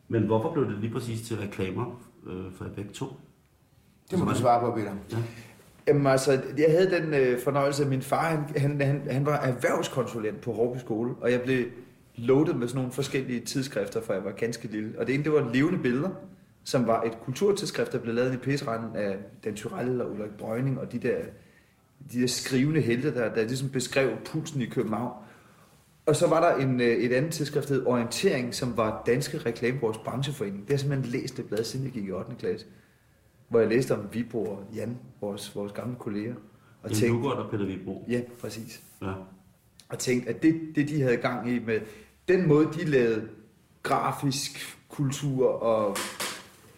Men 0.08 0.24
hvorfor 0.24 0.54
blev 0.54 0.65
det 0.65 0.78
lige 0.80 0.94
præcis 0.94 1.28
til 1.28 1.38
reklamer 1.38 2.02
øh, 2.28 2.54
for 2.58 2.65
begge 2.76 2.94
to? 2.94 3.06
Det 4.12 4.20
må 4.20 4.26
du 4.26 4.36
svare 4.36 4.60
på, 4.60 4.76
Peter. 4.76 4.91
Jamen 5.88 6.08
altså, 6.08 6.32
jeg 6.32 6.65
havde 6.70 6.91
den 6.91 7.13
øh, 7.13 7.39
fornøjelse, 7.39 7.84
at 7.84 7.89
min 7.89 8.02
far, 8.02 8.30
han, 8.30 8.39
han, 8.58 8.82
han, 8.82 9.02
han 9.12 9.26
var 9.26 9.38
erhvervskonsulent 9.38 10.41
på 10.41 10.52
Råby 10.52 10.78
Skole, 10.78 11.13
og 11.22 11.32
jeg 11.32 11.41
blev 11.41 11.65
loaded 12.15 12.54
med 12.54 12.68
sådan 12.68 12.78
nogle 12.78 12.91
forskellige 12.91 13.39
tidsskrifter, 13.39 14.02
for 14.02 14.13
jeg 14.13 14.24
var 14.26 14.32
ganske 14.32 14.68
lille. 14.68 15.00
Og 15.00 15.08
det 15.08 15.15
ene, 15.15 15.24
det 15.24 15.32
var 15.32 15.50
levende 15.54 15.80
billeder, 15.80 16.10
som 16.65 16.88
var 16.88 17.04
et 17.04 17.17
kulturtidsskrift, 17.21 17.91
der 17.91 17.99
blev 17.99 18.15
lavet 18.15 18.34
i 18.34 18.38
pisseranden 18.38 18.95
af 18.95 19.17
Dan 19.43 19.56
Tyrell 19.56 20.01
og 20.01 20.12
Ulrik 20.12 20.32
Brøgning, 20.38 20.80
og 20.80 20.91
de 20.91 20.99
der, 20.99 21.17
de 22.13 22.21
der 22.21 22.28
skrivende 22.28 22.82
helte, 22.82 23.13
der, 23.13 23.34
der 23.34 23.41
ligesom 23.43 23.69
beskrev 23.69 24.17
pulsen 24.25 24.62
i 24.62 24.65
København. 24.65 25.23
Og 26.06 26.15
så 26.15 26.28
var 26.28 26.49
der 26.49 26.58
en, 26.63 26.82
øh, 26.82 26.88
et 26.88 27.13
andet 27.13 27.34
tidsskrift, 27.34 27.69
der 27.69 27.75
hed 27.75 27.86
Orientering, 27.86 28.56
som 28.56 28.78
var 28.78 29.04
Danske 29.06 29.38
Reklamebureaus 29.38 29.97
brancheforening. 29.97 30.60
Det 30.60 30.69
har 30.69 30.73
jeg 30.73 30.80
simpelthen 30.80 31.12
læst 31.12 31.38
det 31.38 31.45
blad, 31.45 31.63
siden 31.63 31.86
jeg 31.86 31.93
gik 31.93 32.06
i 32.06 32.12
8. 32.12 32.36
klasse. 32.39 32.65
Hvor 33.49 33.60
jeg 33.60 33.69
læste 33.69 33.91
om 33.91 34.08
Vibro 34.13 34.45
og 34.45 34.63
Jan, 34.75 34.97
vores, 35.21 35.56
vores 35.56 35.71
gamle 35.71 35.95
kolleger. 35.95 36.36
Og 36.84 36.89
Jan 36.89 36.99
tænkte, 36.99 37.08
Lugård 37.08 37.38
og 37.38 37.51
Peter 37.51 37.65
Vibro. 37.65 38.06
ja, 38.10 38.21
præcis. 38.41 38.84
Ja. 39.01 39.13
Og 39.89 39.99
tænkte, 39.99 40.30
at 40.30 40.43
det, 40.43 40.62
det, 40.75 40.89
de 40.89 41.01
havde 41.01 41.17
gang 41.17 41.49
i 41.49 41.60
med 41.60 41.80
den 42.28 42.47
måde, 42.47 42.69
de 42.73 42.86
lavede 42.86 43.28
grafisk 43.84 44.80
kultur 44.89 45.47
og, 45.47 45.97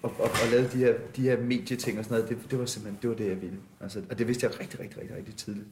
og, 0.08 0.24
og, 0.24 0.30
og 0.44 0.52
lavede 0.52 0.70
de 0.74 0.78
her, 0.78 0.94
de 1.16 1.22
her 1.22 1.42
medieting 1.42 2.00
og 2.00 2.06
sådan 2.06 2.18
noget, 2.18 2.30
det, 2.30 2.52
det 2.52 2.60
var 2.60 2.66
simpelthen 2.66 3.00
det, 3.02 3.10
var 3.10 3.16
det 3.16 3.28
jeg 3.30 3.42
ville. 3.42 3.58
Altså, 3.82 4.02
og 4.10 4.20
det 4.20 4.28
vidste 4.28 4.46
jeg 4.46 4.60
rigtig, 4.60 4.80
rigtig, 4.80 5.02
rigtig, 5.02 5.18
rigtig 5.18 5.36
tidligt. 5.36 5.68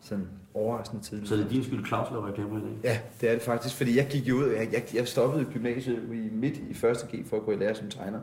Sådan 0.00 0.28
overraskende 0.54 1.02
tidligt. 1.02 1.28
Så 1.28 1.36
det 1.36 1.44
er 1.44 1.48
din 1.48 1.64
skyld, 1.64 1.86
Claus 1.86 2.10
laver 2.10 2.28
reklamer 2.28 2.58
i 2.58 2.60
dag? 2.60 2.78
Ja, 2.84 3.00
det 3.20 3.28
er 3.28 3.32
det 3.32 3.42
faktisk, 3.42 3.76
fordi 3.76 3.96
jeg 3.96 4.06
gik 4.10 4.28
jo 4.28 4.36
ud, 4.36 4.46
jeg, 4.46 4.68
jeg, 4.72 4.84
jeg 4.94 5.08
stoppede 5.08 5.42
i 5.42 5.52
gymnasiet 5.52 6.02
i 6.12 6.28
midt 6.32 6.58
i 6.70 6.74
første 6.74 7.16
G 7.16 7.26
for 7.26 7.36
at 7.36 7.42
gå 7.42 7.52
i 7.52 7.56
lære 7.56 7.74
som 7.74 7.88
tegner. 7.90 8.20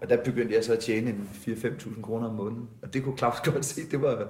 Og 0.00 0.08
der 0.08 0.24
begyndte 0.24 0.54
jeg 0.54 0.64
så 0.64 0.72
at 0.72 0.78
tjene 0.78 1.10
en 1.10 1.28
4-5.000 1.32 2.00
kroner 2.02 2.28
om 2.28 2.34
måneden. 2.34 2.68
Og 2.82 2.94
det 2.94 3.02
kunne 3.04 3.18
Claus 3.18 3.40
godt 3.52 3.64
se, 3.64 3.80
det 3.90 4.02
var... 4.02 4.28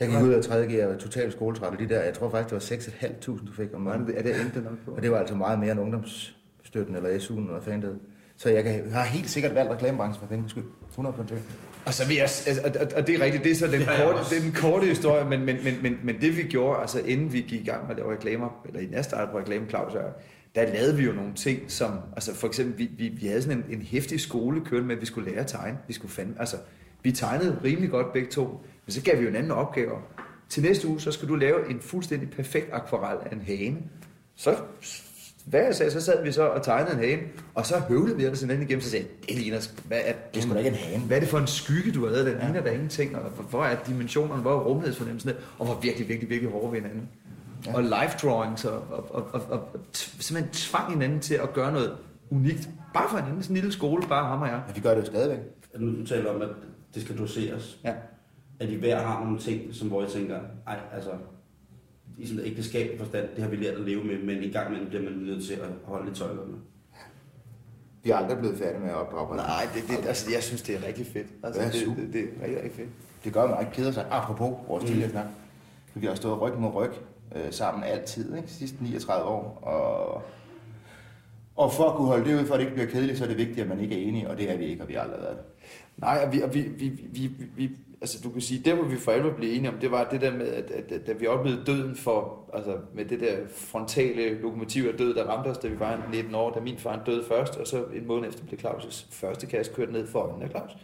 Jeg 0.00 0.08
gik 0.08 0.22
ud 0.22 0.32
af 0.32 0.44
3. 0.44 0.54
G 0.54 0.82
og 0.82 0.90
var 0.90 0.96
totalt 0.96 1.32
skoletræt, 1.32 1.72
og 1.72 1.78
de 1.78 1.88
der, 1.88 2.02
jeg 2.02 2.14
tror 2.14 2.30
faktisk, 2.30 2.70
det 2.70 2.70
var 2.70 3.36
6.500, 3.36 3.46
du 3.46 3.52
fik 3.52 3.74
om 3.74 3.80
måneden. 3.80 4.06
det, 4.06 4.18
er 4.18 4.22
det 4.22 4.40
endte 4.40 4.60
nok 4.60 4.78
på? 4.84 4.90
Og 4.90 5.02
det 5.02 5.10
var 5.10 5.18
altså 5.18 5.34
meget 5.34 5.58
mere 5.58 5.72
end 5.72 5.80
ungdomsstøtten 5.80 6.96
eller 6.96 7.18
SU'en 7.18 7.38
eller 7.38 7.60
fanden 7.60 7.90
det. 7.90 7.98
Så 8.38 8.48
jeg, 8.48 8.64
kan, 8.64 8.74
jeg 8.74 8.94
har 8.94 9.04
helt 9.04 9.30
sikkert 9.30 9.54
valgt 9.54 9.72
reklamebranchen 9.72 10.20
for 10.20 10.26
penge 10.26 10.50
skyld. 10.50 10.64
100 10.90 11.16
på 11.16 11.22
Og 11.86 11.94
så 11.94 12.06
vil 12.06 12.16
jeg, 12.16 12.22
altså, 12.22 12.60
og, 12.64 12.86
og, 12.96 13.06
det 13.06 13.14
er 13.14 13.24
rigtigt, 13.24 13.44
det 13.44 13.52
er 13.52 13.56
så 13.56 13.66
den, 13.66 13.80
jeg 13.80 14.00
korte, 14.04 14.18
det 14.30 14.38
er 14.38 14.42
den 14.42 14.52
korte 14.52 14.86
historie, 14.86 15.24
men, 15.24 15.44
men, 15.44 15.56
men, 15.64 15.74
men, 15.82 15.98
men 16.02 16.20
det 16.20 16.36
vi 16.36 16.42
gjorde, 16.42 16.80
altså 16.80 17.00
inden 17.00 17.32
vi 17.32 17.40
gik 17.40 17.60
i 17.60 17.64
gang 17.64 17.82
med 17.82 17.90
at 17.90 17.96
lave 17.96 18.12
reklamer, 18.12 18.62
eller 18.66 18.80
inden 18.80 18.94
jeg 18.94 19.04
startede 19.04 19.30
på 19.32 19.38
reklame, 19.38 19.68
Claus 19.68 19.92
der 20.54 20.72
lavede 20.72 20.96
vi 20.96 21.04
jo 21.04 21.12
nogle 21.12 21.34
ting, 21.34 21.70
som, 21.70 21.92
altså 22.12 22.34
for 22.34 22.46
eksempel, 22.46 22.78
vi, 22.78 22.90
vi, 22.96 23.08
vi 23.08 23.26
havde 23.26 23.42
sådan 23.42 23.58
en, 23.58 23.64
en 23.78 23.82
hæftig 23.82 24.20
skole 24.20 24.60
kørende 24.64 24.86
med, 24.86 24.94
at 24.94 25.00
vi 25.00 25.06
skulle 25.06 25.30
lære 25.30 25.40
at 25.40 25.46
tegne. 25.46 25.78
Vi 25.86 25.92
skulle 25.92 26.12
fandme, 26.12 26.34
altså, 26.38 26.56
vi 27.02 27.12
tegnede 27.12 27.60
rimelig 27.64 27.90
godt 27.90 28.12
begge 28.12 28.28
to, 28.28 28.46
men 28.86 28.92
så 28.92 29.02
gav 29.02 29.18
vi 29.18 29.22
jo 29.22 29.28
en 29.28 29.36
anden 29.36 29.52
opgave. 29.52 29.92
Til 30.48 30.62
næste 30.62 30.88
uge, 30.88 31.00
så 31.00 31.12
skal 31.12 31.28
du 31.28 31.34
lave 31.34 31.70
en 31.70 31.80
fuldstændig 31.80 32.30
perfekt 32.30 32.68
akvarel 32.72 33.18
af 33.26 33.32
en 33.32 33.40
hane. 33.40 33.76
Så, 34.36 34.56
hvad 35.50 35.60
jeg 35.60 35.74
sagde, 35.74 35.92
så 35.92 36.00
sad 36.00 36.24
vi 36.24 36.32
så 36.32 36.42
og 36.48 36.62
tegnede 36.62 36.92
en 36.94 36.98
hane, 36.98 37.22
og 37.54 37.66
så 37.66 37.74
høvlede 37.88 38.16
vi 38.16 38.22
ellers 38.24 38.40
hinanden 38.40 38.66
igennem, 38.66 38.80
så 38.82 38.90
sagde 38.90 39.04
jeg, 39.20 39.28
det 39.28 39.38
ligner, 39.42 39.68
hvad 39.84 39.98
er, 40.04 40.12
Det 40.34 40.44
er 40.44 40.56
ikke 40.56 40.68
en 40.68 40.74
hane. 40.74 41.02
hvad 41.04 41.16
er 41.16 41.20
det 41.20 41.28
for 41.28 41.38
en 41.38 41.46
skygge, 41.46 41.92
du 41.92 42.04
har 42.04 42.12
lavet? 42.12 42.26
Den 42.26 42.34
ja. 42.38 42.44
ligner 42.44 42.60
der 42.62 42.70
ingenting. 42.70 43.16
Og 43.16 43.22
hvor- 43.30 43.44
hvor 43.44 43.64
er 43.64 43.76
dimensionerne, 43.86 44.42
hvor 44.42 44.52
er 44.52 44.60
rumhedsfornemmelsen? 44.64 45.30
Og 45.58 45.66
hvor 45.66 45.78
virkelig, 45.82 46.08
virkelig, 46.08 46.30
virkelig 46.30 46.52
hårde 46.52 46.72
ved 46.72 46.80
hinanden. 46.80 47.08
Ja. 47.66 47.74
Og 47.76 47.82
live 47.82 48.10
drawings 48.22 48.64
og, 48.64 48.82
og, 48.90 49.06
og, 49.14 49.30
og, 49.32 49.42
og 49.50 49.68
t- 49.96 50.22
simpelthen 50.22 50.52
tvang 50.52 50.92
hinanden 50.92 51.20
til 51.20 51.34
at 51.34 51.52
gøre 51.52 51.72
noget 51.72 51.92
unikt. 52.30 52.68
Bare 52.94 53.08
for 53.10 53.16
hinanden. 53.18 53.42
Sådan 53.42 53.56
en 53.56 53.60
lille 53.60 53.72
skole, 53.72 54.02
bare 54.08 54.26
ham 54.26 54.42
og 54.42 54.48
jeg. 54.48 54.60
Men 54.66 54.76
vi 54.76 54.80
gør 54.80 54.94
det 54.94 55.00
jo 55.00 55.06
stadigvæk. 55.06 55.38
Nu 55.78 56.00
du 56.00 56.06
taler 56.06 56.30
om, 56.34 56.42
at 56.42 56.48
det 56.94 57.02
skal 57.02 57.18
doseres. 57.18 57.78
Ja. 57.84 57.92
At 58.60 58.68
I 58.68 58.74
hver 58.74 58.98
har 59.06 59.24
nogle 59.24 59.38
ting, 59.38 59.74
som 59.74 59.88
hvor 59.88 60.02
jeg 60.02 60.10
tænker, 60.10 60.38
ej, 60.66 60.76
altså, 60.94 61.10
i 62.18 62.26
sådan 62.26 62.40
en 62.44 62.50
ægteskabelig 62.50 62.98
forstand, 62.98 63.28
det 63.34 63.42
har 63.42 63.50
vi 63.50 63.56
lært 63.56 63.74
at 63.74 63.80
leve 63.80 64.04
med, 64.04 64.18
men 64.22 64.42
i 64.42 64.50
gang 64.50 64.72
med 64.72 64.86
bliver 64.86 65.02
man 65.02 65.12
nødt 65.12 65.44
til 65.44 65.52
at 65.52 65.68
holde 65.84 66.06
lidt 66.06 66.18
tøjlerne. 66.18 66.54
Vi 68.02 68.10
er 68.10 68.16
aldrig 68.16 68.38
blevet 68.38 68.58
færdige 68.58 68.80
med 68.80 68.88
at 68.90 68.94
opdrage. 68.96 69.36
Nej, 69.36 69.68
det, 69.74 69.82
det, 69.88 70.06
altså, 70.06 70.30
jeg 70.32 70.42
synes, 70.42 70.62
det 70.62 70.74
er 70.76 70.86
rigtig 70.86 71.06
fedt. 71.06 71.26
Altså, 71.42 71.60
Det 71.60 71.66
er 71.68 71.72
det, 71.72 71.80
super. 71.80 72.00
det, 72.00 72.12
det, 72.12 72.20
er 72.22 72.42
rigtig, 72.42 72.56
rigtig 72.56 72.72
fedt. 72.72 72.88
Det 73.24 73.32
gør 73.32 73.46
mig 73.46 73.58
ikke 73.60 73.72
keder 73.72 73.92
sig. 73.92 74.06
Apropos 74.10 74.68
vores 74.68 74.84
tidligere 74.84 75.10
snak. 75.10 75.26
Vi 75.94 76.06
har 76.06 76.14
stået 76.14 76.40
ryg 76.40 76.58
mod 76.58 76.74
ryg 76.74 76.90
øh, 77.36 77.52
sammen 77.52 77.84
altid, 77.84 78.36
ikke? 78.36 78.50
Sidste 78.50 78.76
39 78.82 79.28
år. 79.28 79.58
Og, 79.62 80.22
og 81.56 81.72
for 81.72 81.84
at 81.84 81.96
kunne 81.96 82.06
holde 82.06 82.30
det 82.30 82.40
ud, 82.40 82.46
for 82.46 82.54
at 82.54 82.60
det 82.60 82.66
ikke 82.66 82.74
bliver 82.76 82.90
kedeligt, 82.90 83.18
så 83.18 83.24
er 83.24 83.28
det 83.28 83.36
vigtigt, 83.36 83.58
at 83.60 83.68
man 83.68 83.80
ikke 83.80 84.04
er 84.04 84.08
enige, 84.08 84.30
og 84.30 84.36
det 84.36 84.50
er 84.52 84.56
vi 84.56 84.64
ikke, 84.64 84.82
og 84.82 84.88
vi 84.88 84.94
har 84.94 85.00
aldrig 85.00 85.20
været 85.20 85.36
det. 85.36 85.44
Nej, 85.96 86.22
og 86.26 86.32
vi, 86.32 86.40
og 86.40 86.54
vi, 86.54 86.60
vi, 86.60 86.88
vi, 86.88 87.26
vi, 87.26 87.30
vi 87.56 87.70
altså 88.00 88.20
du 88.24 88.30
kan 88.30 88.40
sige, 88.40 88.62
det 88.64 88.74
hvor 88.74 88.84
vi 88.84 88.96
for 88.96 89.12
alvor 89.12 89.30
blev 89.32 89.50
enige 89.50 89.68
om, 89.68 89.78
det 89.78 89.90
var 89.90 90.04
det 90.10 90.20
der 90.20 90.36
med, 90.36 90.46
at, 90.46 90.70
at, 90.70 90.92
at 90.92 91.06
da 91.06 91.12
vi 91.12 91.26
oplevede 91.26 91.64
døden 91.66 91.96
for, 91.96 92.50
altså 92.54 92.76
med 92.94 93.04
det 93.04 93.20
der 93.20 93.36
frontale 93.48 94.40
lokomotiv 94.40 94.84
af 94.92 94.94
død, 94.98 95.14
der 95.14 95.24
ramte 95.24 95.48
os, 95.48 95.58
da 95.58 95.68
vi 95.68 95.78
var 95.78 96.08
19 96.12 96.34
år, 96.34 96.50
da 96.50 96.60
min 96.60 96.78
far 96.78 97.02
døde 97.06 97.24
først, 97.28 97.56
og 97.56 97.66
så 97.66 97.84
en 97.94 98.06
måned 98.06 98.28
efter 98.28 98.44
blev 98.46 98.58
Claus' 98.58 99.06
første 99.10 99.46
kasse 99.46 99.72
kørt 99.72 99.92
ned 99.92 100.06
for 100.06 100.18
øjnene 100.18 100.44
af 100.44 100.50
Claus. 100.50 100.76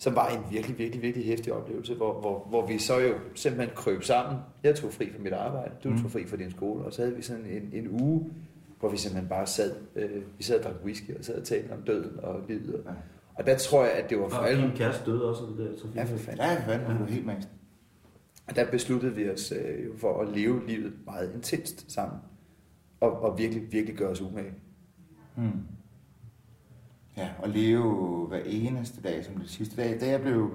Som 0.00 0.14
var 0.14 0.28
en 0.28 0.40
virkelig, 0.50 0.78
virkelig, 0.78 1.02
virkelig 1.02 1.26
hæftig 1.26 1.52
oplevelse, 1.52 1.94
hvor, 1.94 2.20
hvor, 2.20 2.46
hvor 2.48 2.66
vi 2.66 2.78
så 2.78 2.98
jo 2.98 3.14
simpelthen 3.34 3.70
krøb 3.76 4.02
sammen. 4.02 4.38
Jeg 4.64 4.74
tog 4.76 4.92
fri 4.92 5.10
fra 5.12 5.22
mit 5.22 5.32
arbejde, 5.32 5.70
du 5.84 5.88
Mm. 5.88 6.02
tog 6.02 6.10
fri 6.10 6.26
fra 6.26 6.36
din 6.36 6.50
skole, 6.50 6.84
og 6.84 6.92
så 6.92 7.02
havde 7.02 7.16
vi 7.16 7.22
sådan 7.22 7.44
en, 7.44 7.70
en 7.72 7.88
uge, 8.02 8.30
hvor 8.80 8.88
vi 8.88 8.96
simpelthen 8.96 9.28
bare 9.28 9.46
sad, 9.46 9.74
øh, 9.96 10.10
vi 10.38 10.42
sad 10.42 10.58
og 10.58 10.64
drak 10.64 10.74
whisky, 10.84 11.18
og 11.18 11.24
sad 11.24 11.34
og 11.34 11.44
talte 11.44 11.72
om 11.72 11.82
døden 11.82 12.20
og 12.22 12.40
livet. 12.48 12.74
Og. 12.86 12.94
Og 13.38 13.46
der 13.46 13.58
tror 13.58 13.84
jeg, 13.84 13.92
at 13.92 14.10
det 14.10 14.18
var 14.18 14.28
for 14.28 14.36
Og 14.36 14.48
alvor. 14.50 14.66
din 14.66 14.76
kæreste 14.76 15.04
døde 15.10 15.28
også 15.28 15.42
af 15.42 15.48
det 15.48 15.58
der 15.58 15.76
trafik. 15.78 15.96
Ja, 15.96 16.04
for 16.04 16.16
fanden. 16.18 16.40
Ja, 16.44 16.56
for 16.56 16.62
fanden, 16.62 16.96
det 16.96 17.08
er 17.08 17.12
helt 17.12 17.26
mest. 17.26 17.48
Og 18.46 18.56
der 18.56 18.70
besluttede 18.70 19.14
vi 19.14 19.30
os 19.30 19.52
øh, 19.52 19.98
for 19.98 20.20
at 20.22 20.28
leve 20.28 20.66
livet 20.66 20.92
meget 21.06 21.34
intenst 21.34 21.92
sammen. 21.92 22.18
Og, 23.00 23.22
og 23.22 23.38
virkelig, 23.38 23.72
virkelig 23.72 23.96
gøre 23.96 24.08
os 24.08 24.20
umage. 24.20 24.52
Hmm. 25.34 25.52
Ja, 27.16 27.28
og 27.38 27.48
leve 27.48 28.26
hver 28.28 28.40
eneste 28.46 29.02
dag 29.02 29.24
som 29.24 29.34
det 29.36 29.50
sidste 29.50 29.76
dag. 29.76 30.00
Da 30.00 30.06
jeg 30.10 30.20
blev, 30.20 30.50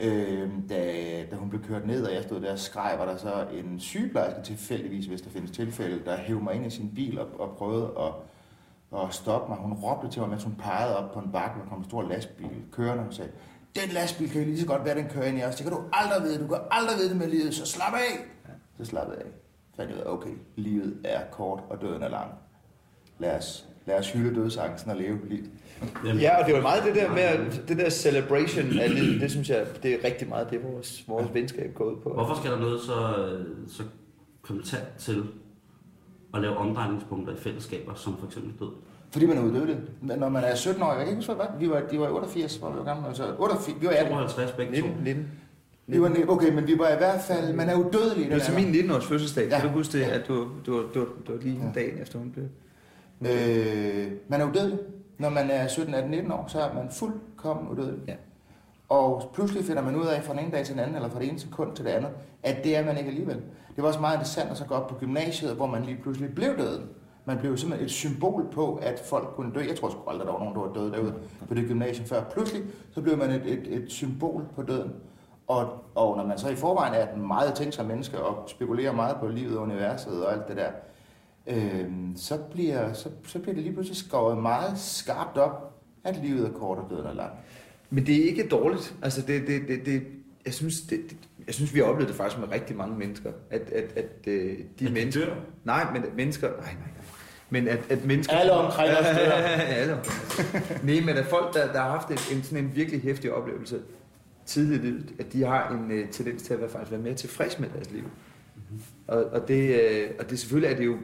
øh, 0.00 0.50
da, 0.68 1.24
da 1.30 1.36
hun 1.36 1.50
blev 1.50 1.62
kørt 1.62 1.86
ned, 1.86 2.04
og 2.06 2.14
jeg 2.14 2.22
stod 2.22 2.40
der 2.40 2.52
og 2.52 2.58
skreg, 2.58 2.94
var 2.98 3.04
der 3.04 3.16
så 3.16 3.46
en 3.52 3.80
sygeplejerske 3.80 4.42
tilfældigvis, 4.42 5.06
hvis 5.06 5.20
der 5.22 5.30
findes 5.30 5.50
tilfælde, 5.50 6.04
der 6.04 6.16
hævde 6.16 6.44
mig 6.44 6.54
ind 6.54 6.66
i 6.66 6.70
sin 6.70 6.92
bil 6.94 7.18
og, 7.18 7.40
og 7.40 7.56
prøvede 7.56 7.90
at, 7.98 8.12
at 9.02 9.14
stoppe 9.14 9.48
mig. 9.48 9.58
Hun 9.58 9.72
råbte 9.72 10.08
til 10.10 10.20
mig, 10.20 10.30
mens 10.30 10.44
hun 10.44 10.54
pegede 10.54 10.96
op 10.98 11.12
på 11.12 11.18
en 11.18 11.32
bakke, 11.32 11.54
hvor 11.54 11.62
der 11.62 11.68
kom 11.70 11.78
en 11.78 11.84
stor 11.84 12.02
lastbil 12.02 12.50
kørende, 12.72 13.04
og 13.08 13.14
sagde, 13.14 13.30
den 13.82 13.88
lastbil 13.94 14.30
kan 14.30 14.40
jo 14.40 14.46
lige 14.46 14.60
så 14.60 14.66
godt 14.66 14.84
være, 14.84 14.94
den 14.94 15.08
kører 15.08 15.24
ind 15.24 15.38
i 15.38 15.42
os. 15.42 15.54
Det 15.54 15.64
kan 15.66 15.72
du 15.72 15.80
aldrig 15.92 16.22
vide. 16.22 16.42
Du 16.42 16.46
kan 16.46 16.58
aldrig 16.70 16.96
vide 16.98 17.08
det 17.08 17.16
med 17.16 17.26
livet, 17.28 17.54
så 17.54 17.66
slap 17.66 17.92
af. 17.94 18.24
Så 18.78 18.84
slappede 18.84 19.16
jeg 19.18 19.26
af. 19.26 19.32
Så 19.70 19.76
fandt 19.76 19.90
jeg 19.90 19.98
ud 20.00 20.04
af, 20.06 20.10
okay, 20.12 20.30
livet 20.56 20.96
er 21.04 21.20
kort, 21.32 21.60
og 21.70 21.80
døden 21.80 22.02
er 22.02 22.08
lang. 22.08 22.30
Lad 23.18 23.36
os, 23.38 23.66
lad 23.86 23.98
os 23.98 24.12
hylde 24.12 24.40
dødsangsten 24.40 24.90
og 24.90 24.96
leve 24.96 25.18
livet. 25.28 25.50
Ja, 26.20 26.40
og 26.40 26.46
det 26.46 26.54
var 26.54 26.60
meget 26.60 26.84
det 26.84 26.94
der 26.94 27.10
med, 27.10 27.22
at- 27.22 27.62
det 27.68 27.76
der 27.78 27.90
celebration 27.90 28.78
af 28.78 28.94
livet, 28.94 29.20
det 29.20 29.30
synes 29.30 29.50
jeg, 29.50 29.66
det 29.82 29.94
er 29.94 30.04
rigtig 30.04 30.28
meget 30.28 30.50
det, 30.50 30.62
vores, 30.64 31.04
vores 31.08 31.34
venskab 31.34 31.74
går 31.74 31.84
ud 31.84 31.96
på. 32.02 32.12
Hvorfor 32.12 32.34
skal 32.34 32.50
der 32.50 32.58
noget 32.58 32.80
så, 32.80 33.14
så 33.76 33.82
kontant 34.42 34.84
til 34.98 35.24
at 36.34 36.40
lave 36.40 36.56
omdrejningspunkter 36.56 37.32
i 37.32 37.36
fællesskaber, 37.36 37.94
som 37.94 38.16
for 38.18 38.26
eksempel 38.26 38.52
død? 38.60 38.70
Fordi 39.10 39.26
man 39.26 39.38
er 39.38 39.42
uddødelig. 39.42 39.76
Men 40.02 40.18
når 40.18 40.28
man 40.28 40.44
er 40.44 40.54
17 40.54 40.82
år, 40.82 40.86
jeg 40.88 40.96
kan 40.98 41.06
ikke 41.06 41.16
huske, 41.18 41.32
hvad 41.34 41.46
vi 41.58 41.70
var, 41.70 41.80
de 41.90 42.00
var 42.00 42.08
88, 42.08 42.56
hvor 42.56 42.70
vi 42.70 42.78
var 42.78 42.84
gamle. 42.84 43.08
Altså 43.08 43.34
88, 43.38 43.76
vi 43.80 43.86
var 43.86 43.92
18. 43.92 44.12
52 44.12 44.52
begge 44.52 44.80
to. 44.80 44.86
19, 44.86 45.04
19. 45.04 45.28
Vi 45.86 46.00
var, 46.00 46.12
okay, 46.28 46.52
men 46.54 46.66
vi 46.66 46.78
var 46.78 46.88
i 46.88 46.96
hvert 46.96 47.20
fald, 47.20 47.52
man 47.54 47.68
er 47.68 47.74
udødelig 47.74 48.26
i 48.26 48.30
Det 48.30 48.42
til 48.42 48.52
alder. 48.52 48.72
min 48.72 48.90
19-års 48.90 49.06
fødselsdag. 49.06 49.48
Ja. 49.48 49.60
Kan 49.60 49.68
du 49.68 49.74
huske 49.74 49.98
det, 49.98 50.04
at 50.04 50.28
du, 50.28 50.48
du, 50.66 50.82
du, 50.94 51.06
du 51.26 51.32
var 51.32 51.38
lige 51.42 51.60
Ja. 51.74 51.80
dagen 51.80 51.98
efter 52.02 52.18
hun 52.18 52.30
blev? 52.30 52.44
Øh, 53.22 54.12
man 54.28 54.40
er 54.40 54.44
udødelig. 54.50 54.78
Når 55.18 55.28
man 55.30 55.50
er 55.50 55.66
17, 55.68 55.94
18, 55.94 56.10
19 56.10 56.32
år, 56.32 56.44
så 56.48 56.60
er 56.60 56.74
man 56.74 56.88
fuldkommen 56.90 57.68
udødelig. 57.72 58.00
Ja. 58.08 58.14
Og 58.88 59.30
pludselig 59.34 59.64
finder 59.64 59.82
man 59.82 59.96
ud 59.96 60.06
af 60.06 60.22
fra 60.24 60.32
den 60.32 60.40
ene 60.42 60.52
dag 60.52 60.64
til 60.64 60.74
den 60.74 60.80
anden, 60.82 60.96
eller 60.96 61.08
fra 61.10 61.20
det 61.20 61.28
ene 61.28 61.38
sekund 61.38 61.76
til 61.76 61.84
det 61.84 61.90
andet, 61.90 62.10
at 62.42 62.64
det 62.64 62.76
er 62.76 62.84
man 62.84 62.96
ikke 62.98 63.08
alligevel. 63.08 63.36
Det 63.76 63.82
var 63.82 63.88
også 63.88 64.00
meget 64.00 64.14
interessant 64.14 64.50
at 64.50 64.56
så 64.56 64.64
gå 64.64 64.74
op 64.74 64.88
på 64.88 64.94
gymnasiet, 64.94 65.54
hvor 65.54 65.66
man 65.66 65.82
lige 65.82 65.98
pludselig 66.02 66.34
blev 66.34 66.58
død. 66.58 66.80
Man 67.24 67.38
blev 67.38 67.56
simpelthen 67.56 67.86
et 67.86 67.92
symbol 67.92 68.46
på, 68.52 68.74
at 68.74 69.02
folk 69.04 69.28
kunne 69.36 69.54
dø. 69.54 69.60
Jeg 69.68 69.76
tror 69.76 69.90
sgu 69.90 70.00
aldrig, 70.06 70.26
der 70.26 70.32
var 70.32 70.38
nogen, 70.38 70.54
der 70.54 70.60
var 70.60 70.72
døde 70.72 70.92
derude 70.92 71.14
på 71.48 71.54
det 71.54 71.66
gymnasium 71.68 72.06
før. 72.06 72.24
Pludselig 72.24 72.62
så 72.90 73.00
blev 73.00 73.18
man 73.18 73.30
et, 73.30 73.42
et, 73.46 73.82
et 73.82 73.92
symbol 73.92 74.46
på 74.54 74.62
døden. 74.62 74.92
Og, 75.46 75.84
og 75.94 76.16
når 76.16 76.26
man 76.26 76.38
så 76.38 76.48
i 76.48 76.56
forvejen 76.56 76.94
er 76.94 77.12
et 77.12 77.18
meget 77.18 77.54
tænksom 77.54 77.86
menneske 77.86 78.22
og 78.22 78.48
spekulerer 78.48 78.92
meget 78.92 79.16
på 79.20 79.28
livet 79.28 79.56
og 79.56 79.62
universet 79.62 80.26
og 80.26 80.32
alt 80.32 80.48
det 80.48 80.56
der, 80.56 80.70
øh, 81.46 81.90
så, 82.16 82.38
bliver, 82.50 82.92
så, 82.92 83.08
så 83.26 83.38
bliver 83.38 83.54
det 83.54 83.62
lige 83.62 83.72
pludselig 83.72 83.96
skåret 83.96 84.38
meget 84.38 84.78
skarpt 84.78 85.38
op, 85.38 85.74
at 86.04 86.16
livet 86.16 86.46
er 86.46 86.52
kort 86.52 86.78
og 86.78 86.90
døden 86.90 87.06
er 87.06 87.14
lang. 87.14 87.32
Men 87.90 88.06
det 88.06 88.16
er 88.16 88.28
ikke 88.28 88.48
dårligt. 88.48 88.94
Altså, 89.02 89.20
det, 89.20 89.46
det, 89.46 89.68
det, 89.68 89.86
det, 89.86 90.02
jeg, 90.44 90.54
synes, 90.54 90.80
det, 90.80 91.00
det, 91.10 91.16
jeg 91.46 91.54
synes, 91.54 91.74
vi 91.74 91.78
har 91.78 91.86
oplevet 91.86 92.08
det 92.08 92.16
faktisk 92.16 92.40
med 92.40 92.50
rigtig 92.50 92.76
mange 92.76 92.98
mennesker. 92.98 93.32
At, 93.50 93.60
at, 93.60 93.84
at 93.96 94.26
øh, 94.26 94.34
de 94.34 94.50
At 94.50 94.80
de 94.80 94.90
mennesker... 94.90 95.26
dør? 95.26 95.34
Nej, 95.64 95.92
men 95.92 96.04
at 96.04 96.14
mennesker... 96.16 96.48
Nej, 96.48 96.58
nej, 96.58 96.72
nej. 96.74 97.04
Men 97.50 97.68
at, 97.68 97.80
at 97.90 98.04
mennesker... 98.04 98.36
Alle 98.36 98.52
omkring 98.52 98.90
os 98.90 99.06
dør. 99.06 99.30
Alle. 99.80 100.00
Nej, 100.82 101.00
men 101.00 101.08
at 101.08 101.26
folk, 101.26 101.54
der, 101.54 101.72
der 101.72 101.80
har 101.80 101.90
haft 101.90 102.08
en, 102.08 102.36
en, 102.36 102.42
sådan 102.42 102.64
en 102.64 102.74
virkelig 102.74 103.02
hæftig 103.02 103.32
oplevelse, 103.32 103.80
tidligt 104.46 104.82
i 104.82 104.86
livet, 104.86 105.14
at 105.18 105.32
de 105.32 105.44
har 105.44 105.70
en 105.70 105.90
øh, 105.90 106.08
tendens 106.10 106.42
til 106.42 106.54
at 106.54 106.60
være, 106.60 106.70
faktisk 106.70 106.90
være 106.90 107.00
mere 107.00 107.14
tilfreds 107.14 107.58
med 107.58 107.68
deres 107.74 107.90
liv. 107.90 108.04
Og, 109.06 109.24
og, 109.24 109.48
det, 109.48 109.80
øh, 109.82 110.10
og 110.18 110.30
det 110.30 110.38
selvfølgelig 110.38 110.72
er 110.72 110.76
det 110.76 110.86
jo, 110.86 110.96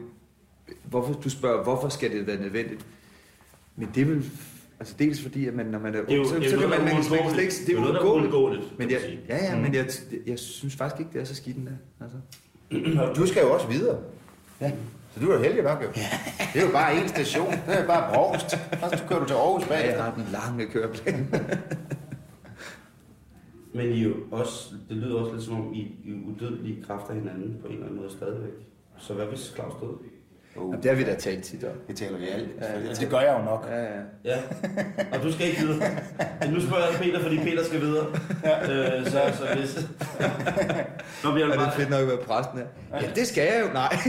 hvorfor 0.83 1.13
du 1.13 1.29
spørger, 1.29 1.63
hvorfor 1.63 1.89
skal 1.89 2.11
det 2.11 2.27
være 2.27 2.41
nødvendigt? 2.41 2.85
Men 3.75 3.89
det 3.95 4.07
vil, 4.07 4.31
altså 4.81 4.95
dels 4.99 5.21
fordi, 5.21 5.47
at 5.47 5.53
man, 5.53 5.65
når 5.65 5.79
man 5.79 5.95
er 5.95 6.01
Det 6.01 6.11
er 6.11 6.15
jo, 6.15 6.21
ung, 6.21 6.29
så, 6.29 6.49
så 6.49 6.55
jo 6.55 6.59
kan 6.59 6.69
man, 6.69 6.79
man 6.83 6.97
er 6.97 7.01
slet 7.03 7.41
ikke, 7.41 7.53
det 7.67 7.75
er 7.75 7.79
noget, 7.79 7.93
der 7.95 8.01
er 8.01 8.05
uundgåeligt. 8.05 8.79
Men 8.79 8.91
jeg, 8.91 9.01
sige. 9.01 9.19
ja, 9.29 9.45
ja, 9.45 9.55
Mm. 9.55 9.61
men 9.61 9.73
jeg, 9.73 9.85
jeg 10.27 10.39
synes 10.39 10.75
faktisk 10.75 10.99
ikke, 10.99 11.11
det 11.13 11.21
er 11.21 11.25
så 11.25 11.35
skidt 11.35 11.57
endda. 11.57 11.71
Altså. 12.01 12.17
Du 13.21 13.27
skal 13.27 13.41
jo 13.41 13.53
også 13.53 13.67
videre. 13.67 13.97
Ja. 14.61 14.71
Så 15.13 15.19
du 15.19 15.29
er 15.31 15.35
jo 15.37 15.43
heldig 15.43 15.63
nok 15.63 15.83
jo. 15.83 15.87
Det 16.53 16.61
er 16.61 16.65
jo 16.65 16.71
bare 16.71 17.01
en 17.01 17.07
station. 17.07 17.51
Det 17.51 17.61
er 17.79 17.87
bare 17.87 18.13
Brogst. 18.13 18.57
Og 18.81 18.89
så 18.97 19.03
kører 19.09 19.19
du 19.19 19.25
til 19.25 19.33
Aarhus 19.33 19.69
Ja, 19.69 19.93
jeg 19.95 20.03
har 20.03 20.13
den 20.15 20.25
lange 20.31 20.65
køreplan. 20.71 21.27
Men 23.73 23.91
I 23.91 24.03
jo 24.03 24.13
også, 24.31 24.73
det 24.89 24.97
lyder 24.97 25.15
også 25.19 25.33
lidt 25.33 25.43
som 25.43 25.61
om, 25.67 25.73
I, 25.73 25.79
I 25.79 26.11
er 26.11 26.15
udødelige 26.27 26.83
kræfter 26.83 27.13
hinanden 27.13 27.57
på 27.61 27.67
en 27.67 27.73
eller 27.73 27.85
anden 27.85 27.99
måde 28.01 28.11
stadigvæk. 28.11 28.51
Så 28.97 29.13
hvad 29.13 29.25
hvis 29.25 29.51
Claus 29.55 29.73
døde? 29.81 29.97
Uh, 30.55 30.75
Det 30.75 30.85
har 30.85 30.95
vi 30.95 31.03
da 31.03 31.13
talt 31.15 31.43
tit 31.43 31.63
om. 31.63 31.69
det 31.87 31.97
taler 31.97 32.17
vi 32.17 32.27
alt. 32.29 32.49
Ja, 32.61 32.79
ja. 32.79 32.93
Det 32.93 33.09
gør 33.09 33.19
jeg 33.19 33.35
jo 33.39 33.43
nok. 33.45 33.67
Ja, 33.71 33.83
ja. 33.83 33.89
Ja, 34.25 34.37
og 35.17 35.23
du 35.23 35.31
skal 35.31 35.47
ikke 35.47 35.59
videre. 35.61 35.89
Men 36.41 36.49
nu 36.49 36.61
spørger 36.61 36.85
jeg 36.85 36.95
Peter, 36.99 37.19
fordi 37.21 37.39
Peter 37.39 37.63
skal 37.63 37.81
videre. 37.81 38.05
Øh, 38.45 39.05
så, 39.05 39.21
så 39.37 39.55
hvis... 39.57 39.87
Nå, 41.23 41.31
vil 41.31 41.41
Er 41.41 41.47
det 41.47 41.55
bare... 41.55 41.71
fedt 41.71 41.89
nok 41.89 41.99
at 42.01 42.07
være 42.07 42.17
præsten 42.17 42.59
her? 42.59 42.99
Ja, 43.01 43.07
det 43.15 43.27
skal 43.27 43.43
jeg 43.43 43.63
jo. 43.67 43.73
Nej. 43.73 43.95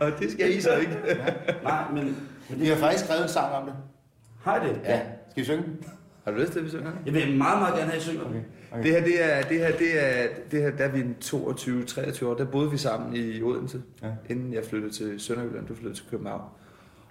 Og 0.00 0.12
det 0.20 0.32
skal 0.32 0.56
I 0.56 0.60
så 0.60 0.76
ikke. 0.76 0.96
Nej, 1.62 1.82
men... 1.92 2.04
men 2.04 2.16
Vi 2.48 2.60
det, 2.64 2.68
har 2.68 2.76
faktisk 2.76 3.04
skrevet 3.04 3.22
en 3.22 3.28
sang 3.28 3.54
om 3.54 3.64
det. 3.66 3.74
har 4.44 4.64
I 4.64 4.68
det? 4.68 4.80
Ja. 4.84 5.00
Skal 5.30 5.40
vi 5.40 5.44
synge 5.44 5.62
den? 5.62 5.78
Har 6.26 6.32
du 6.32 6.38
lyst 6.38 6.52
til, 6.52 6.58
at 6.58 6.64
vi 6.64 6.70
synger? 6.70 6.92
Jeg 7.06 7.14
vil 7.14 7.36
meget, 7.36 7.58
meget 7.58 7.74
gerne 7.74 7.90
have, 7.90 7.96
at 7.96 8.02
I 8.02 8.04
synger. 8.04 8.24
Okay. 8.24 8.40
Okay. 8.72 8.82
Det 8.82 8.90
her, 8.92 9.02
det 9.04 9.24
er, 9.24 9.42
det 9.48 9.58
her, 9.58 9.76
det 9.78 10.22
er, 10.22 10.26
det 10.50 10.62
her, 10.62 10.70
der 10.70 10.84
er 10.84 10.88
vi 10.88 11.00
en 11.00 11.16
22-23 11.24 12.26
år. 12.26 12.34
Der 12.34 12.44
boede 12.44 12.70
vi 12.70 12.76
sammen 12.76 13.16
i 13.16 13.42
Odense, 13.42 13.82
Ja. 14.02 14.08
inden 14.30 14.52
jeg 14.54 14.64
flyttede 14.64 14.92
til 14.92 15.20
Sønderjylland, 15.20 15.66
du 15.66 15.74
flyttede 15.74 15.94
til 15.94 16.04
København. 16.10 16.42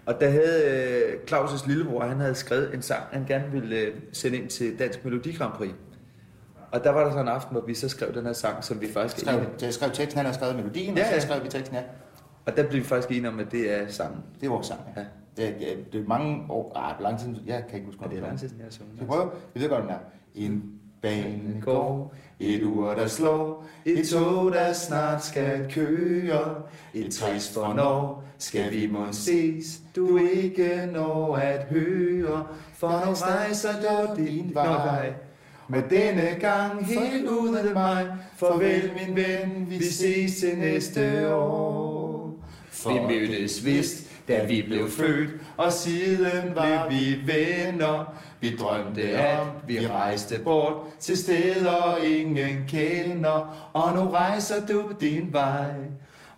Og 0.06 0.16
der 0.20 0.30
havde 0.30 0.64
øh, 0.66 1.14
Claus' 1.32 1.68
lillebror, 1.68 2.04
han 2.04 2.18
havde 2.20 2.36
skrevet 2.36 2.74
en 2.74 2.82
sang, 2.82 3.04
han 3.12 3.26
gerne 3.28 3.52
ville 3.52 3.78
øh, 3.78 3.94
sende 4.14 4.38
ind 4.38 4.48
til 4.50 4.80
Dansk 4.80 5.06
Melodi 5.06 5.32
Grand 5.34 5.54
Prix. 5.54 5.72
Og 6.72 6.84
der 6.84 6.90
var 6.90 7.04
der 7.04 7.12
så 7.12 7.20
en 7.20 7.28
aften, 7.28 7.52
hvor 7.58 7.66
vi 7.68 7.74
så 7.74 7.90
skrev 7.90 8.14
den 8.14 8.26
her 8.26 8.34
sang, 8.34 8.64
som 8.64 8.82
vi 8.82 8.88
faktisk 8.94 9.20
Skrev, 9.26 9.36
enige 9.38 9.50
jeg 9.62 9.74
skrev 9.74 9.90
teksten, 9.94 10.18
han 10.18 10.26
har 10.26 10.34
skrevet 10.34 10.56
melodien, 10.56 10.98
Ja, 10.98 11.02
og 11.04 11.08
så 11.08 11.14
ja. 11.14 11.20
skrev 11.20 11.44
vi 11.44 11.50
teksten, 11.50 11.76
ja. 11.78 11.84
Og 12.46 12.58
der 12.58 12.64
blev 12.70 12.82
vi 12.82 12.88
faktisk 12.88 13.12
enige 13.12 13.30
om, 13.30 13.40
at 13.40 13.52
det 13.52 13.72
er 13.82 13.88
sangen. 13.88 14.20
Det 14.40 14.46
er 14.46 14.50
vores 14.50 14.68
sang, 14.68 14.80
ja. 14.96 15.02
Ja. 15.02 15.08
Det, 15.38 15.48
er, 15.48 15.76
det, 15.92 16.02
er, 16.02 16.08
mange 16.08 16.46
år, 16.50 16.72
ah, 16.76 17.02
lang 17.02 17.20
tid, 17.20 17.36
jeg 17.46 17.64
kan 17.70 17.76
ikke 17.76 17.86
huske, 17.86 18.00
hvad 18.00 18.10
det 18.10 18.18
er 18.18 18.28
lang 18.28 18.40
tid 18.40 18.50
jeg 18.58 18.66
har 18.66 18.72
sunget. 18.72 18.96
Skal 18.96 19.08
vi 19.08 19.10
prøve? 19.10 19.30
Vi 19.54 19.62
ved 19.62 19.70
godt, 19.70 19.84
den 19.84 19.90
er. 19.90 20.00
En 20.36 20.64
bane 21.02 21.62
går, 21.62 22.16
et 22.40 22.64
ur, 22.64 22.94
der 22.94 23.08
slår, 23.08 23.66
et 23.86 24.08
tog, 24.08 24.52
der 24.52 24.74
snart 24.74 25.26
skal 25.26 25.72
køre, 25.72 26.62
et 26.94 27.14
trist 27.14 27.54
for 27.54 27.74
når 27.74 28.24
skal 28.38 28.72
vi 28.72 28.88
må 28.88 29.06
ses, 29.12 29.82
du 29.96 30.18
ikke 30.18 30.90
når 30.94 31.36
at 31.36 31.64
høre, 31.64 32.48
for 32.74 33.06
nu 33.06 33.12
rejser 33.12 33.70
du 33.82 34.24
din 34.24 34.52
vej. 34.54 35.14
Med 35.68 35.84
denne 35.90 36.40
gang 36.40 36.86
helt 36.86 37.28
uden 37.28 37.74
mig, 37.74 38.08
farvel 38.36 38.92
min 39.00 39.16
ven, 39.16 39.66
vi 39.70 39.84
ses 39.84 40.36
til 40.36 40.58
næste 40.58 41.36
år. 41.36 42.36
Vi 42.88 42.94
mødtes 42.94 43.66
vist, 43.66 44.05
da 44.28 44.46
vi 44.46 44.62
blev 44.62 44.90
født, 44.90 45.30
og 45.58 45.72
siden 45.72 46.56
var 46.56 46.88
vi 46.90 47.18
venner. 47.26 48.14
Vi 48.40 48.56
drømte, 48.56 49.02
at 49.02 49.48
vi 49.68 49.88
rejste 49.88 50.40
bort 50.44 50.74
til 51.00 51.18
steder, 51.18 51.98
ingen 52.04 52.66
kender, 52.68 53.70
og 53.74 53.96
nu 53.96 54.10
rejser 54.10 54.66
du 54.66 54.84
din 55.02 55.30
vej. 55.32 55.72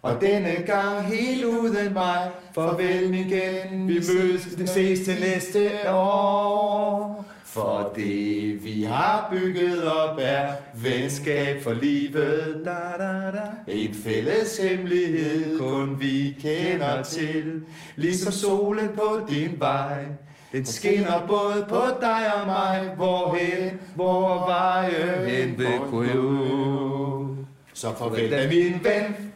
Og 0.01 0.21
denne 0.21 0.53
gang 0.65 1.05
helt 1.05 1.45
uden 1.45 1.93
mig, 1.93 2.31
farvel 2.55 3.09
min 3.09 3.27
gen, 3.27 3.87
vi 3.87 3.93
mødes, 3.93 4.69
ses 4.69 4.99
til 5.05 5.19
næste 5.19 5.69
år. 5.91 7.25
For 7.57 7.91
det 7.95 8.63
vi 8.63 8.83
har 8.83 9.27
bygget 9.31 9.83
op 9.83 10.17
er 10.21 10.47
venskab 10.73 11.63
for 11.63 11.73
livet. 11.73 12.61
Da, 12.65 13.03
da, 13.03 13.31
da. 13.31 13.73
En 13.73 13.93
fælles 13.93 14.57
hemmelighed, 14.57 15.59
kun 15.59 15.99
vi 15.99 16.35
kender 16.41 17.03
til. 17.03 17.61
Ligesom 17.95 18.31
solen 18.31 18.89
på 18.95 19.19
din 19.29 19.55
vej. 19.59 20.05
Den 20.51 20.65
skinner 20.65 21.27
både 21.27 21.65
på 21.69 21.81
dig 22.01 22.33
og 22.41 22.45
mig, 22.45 22.91
hvorhen, 22.95 23.79
hvor 23.95 24.47
veje 24.47 25.25
hen 25.27 25.57
vil 25.57 25.77
gå. 25.91 27.27
Så 27.73 27.95
farvel 27.95 28.31
da 28.31 28.47
min 28.47 28.79
ven. 28.83 29.31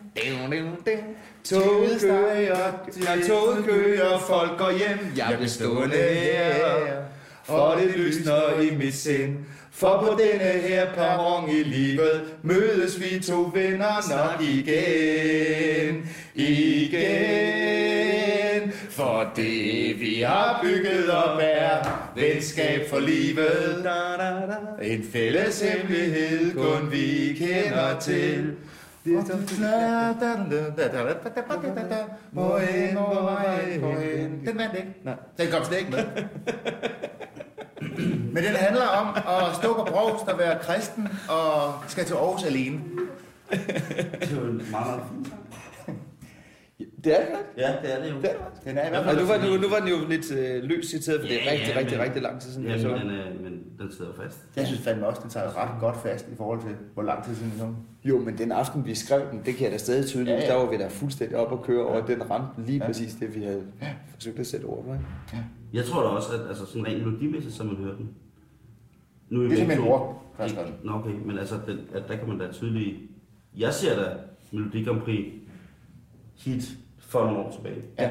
Toget 1.43 2.01
kører, 2.01 2.71
toget 3.27 3.65
kører, 3.65 4.19
folk 4.19 4.57
går 4.57 4.71
hjem. 4.71 5.13
Jeg 5.17 5.37
vil 5.39 5.49
stående 5.49 5.95
her, 5.95 7.01
for 7.43 7.75
det 7.75 7.97
lysner 7.97 8.61
i 8.61 8.75
mit 8.75 8.95
sind. 8.95 9.37
For 9.71 10.03
på 10.07 10.17
denne 10.23 10.43
her 10.43 10.93
perron 10.93 11.49
i 11.49 11.63
livet 11.63 12.21
mødes 12.43 12.99
vi 13.01 13.19
to 13.19 13.51
venner 13.53 14.09
nok 14.09 14.41
igen, 14.41 16.09
igen. 16.35 17.51
For 18.89 19.31
det 19.35 19.99
vi 19.99 20.21
har 20.27 20.59
bygget 20.63 21.09
op 21.09 21.39
er 21.41 22.09
venskab 22.15 22.89
for 22.89 22.99
livet. 22.99 23.85
En 24.81 25.03
fælles 25.13 25.61
hemmelighed 25.61 26.53
kun 26.53 26.91
vi 26.91 27.35
kender 27.37 27.99
til. 27.99 28.55
Må 32.31 32.57
hen, 32.57 32.93
hvor 33.79 33.99
hen. 33.99 34.41
Den 34.45 34.57
vandt 34.57 34.75
ikke. 34.75 34.93
Nej. 35.03 35.15
Den 35.37 35.47
kom 35.51 35.63
slet 35.63 35.79
ikke 35.79 35.91
med. 35.91 36.03
Men 38.33 38.43
den 38.43 38.55
handler 38.55 38.87
om 38.87 39.07
at 39.15 39.55
stå 39.55 39.73
på 39.73 39.91
brovst 39.91 40.27
og 40.27 40.39
være 40.39 40.59
kristen 40.61 41.07
og 41.29 41.73
skal 41.87 42.05
til 42.05 42.13
Aarhus 42.13 42.43
alene. 42.43 42.79
Det 43.51 43.59
er 44.21 44.35
jo 44.35 44.41
en 44.41 44.57
meget, 44.71 44.87
meget 44.87 45.01
fin 45.11 45.25
sang. 45.25 45.41
Det 47.03 47.13
er 47.21 47.25
det. 47.25 47.35
Ja, 47.57 47.67
det 47.81 47.97
er 47.99 48.03
det 48.03 48.11
jo. 48.11 48.15
Det 48.21 48.29
er 48.29 48.33
det 48.33 48.63
Den 48.65 48.77
er 48.77 48.87
i 48.87 48.89
hvert 48.89 49.03
fald 49.05 49.19
nu 49.19 49.25
var, 49.25 49.57
nu 49.61 49.67
var 49.69 49.79
den 49.79 49.87
jo 49.89 50.07
lidt 50.09 50.31
øh, 50.31 50.63
løs 50.63 50.85
citeret, 50.85 51.19
for 51.21 51.27
det 51.27 51.37
er 51.41 51.43
Ja, 51.45 51.51
rigtig, 51.51 51.67
ja, 51.73 51.79
rigtig, 51.79 51.97
men- 51.97 52.05
rigtig 52.05 52.21
lang 52.21 52.41
tid 52.41 52.51
siden, 52.51 52.67
Ja, 52.67 52.75
men, 52.77 53.01
den. 53.01 53.09
øh, 53.09 53.43
men 53.43 53.53
den 53.79 53.91
sidder 53.91 54.11
fast. 54.23 54.45
Jeg 54.55 54.67
synes 54.67 54.81
fandme 54.81 55.07
også, 55.07 55.21
den 55.21 55.29
tager 55.29 55.57
ret 55.63 55.79
godt 55.79 55.97
fast 56.03 56.27
i 56.33 56.35
forhold 56.37 56.61
til, 56.61 56.69
hvor 56.93 57.03
lang 57.03 57.23
tid 57.25 57.35
siden 57.35 57.51
den 57.51 57.59
kom. 57.59 57.75
Jo, 58.03 58.17
men 58.19 58.37
den 58.37 58.51
aften, 58.51 58.85
vi 58.85 58.95
skrev 58.95 59.21
den, 59.31 59.41
det 59.45 59.55
kan 59.55 59.63
jeg 59.63 59.71
da 59.71 59.77
stadig 59.77 60.05
tydeligt. 60.05 60.29
Ja, 60.29 60.33
Ja, 60.35 60.39
ja. 60.41 60.47
ja. 60.53 60.53
Der 60.59 60.63
var 60.65 60.71
vi 60.71 60.77
da 60.77 60.87
fuldstændig 60.87 61.37
op 61.37 61.51
og 61.51 61.63
køre, 61.63 61.85
og 61.85 62.07
den 62.07 62.29
ramte 62.31 62.61
lige 62.65 62.77
Ja. 62.77 62.83
ja. 62.83 62.87
præcis 62.87 63.13
det, 63.13 63.35
vi 63.35 63.43
havde 63.43 63.63
forsøgt 64.13 64.39
at 64.39 64.47
sætte 64.47 64.65
ord 64.65 64.83
på. 64.85 64.93
Ikke? 64.93 65.05
Jeg 65.73 65.85
tror 65.85 66.01
da 66.01 66.07
også, 66.07 66.29
at 66.33 66.47
altså, 66.49 66.65
sådan 66.65 66.87
rent 66.87 67.05
melodimæssigt, 67.05 67.53
som 67.55 67.65
man 67.67 67.75
hører 67.75 67.95
den. 67.95 68.09
Nu 69.29 69.39
er 69.39 69.43
Det 69.43 69.51
er 69.53 69.57
simpelthen 69.57 69.87
skrevet 70.47 70.67
den. 70.67 70.75
Nå, 70.83 70.91
okay, 70.93 71.11
men 71.25 71.37
altså, 71.37 71.55
den, 71.67 71.79
at 71.93 72.03
der 72.07 72.15
kan 72.17 72.27
man 72.27 72.39
da 72.39 72.51
tydeligt... 72.51 72.97
Jeg 73.57 73.73
ser 73.73 73.95
da 74.03 74.09
Melodi 74.51 74.83
Grand 74.83 75.01
Prix 75.01 75.25
hit 76.37 76.77
for 77.11 77.25
nogle 77.25 77.39
år 77.39 77.51
tilbage. 77.51 77.75
Ja. 77.99 78.09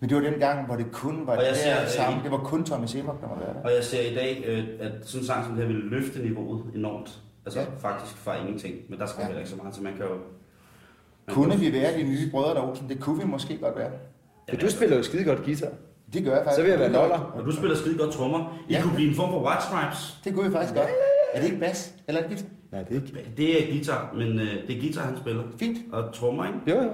Men 0.00 0.08
det 0.10 0.16
var 0.16 0.22
den 0.30 0.38
gang, 0.40 0.66
hvor 0.66 0.76
det 0.76 0.86
kun 0.92 1.26
var 1.26 1.36
Og 1.36 1.42
jeg 1.42 1.50
det 1.50 1.58
ser, 1.58 1.80
øh, 1.82 1.88
sammen. 1.88 2.22
Det 2.22 2.30
var 2.30 2.38
kun 2.38 2.64
Tommy 2.64 2.86
Sebak, 2.86 3.20
der 3.20 3.28
var 3.28 3.38
der. 3.38 3.62
Og 3.64 3.70
jeg 3.76 3.84
ser 3.84 4.10
i 4.10 4.14
dag, 4.14 4.44
øh, 4.46 4.64
at 4.80 4.92
sådan 5.02 5.20
en 5.22 5.26
sang 5.26 5.44
som 5.44 5.52
det 5.54 5.60
her 5.62 5.72
ville 5.72 5.88
løfte 5.90 6.18
niveauet 6.22 6.64
enormt. 6.74 7.18
Altså 7.46 7.60
Ja. 7.60 7.66
faktisk 7.78 8.16
fra 8.16 8.40
ingenting. 8.40 8.74
Men 8.88 8.98
der 8.98 9.06
skal 9.06 9.20
Ja. 9.20 9.26
heller 9.26 9.38
ikke 9.38 9.50
så 9.50 9.56
meget, 9.56 9.74
så 9.74 9.82
man 9.82 9.92
kan 9.92 10.02
jo... 10.04 10.10
Man 11.26 11.34
Kunne 11.34 11.50
kan, 11.50 11.60
vi 11.60 11.72
være 11.72 11.98
de 11.98 12.02
nye 12.02 12.30
brødre 12.30 12.54
der 12.54 12.68
Olsen? 12.68 12.88
Det 12.88 13.00
kunne 13.00 13.18
vi 13.22 13.26
måske 13.26 13.58
godt 13.58 13.76
være. 13.76 13.90
Ja, 14.52 14.56
du 14.56 14.70
spiller 14.70 14.96
jo 14.96 15.02
skide 15.02 15.24
godt 15.24 15.44
guitar. 15.44 15.68
Det 16.12 16.24
gør 16.24 16.30
jeg 16.34 16.40
faktisk. 16.44 16.56
Så 16.56 16.62
vil 16.62 16.70
jeg 16.70 16.78
være 16.80 16.92
noller. 16.92 17.18
Og 17.18 17.44
du 17.44 17.52
spiller 17.52 17.76
skide 17.76 17.98
godt 17.98 18.10
trommer. 18.12 18.58
I 18.68 18.72
Ja. 18.72 18.76
ja. 18.78 18.82
kunne 18.82 18.94
blive 18.94 19.08
en 19.08 19.14
form 19.16 19.30
for 19.30 19.46
White 19.48 19.62
Stripes. 19.62 20.20
Det 20.24 20.34
kunne 20.34 20.46
vi 20.48 20.52
faktisk 20.52 20.74
godt. 20.74 20.88
Er 21.34 21.40
det 21.40 21.46
ikke 21.48 21.60
bas? 21.60 21.94
Eller 22.08 22.20
er 22.22 22.28
det 22.28 22.36
guitar? 22.36 22.48
Nej, 22.72 22.82
det 22.82 22.96
er 22.96 23.00
ikke. 23.00 23.30
Det 23.36 23.62
er 23.62 23.72
guitar, 23.72 24.12
men 24.14 24.40
øh, 24.40 24.66
det 24.66 24.76
er 24.76 24.80
guitar, 24.80 25.02
han 25.02 25.16
spiller. 25.16 25.42
Fint. 25.58 25.78
Og 25.92 26.14
trommer, 26.14 26.44
ikke? 26.46 26.58
Jo, 26.66 26.82
jo. 26.82 26.90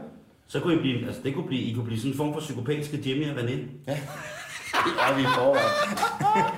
Så 0.47 0.61
kunne 0.61 0.75
I 0.75 0.79
blive, 0.79 1.07
altså 1.07 1.21
det 1.25 1.35
kunne 1.35 1.47
blive, 1.47 1.63
I 1.63 1.75
kunne 1.75 1.85
blive 1.85 1.99
sådan 1.99 2.13
en 2.13 2.17
form 2.17 2.33
for 2.33 2.41
psykopatiske 2.41 3.03
Jimmy 3.07 3.31
og 3.31 3.37
René. 3.37 3.57
Det 4.85 4.93
er 5.01 5.17
vi 5.17 5.23
i 5.23 5.25
forvejen. 5.25 6.49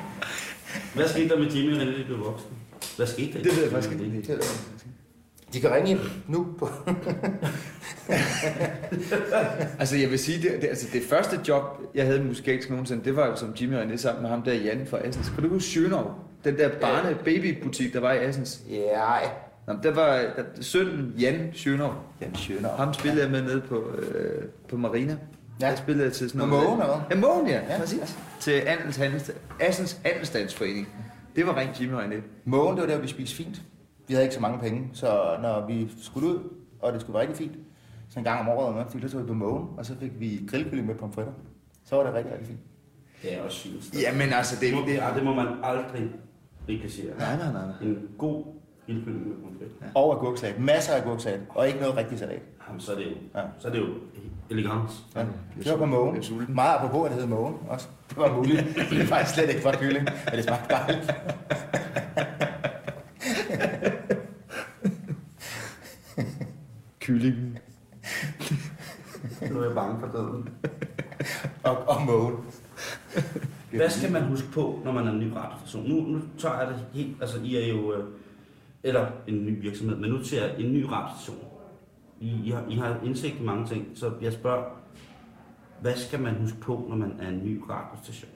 Hvad 0.95 1.09
skete 1.09 1.29
der 1.29 1.39
med 1.39 1.51
Jimmy 1.51 1.77
og 1.77 1.83
René, 1.83 1.85
da 1.85 1.99
de 1.99 2.05
blev 2.05 2.19
voksne? 2.19 2.51
Hvad 2.97 3.07
skete 3.07 3.33
der? 3.33 3.43
Det 3.43 3.57
ved 3.57 3.63
jeg 3.63 3.73
faktisk 3.73 3.93
ikke. 3.93 4.05
Det 4.05 4.13
ved 4.13 4.21
jeg 4.29 4.35
ikke. 4.35 4.87
De 5.53 5.61
kan 5.61 5.75
ringe 5.75 5.91
ind 5.91 6.01
nu 6.29 6.47
på... 6.59 6.69
Altså, 9.79 9.97
jeg 9.97 10.11
vil 10.11 10.19
sige, 10.19 10.43
det, 10.43 10.63
det, 10.63 10.69
altså, 10.69 10.87
det 10.93 11.03
første 11.11 11.41
job, 11.49 11.63
jeg 11.95 12.07
havde 12.07 12.25
musikalsk 12.25 12.71
nogensinde, 12.71 13.05
det 13.05 13.17
var 13.17 13.27
jo 13.27 13.37
som 13.37 13.55
Jimmy 13.61 13.75
og 13.75 13.83
René 13.83 13.97
sammen 13.97 14.23
med 14.23 14.31
ham 14.31 14.43
der 14.43 14.55
Jan 14.55 14.87
fra 14.91 14.99
Assens. 14.99 15.29
Kan 15.29 15.43
du 15.43 15.49
huske 15.49 15.69
Schönau? 15.69 16.09
Den 16.45 16.57
der 16.57 16.69
barne 16.81 17.17
babybutik, 17.25 17.93
der 17.93 18.01
var 18.01 18.13
i 18.13 18.19
Assens. 18.19 18.61
Ja, 18.71 19.19
Nå, 19.67 19.73
men 19.73 19.83
der 19.83 19.95
var 19.95 20.07
der, 20.37 20.45
sønnen 20.61 21.15
Jan 21.19 21.49
Schönau. 21.55 21.91
den 22.21 22.35
skønner. 22.35 22.69
Ham 22.77 22.95
spillede 22.95 23.23
jeg 23.23 23.31
med 23.31 23.43
nede 23.43 23.61
på, 23.61 23.91
øh, 23.99 24.45
på 24.69 24.77
Marina. 24.77 25.13
Ja. 25.13 25.67
Ja. 25.67 25.71
Der 25.71 25.77
spillede 25.77 26.05
jeg 26.05 26.13
til 26.13 26.31
sådan 26.31 26.41
På 26.41 26.47
noget... 26.47 26.65
Mågen, 26.65 26.81
eller 26.81 26.97
hvad? 26.97 27.17
Ja, 27.17 27.21
Mågen, 27.21 27.47
ja. 27.47 27.53
Ja. 27.55 27.73
ja. 27.73 27.79
Præcis. 27.79 28.19
Til 28.41 28.53
Andels 28.53 28.97
Handels, 28.97 29.31
Assens 29.61 30.01
Andelsdansforening. 30.05 30.89
Det 31.37 31.47
var 31.47 31.57
rent 31.57 31.81
Jimmy 31.81 31.93
og 31.95 32.05
Annette. 32.05 32.29
Mågen, 32.45 32.77
det 32.77 32.83
var 32.83 32.89
der, 32.95 32.99
vi 33.01 33.09
spiste 33.09 33.37
fint. 33.37 33.63
Vi 34.09 34.15
havde 34.15 34.25
ikke 34.25 34.35
så 34.35 34.41
mange 34.41 34.59
penge, 34.59 34.91
så 34.93 35.37
når 35.43 35.67
vi 35.67 35.89
skulle 36.03 36.29
ud, 36.29 36.39
og 36.81 36.93
det 36.93 37.01
skulle 37.01 37.15
være 37.15 37.23
rigtig 37.23 37.37
fint, 37.37 37.53
så 38.09 38.19
en 38.19 38.25
gang 38.25 38.41
om 38.41 38.49
året, 38.49 38.75
man 38.77 38.85
fik 38.93 39.03
så 39.03 39.09
tog 39.09 39.21
vi 39.23 39.27
på 39.27 39.35
Mågen, 39.35 39.69
og 39.79 39.87
så 39.87 39.95
fik 40.01 40.13
vi 40.21 40.41
grillkylling 40.51 40.87
med 40.87 40.95
pomfritter. 40.95 41.33
Så 41.85 41.97
var 41.97 42.03
det 42.05 42.15
rigtig, 42.15 42.33
rigtig 42.33 42.47
fint. 42.49 42.61
Det 43.23 43.35
er 43.35 43.43
også 43.43 43.57
sygt. 43.57 44.03
Jamen 44.03 44.33
altså, 44.33 44.55
det, 44.61 44.69
Det, 44.73 44.75
må, 44.81 44.87
det, 44.87 44.95
ja, 44.95 45.09
det 45.15 45.25
må 45.25 45.35
man 45.35 45.47
aldrig 45.63 46.11
rekassere. 46.69 47.19
Nej, 47.19 47.37
nej, 47.37 47.53
nej, 47.53 47.63
nej. 47.67 47.89
En 47.91 47.99
god 48.19 48.45
ildkylling 48.89 49.29
med 49.29 49.37
pommes 49.37 49.59
frites. 49.59 49.93
Og 49.95 50.15
agurksalat. 50.17 50.61
Masser 50.61 50.93
af 50.95 51.01
agurksalat. 51.01 51.41
Og 51.49 51.67
ikke 51.67 51.81
noget 51.81 51.97
rigtig 51.97 52.19
salat. 52.19 52.43
Jamen, 52.69 52.81
så 52.81 52.93
er 52.93 52.97
det 52.97 53.05
jo, 53.05 53.11
Ja. 53.35 53.43
så 53.59 53.69
er 53.69 53.73
det 53.73 53.79
jo 53.79 53.87
elegant. 54.51 54.91
Ja. 55.17 55.21
Det 55.59 55.71
var 55.73 55.77
på 55.77 55.85
Mågen. 55.87 56.23
Meget 56.49 56.77
apropos, 56.79 57.07
at 57.07 57.13
det 57.13 57.21
hed 57.23 57.29
Mågen 57.29 57.55
også. 57.69 57.89
Det 58.11 58.17
var 58.19 58.33
muligt. 58.37 58.65
det 58.91 59.01
er 59.03 59.07
faktisk 59.07 59.35
slet 59.35 59.49
ikke 59.49 59.63
for 59.63 59.73
kylling, 59.73 60.05
men 60.05 60.35
det 60.35 60.45
smagte 60.45 60.75
dejligt. 60.75 61.13
Kylling. 67.01 67.59
Nu 69.51 69.61
er 69.61 69.65
jeg 69.65 69.75
bange 69.75 70.01
for 70.01 70.19
døden. 70.19 70.49
Og, 71.65 71.89
og 71.89 72.03
Mågen. 72.07 72.35
Hvad 73.71 73.91
skal 73.91 74.13
man 74.13 74.23
huske 74.23 74.49
på, 74.53 74.81
når 74.85 74.93
man 74.93 75.07
er 75.07 75.13
en 75.13 75.21
ny 75.21 75.33
radiostation? 75.33 75.89
Nu, 75.89 76.01
nu 76.19 76.21
tager 76.39 76.59
jeg 76.59 76.69
det 76.69 76.77
helt, 76.93 77.17
altså 77.21 77.41
I 77.45 77.57
er 77.57 77.67
jo, 77.69 77.93
øh, 77.95 78.05
eller 78.87 79.07
en 79.29 79.47
ny 79.47 79.61
virksomhed, 79.63 79.97
men 79.97 80.11
nu 80.11 80.23
til 80.23 80.39
jeg 80.39 80.55
en 80.59 80.73
ny 80.73 80.83
radiostation. 80.85 81.45
I, 82.21 82.41
I, 82.45 82.51
har, 82.51 82.65
I 82.69 82.75
har 82.75 82.97
indsigt 83.05 83.41
i 83.41 83.43
mange 83.43 83.67
ting, 83.67 83.87
så 83.95 84.11
jeg 84.23 84.33
spørger, 84.33 84.65
hvad 85.81 85.95
skal 85.95 86.21
man 86.21 86.35
huske 86.35 86.59
på, 86.61 86.85
når 86.89 86.97
man 86.97 87.13
er 87.21 87.29
en 87.29 87.41
ny 87.45 87.63
radiostation, 87.71 88.31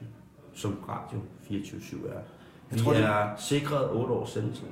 som 0.54 0.76
Radio 0.88 1.18
24 1.42 2.08
er? 2.08 2.20
Vi 2.70 2.78
tror, 2.78 2.92
det- 2.92 3.04
er 3.04 3.36
sikret 3.36 3.90
8 3.90 4.12
års 4.14 4.30
sendelse. 4.30 4.62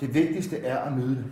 Det 0.00 0.14
vigtigste 0.14 0.58
er 0.58 0.78
at 0.78 0.92
nyde 0.96 1.16
det. 1.16 1.24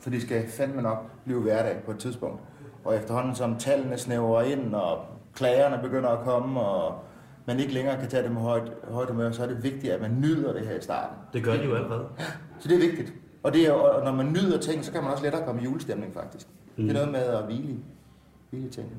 For 0.00 0.10
det 0.10 0.22
skal 0.22 0.48
fandme 0.48 0.82
nok 0.82 1.10
blive 1.24 1.40
hverdag 1.42 1.82
på 1.84 1.90
et 1.90 1.98
tidspunkt. 1.98 2.40
Og 2.84 2.96
efterhånden 2.96 3.34
som 3.34 3.56
tallene 3.58 3.98
snæver 3.98 4.42
ind, 4.42 4.74
og 4.74 5.04
klagerne 5.34 5.82
begynder 5.82 6.08
at 6.08 6.24
komme, 6.24 6.60
og 6.60 6.98
man 7.50 7.60
ikke 7.60 7.72
længere 7.72 8.00
kan 8.00 8.08
tage 8.08 8.22
det 8.22 8.32
med 8.32 8.40
højt, 8.40 8.72
højt 8.90 9.08
humør, 9.08 9.30
så 9.30 9.42
er 9.42 9.46
det 9.46 9.62
vigtigt, 9.62 9.92
at 9.92 10.00
man 10.00 10.20
nyder 10.20 10.52
det 10.52 10.66
her 10.66 10.78
i 10.78 10.80
starten. 10.80 11.16
Det 11.32 11.44
gør 11.44 11.56
de 11.56 11.64
jo 11.64 11.74
allerede. 11.74 12.06
Så 12.58 12.68
det 12.68 12.74
er 12.74 12.88
vigtigt. 12.88 13.12
Og, 13.42 13.52
det 13.52 13.66
er, 13.66 13.72
og 13.72 14.04
når 14.04 14.12
man 14.12 14.32
nyder 14.32 14.58
ting, 14.58 14.84
så 14.84 14.92
kan 14.92 15.02
man 15.02 15.12
også 15.12 15.24
lettere 15.24 15.44
komme 15.44 15.60
i 15.60 15.64
julestemning, 15.64 16.14
faktisk. 16.14 16.46
Mm. 16.76 16.82
Det 16.82 16.90
er 16.90 16.94
noget 16.94 17.12
med 17.12 17.20
at 17.20 17.44
hvile, 17.44 17.76
hvile 18.50 18.68
tingene. 18.68 18.96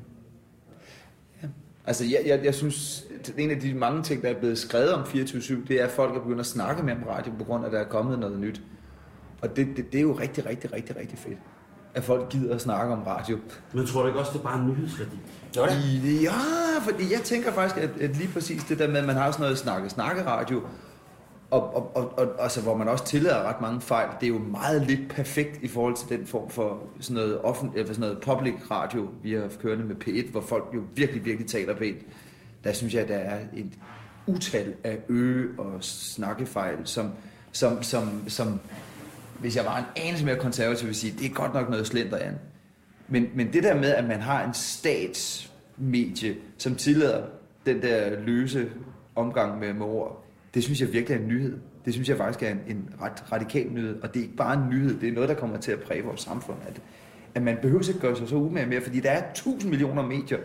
Altså, 1.86 2.04
jeg, 2.04 2.22
jeg, 2.26 2.44
jeg 2.44 2.54
synes, 2.54 3.04
en 3.38 3.50
af 3.50 3.60
de 3.60 3.74
mange 3.74 4.02
ting, 4.02 4.22
der 4.22 4.28
er 4.28 4.38
blevet 4.38 4.58
skrevet 4.58 4.92
om 4.92 5.02
24-7, 5.02 5.68
det 5.68 5.80
er, 5.80 5.84
at 5.84 5.90
folk 5.90 6.16
er 6.16 6.20
begyndt 6.20 6.40
at 6.40 6.46
snakke 6.46 6.82
mere 6.82 6.96
om 6.96 7.02
radio, 7.02 7.32
på 7.38 7.44
grund 7.44 7.64
af, 7.64 7.68
at 7.68 7.72
der 7.72 7.80
er 7.80 7.88
kommet 7.88 8.18
noget 8.18 8.38
nyt. 8.38 8.62
Og 9.42 9.56
det, 9.56 9.66
det, 9.76 9.92
det 9.92 9.98
er 9.98 10.02
jo 10.02 10.12
rigtig, 10.12 10.46
rigtig, 10.46 10.72
rigtig, 10.72 10.96
rigtig 10.96 11.18
fedt, 11.18 11.38
at 11.94 12.04
folk 12.04 12.28
gider 12.28 12.54
at 12.54 12.60
snakke 12.60 12.92
om 12.92 13.02
radio. 13.02 13.38
Men 13.72 13.86
tror 13.86 14.00
du 14.02 14.06
ikke 14.06 14.20
også, 14.20 14.32
det 14.32 14.38
er 14.38 14.42
bare 14.42 14.58
en 14.58 14.66
nyhedsværdi? 14.68 15.16
Jo 15.56 15.64
Ja, 16.22 16.90
fordi 16.90 17.12
jeg 17.12 17.20
tænker 17.20 17.52
faktisk, 17.52 17.76
at, 17.84 17.90
at 18.00 18.16
lige 18.16 18.28
præcis 18.32 18.64
det 18.64 18.78
der 18.78 18.88
med, 18.88 18.96
at 18.96 19.04
man 19.04 19.16
har 19.16 19.30
sådan 19.30 19.42
noget 19.42 19.58
snakke-snakke-radio, 19.58 20.62
og, 21.50 21.76
og, 21.76 21.96
og, 21.96 22.18
og 22.18 22.42
altså, 22.42 22.60
hvor 22.60 22.76
man 22.76 22.88
også 22.88 23.04
tillader 23.04 23.42
ret 23.42 23.60
mange 23.60 23.80
fejl, 23.80 24.08
det 24.20 24.26
er 24.26 24.30
jo 24.30 24.38
meget 24.38 24.86
lidt 24.86 25.10
perfekt 25.10 25.58
i 25.62 25.68
forhold 25.68 25.96
til 25.96 26.18
den 26.18 26.26
form 26.26 26.50
for 26.50 26.82
sådan 27.00 27.14
noget, 27.14 27.40
offent, 27.40 27.74
eller 27.74 27.94
sådan 27.94 28.00
noget 28.00 28.18
public 28.22 28.54
radio, 28.70 29.08
vi 29.22 29.32
har 29.32 29.48
kørende 29.62 29.84
med 29.84 29.96
P1, 30.04 30.30
hvor 30.30 30.40
folk 30.40 30.64
jo 30.74 30.80
virkelig, 30.94 31.24
virkelig 31.24 31.48
taler 31.48 31.76
pænt. 31.76 31.98
Der 32.64 32.72
synes 32.72 32.94
jeg, 32.94 33.02
at 33.02 33.08
der 33.08 33.16
er 33.16 33.38
et 33.56 33.72
utal 34.26 34.74
af 34.84 34.98
øge 35.08 35.48
og 35.58 35.84
snakkefejl, 35.84 36.76
som, 36.84 37.10
som, 37.52 37.82
som, 37.82 38.24
som 38.28 38.60
hvis 39.42 39.56
jeg 39.56 39.64
var 39.64 39.78
en 39.78 39.84
anelse 39.96 40.24
mere 40.24 40.36
konservativ, 40.36 40.86
ville 40.86 40.98
sige, 40.98 41.14
det 41.18 41.26
er 41.26 41.34
godt 41.34 41.54
nok 41.54 41.70
noget 41.70 41.86
slenderian. 41.86 42.34
Men, 43.08 43.26
men 43.34 43.52
det 43.52 43.62
der 43.62 43.74
med, 43.74 43.94
at 43.94 44.04
man 44.04 44.20
har 44.20 44.44
en 44.44 44.54
statsmedie, 44.54 46.36
som 46.58 46.74
tillader 46.74 47.22
den 47.66 47.82
der 47.82 48.20
løse 48.20 48.70
omgang 49.14 49.60
med, 49.60 49.72
med 49.72 49.86
ord, 49.86 50.24
det 50.54 50.64
synes 50.64 50.80
jeg 50.80 50.92
virkelig 50.92 51.16
er 51.16 51.20
en 51.20 51.28
nyhed. 51.28 51.58
Det 51.84 51.92
synes 51.92 52.08
jeg 52.08 52.16
faktisk 52.16 52.42
er 52.42 52.50
en, 52.50 52.60
en 52.68 52.90
ret 53.02 53.32
radikal 53.32 53.66
nyhed, 53.72 54.02
og 54.02 54.14
det 54.14 54.20
er 54.20 54.24
ikke 54.24 54.36
bare 54.36 54.54
en 54.54 54.68
nyhed, 54.70 55.00
det 55.00 55.08
er 55.08 55.12
noget, 55.12 55.28
der 55.28 55.34
kommer 55.34 55.56
til 55.56 55.72
at 55.72 55.80
præge 55.80 56.04
vores 56.04 56.20
samfund. 56.20 56.58
At, 56.68 56.80
at 57.34 57.42
man 57.42 57.58
behøver 57.62 57.88
ikke 57.88 58.00
gøre 58.00 58.16
sig 58.16 58.28
så 58.28 58.36
umage 58.36 58.66
mere, 58.66 58.80
fordi 58.80 59.00
der 59.00 59.10
er 59.10 59.22
tusind 59.34 59.70
millioner 59.70 60.02
medier. 60.02 60.38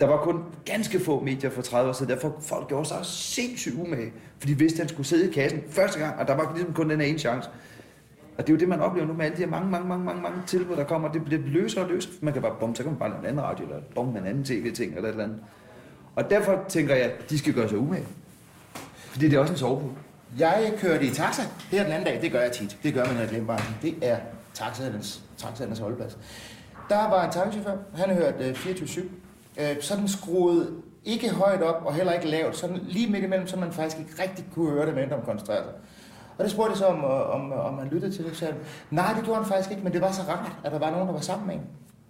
Der 0.00 0.06
var 0.06 0.16
kun 0.16 0.42
ganske 0.64 1.00
få 1.00 1.20
medier 1.20 1.50
for 1.50 1.62
30 1.62 1.88
år 1.88 1.92
siden, 1.92 2.12
derfor 2.12 2.36
folk 2.40 2.68
gjorde 2.68 2.88
sig 2.88 2.98
sindssygt 3.02 3.74
umage, 3.74 4.12
fordi 4.38 4.52
de 4.52 4.58
vidste, 4.58 4.76
at 4.76 4.80
han 4.80 4.88
skulle 4.88 5.06
sidde 5.06 5.30
i 5.30 5.32
kassen 5.32 5.60
første 5.68 5.98
gang, 5.98 6.18
og 6.18 6.28
der 6.28 6.34
var 6.34 6.52
ligesom 6.54 6.74
kun 6.74 6.90
den 6.90 7.00
her 7.00 7.06
ene 7.06 7.18
chance. 7.18 7.50
Og 8.40 8.46
det 8.46 8.52
er 8.52 8.54
jo 8.56 8.60
det, 8.60 8.68
man 8.68 8.80
oplever 8.80 9.06
nu 9.06 9.12
med 9.12 9.24
alle 9.24 9.36
de 9.36 9.42
her 9.42 9.50
mange, 9.50 9.70
mange, 9.70 9.88
mange, 9.88 10.04
mange, 10.04 10.22
mange 10.22 10.38
tilbud, 10.46 10.76
der 10.76 10.84
kommer. 10.84 11.12
Det 11.12 11.24
bliver 11.24 11.42
løsere 11.44 11.84
og 11.84 11.90
løsere. 11.90 12.12
Man 12.20 12.32
kan 12.32 12.42
bare, 12.42 12.54
bum, 12.60 12.74
så 12.74 12.82
kan 12.82 12.92
man 12.92 12.98
bare 12.98 13.08
lave 13.08 13.20
en 13.20 13.26
anden 13.26 13.42
radio, 13.42 13.64
eller 13.64 13.80
bum, 13.94 14.16
en 14.16 14.26
anden 14.26 14.44
tv-ting, 14.44 14.94
eller 14.94 15.08
et 15.08 15.12
eller 15.12 15.24
andet. 15.24 15.38
Og 16.16 16.30
derfor 16.30 16.64
tænker 16.68 16.94
jeg, 16.94 17.04
at 17.04 17.30
de 17.30 17.38
skal 17.38 17.52
gøre 17.52 17.68
sig 17.68 17.78
umage. 17.78 18.06
Fordi 18.96 19.28
det 19.28 19.36
er 19.36 19.40
også 19.40 19.52
en 19.52 19.58
sovepude. 19.58 19.92
Jeg 20.38 20.74
kørte 20.78 21.04
i 21.04 21.10
taxa 21.10 21.42
her 21.70 21.82
den 21.82 21.92
anden 21.92 22.06
dag. 22.06 22.22
Det 22.22 22.32
gør 22.32 22.40
jeg 22.40 22.52
tit. 22.52 22.78
Det 22.82 22.94
gør 22.94 23.04
man 23.04 23.16
i 23.16 23.20
reklamebranchen. 23.20 23.76
Det 23.82 23.94
er 24.02 24.16
taxaernes, 24.54 25.22
taxaernes 25.36 25.78
holdeplads. 25.78 26.18
Der 26.88 27.10
var 27.10 27.24
en 27.24 27.32
taxichauffør. 27.32 27.76
Han 27.94 28.14
hørte 28.14 28.44
øh, 28.44 28.54
24-7. 28.54 29.00
Øh, 29.60 29.76
sådan 29.80 30.08
skruet 30.08 30.82
ikke 31.04 31.30
højt 31.30 31.62
op 31.62 31.82
og 31.86 31.94
heller 31.94 32.12
ikke 32.12 32.28
lavt. 32.28 32.56
Sådan 32.56 32.78
lige 32.82 33.12
midt 33.12 33.24
imellem, 33.24 33.46
så 33.46 33.56
man 33.56 33.72
faktisk 33.72 33.98
ikke 33.98 34.22
rigtig 34.22 34.44
kunne 34.54 34.70
høre 34.70 34.86
det, 34.86 34.94
men 34.94 35.12
om 35.12 35.22
koncentrere 35.24 35.64
sig. 35.64 35.72
Og 36.40 36.44
det 36.44 36.52
spurgte 36.52 36.70
jeg 36.70 36.78
så, 36.78 36.86
om, 36.86 37.04
øh, 37.04 37.34
om, 37.34 37.52
øh, 37.52 37.66
om 37.66 37.78
han 37.78 37.88
lyttede 37.88 38.12
til 38.12 38.24
det. 38.24 38.32
Så 38.32 38.38
sagde 38.38 38.52
han, 38.52 38.62
nej, 38.90 39.12
det 39.16 39.24
gjorde 39.24 39.40
han 39.40 39.48
faktisk 39.48 39.70
ikke, 39.70 39.82
men 39.82 39.92
det 39.92 40.00
var 40.00 40.12
så 40.12 40.22
rart, 40.28 40.52
at 40.64 40.72
der 40.72 40.78
var 40.78 40.90
nogen, 40.90 41.06
der 41.06 41.12
var 41.12 41.20
sammen 41.20 41.46
med 41.46 41.54
en. 41.54 41.62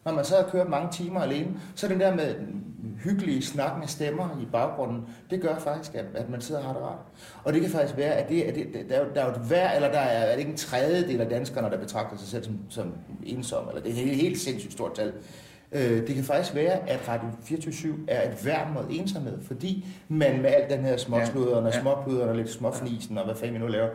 Når 0.04 0.12
man 0.12 0.24
sad 0.24 0.44
og 0.44 0.50
kørte 0.50 0.70
mange 0.70 0.88
timer 0.92 1.20
alene, 1.20 1.48
så 1.74 1.88
den 1.88 2.00
der 2.00 2.14
med 2.14 2.34
hyggelige 3.04 3.42
snakkende 3.42 3.88
stemmer 3.88 4.38
i 4.42 4.44
baggrunden, 4.52 5.04
det 5.30 5.40
gør 5.40 5.58
faktisk, 5.58 5.94
at, 5.94 6.04
at 6.14 6.30
man 6.30 6.40
sidder 6.40 6.60
og 6.60 6.66
har 6.66 6.72
det 6.72 6.82
rart. 6.82 6.98
Og 7.44 7.52
det 7.52 7.60
kan 7.60 7.70
faktisk 7.70 7.96
være, 7.96 8.12
at, 8.12 8.28
det, 8.28 8.42
at 8.42 8.54
det, 8.54 8.66
der, 8.88 8.96
er 8.96 9.04
der 9.14 9.20
er 9.20 9.26
jo 9.26 9.30
et 9.30 9.50
vær, 9.50 9.70
eller 9.70 9.92
der 9.92 9.98
er, 9.98 10.24
er 10.24 10.32
det 10.32 10.38
ikke 10.38 10.50
en 10.50 10.56
tredjedel 10.56 11.20
af 11.20 11.28
danskerne, 11.28 11.70
der 11.70 11.78
betragter 11.78 12.16
sig 12.16 12.28
selv 12.28 12.44
som, 12.44 12.58
som 12.68 12.92
ensom, 13.22 13.68
eller 13.68 13.82
det 13.82 13.88
er 13.88 13.94
et 13.94 14.04
helt, 14.04 14.22
helt 14.22 14.38
sindssygt 14.38 14.72
stort 14.72 14.94
tal. 14.94 15.12
Øh, 15.72 16.06
det 16.06 16.14
kan 16.14 16.24
faktisk 16.24 16.54
være, 16.54 16.88
at 16.90 17.08
Radio 17.08 17.28
24 17.42 17.94
er 18.08 18.30
et 18.30 18.46
værn 18.46 18.74
mod 18.74 18.82
ensomhed, 18.90 19.38
fordi 19.46 19.86
man 20.08 20.42
med 20.42 20.50
al 20.50 20.76
den 20.76 20.84
her 20.84 20.96
småsluderen 20.96 21.66
og 21.66 21.72
Ja. 21.72 21.80
småpuderen 21.80 22.28
og 22.28 22.36
lidt 22.36 22.50
småfnisen 22.50 23.18
og 23.18 23.24
hvad 23.24 23.34
fanden 23.34 23.54
vi 23.54 23.58
nu 23.58 23.66
laver, 23.66 23.88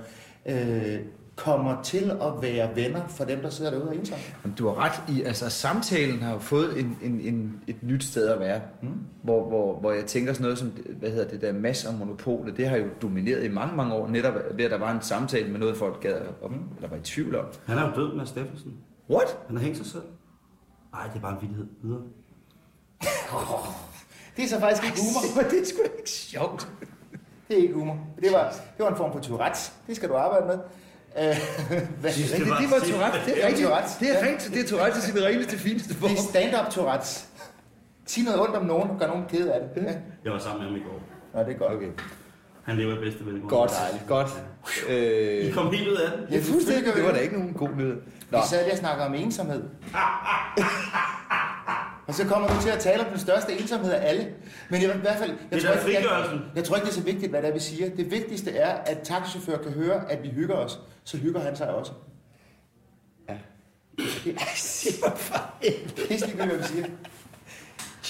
øh, 0.46 1.00
kommer 1.36 1.82
til 1.84 2.12
at 2.12 2.32
være 2.42 2.76
venner 2.76 3.08
for 3.08 3.24
dem, 3.24 3.40
der 3.42 3.50
sidder 3.50 3.72
derude 3.72 3.88
og 3.88 3.96
er 3.96 4.00
ensomme. 4.00 4.24
Men 4.44 4.54
du 4.58 4.68
har 4.68 4.76
ret 4.86 5.16
i, 5.16 5.24
altså 5.24 5.50
samtalen 5.50 6.20
har 6.22 6.34
jo 6.34 6.40
fået 6.40 6.80
en, 6.80 6.98
en, 7.04 7.20
en, 7.22 7.60
et 7.68 7.76
nyt 7.84 8.04
sted 8.04 8.28
at 8.28 8.40
være. 8.40 8.62
Mm. 8.82 8.88
Hvor, 9.24 9.48
hvor, 9.50 9.80
hvor 9.80 9.92
jeg 9.92 10.06
tænker 10.06 10.34
sådan 10.34 10.44
noget 10.44 10.58
som, 10.58 10.68
hvad 11.00 11.10
hedder 11.10 11.28
det 11.28 11.42
der, 11.42 11.54
mass 11.54 11.86
og 11.86 11.94
monopolet, 11.94 12.58
det 12.58 12.68
har 12.68 12.78
jo 12.78 12.86
domineret 13.02 13.44
i 13.44 13.48
mange, 13.48 13.76
mange 13.76 13.94
år, 13.94 14.08
netop 14.08 14.34
ved 14.56 14.66
at 14.66 14.72
der 14.72 14.78
var 14.78 14.92
en 14.92 15.02
samtale 15.02 15.50
med 15.52 15.60
noget, 15.60 15.78
folk 15.78 16.02
gad 16.02 16.16
op, 16.42 16.52
eller 16.76 16.90
var 16.90 16.98
i 16.98 17.02
tvivl 17.04 17.36
om. 17.36 17.46
Han 17.66 17.78
er 17.78 17.82
jo 17.90 17.96
død 17.96 18.16
med 18.16 18.26
Steffensen. 18.26 18.74
What? 19.10 19.38
Han 19.48 19.56
har 19.58 19.64
hængt 19.64 19.78
sig 19.78 19.86
selv. 19.86 20.04
Nej, 20.96 21.08
det 21.08 21.16
er 21.16 21.22
bare 21.22 21.32
en 21.32 21.42
vittighed. 21.42 21.68
Videre. 21.84 22.02
Det 24.38 24.44
er 24.44 24.48
så 24.48 24.60
faktisk 24.60 24.84
ikke 24.84 24.98
humor. 25.06 25.42
det 25.50 25.62
er 25.62 25.66
sgu 25.66 25.82
ikke 25.98 26.10
sjovt. 26.10 26.68
Det 27.48 27.58
er 27.58 27.62
ikke 27.62 27.74
humor. 27.74 27.98
Det 28.22 28.32
var, 28.34 28.50
det 28.78 28.84
var 28.86 28.90
en 28.90 28.96
form 28.98 29.12
for 29.12 29.20
Tourette's. 29.20 29.72
Det 29.88 29.96
skal 29.96 30.10
du 30.10 30.16
arbejde 30.16 30.46
med. 30.46 30.58
Øh, 31.20 31.38
hvad? 32.02 32.12
Det, 32.14 32.38
det 32.38 32.50
var 32.50 32.70
var 32.70 32.80
sidste. 32.80 32.92
Tourette, 32.94 33.20
det 33.20 33.26
Det 33.26 33.44
er 33.44 33.48
rigtigt. 33.48 33.68
Tourette's. 33.70 34.00
Det 34.00 34.10
er 34.10 34.26
Ja. 34.26 34.32
rigtigt, 34.32 34.54
det 34.54 34.62
er 34.64 34.68
Tourette 34.68 34.98
i 34.98 35.02
sin 35.02 35.24
reneste, 35.24 35.58
fineste 35.58 35.90
Det 35.90 35.98
form. 35.98 36.12
er 36.12 36.16
stand-up 36.16 36.66
Tourette's. 36.68 37.26
Sig 38.06 38.24
noget 38.24 38.40
ondt 38.42 38.56
om 38.56 38.66
nogen, 38.66 38.90
og 38.90 39.00
gør 39.00 39.08
nogen 39.08 39.26
ked 39.30 39.48
af 39.48 39.60
det. 39.76 39.84
Ja. 39.84 39.94
Jeg 40.24 40.32
var 40.34 40.40
sammen 40.40 40.60
med 40.64 40.68
ham 40.72 40.80
i 40.82 40.84
går. 40.84 41.00
Nå, 41.34 41.40
det 41.46 41.54
er 41.56 41.58
godt. 41.58 41.74
Okay. 41.74 41.90
Han 42.64 42.76
lever 42.78 42.96
i 42.98 43.00
bedste 43.00 43.26
velgående. 43.26 43.50
Godt, 43.50 43.72
godt. 44.08 44.30
I 44.90 44.92
Øh, 45.48 45.54
kom 45.54 45.74
helt 45.74 45.88
ud 45.88 45.96
af 45.96 46.12
den. 46.18 46.28
ja, 46.34 46.40
fuldstændig. 46.42 46.94
Det 46.96 47.04
var 47.04 47.12
da 47.12 47.18
ikke 47.18 47.38
nogen 47.38 47.54
god 47.54 47.70
nyhed. 47.70 48.02
Nå, 48.36 48.42
Vi 48.42 48.48
sad 48.50 48.64
lige 48.64 48.74
og 48.74 48.78
snakkede 48.78 49.08
om 49.08 49.14
ensomhed. 49.14 49.64
og 52.08 52.14
så 52.14 52.28
kommer 52.28 52.48
du 52.48 52.54
til 52.62 52.70
at 52.70 52.80
tale 52.80 53.04
om 53.06 53.10
den 53.10 53.20
største 53.20 53.54
ensomhed 53.60 53.92
af 53.92 54.10
alle. 54.10 54.28
Men 54.70 54.82
i 54.82 54.86
hvert 54.86 55.18
fald... 55.18 55.30
Jeg 55.30 55.38
Det 55.62 55.70
er 55.70 55.80
tror, 55.80 55.88
ikke, 55.88 56.10
jeg, 56.10 56.40
jeg 56.56 56.64
tror 56.64 56.76
ikke, 56.76 56.86
det 56.86 56.92
er 56.92 56.96
så 56.96 57.04
vigtigt, 57.04 57.30
hvad 57.32 57.42
det 57.42 57.50
er, 57.50 57.54
vi 57.54 57.60
siger. 57.60 57.90
Det 57.96 58.12
vigtigste 58.12 58.52
er, 58.58 58.74
at 58.76 58.98
taxichauffør 59.04 59.58
kan 59.58 59.72
høre, 59.72 60.12
at 60.12 60.24
vi 60.24 60.30
hygger 60.30 60.56
os. 60.56 60.80
Så 61.04 61.18
hygger 61.18 61.42
han 61.42 61.56
sig 61.56 61.70
også. 61.76 61.92
Ja. 63.30 63.34
Det 63.98 64.38
er 66.10 66.12
ikke 66.28 66.36
hvad 66.36 66.58
vi 66.58 66.64
siger. 66.64 66.86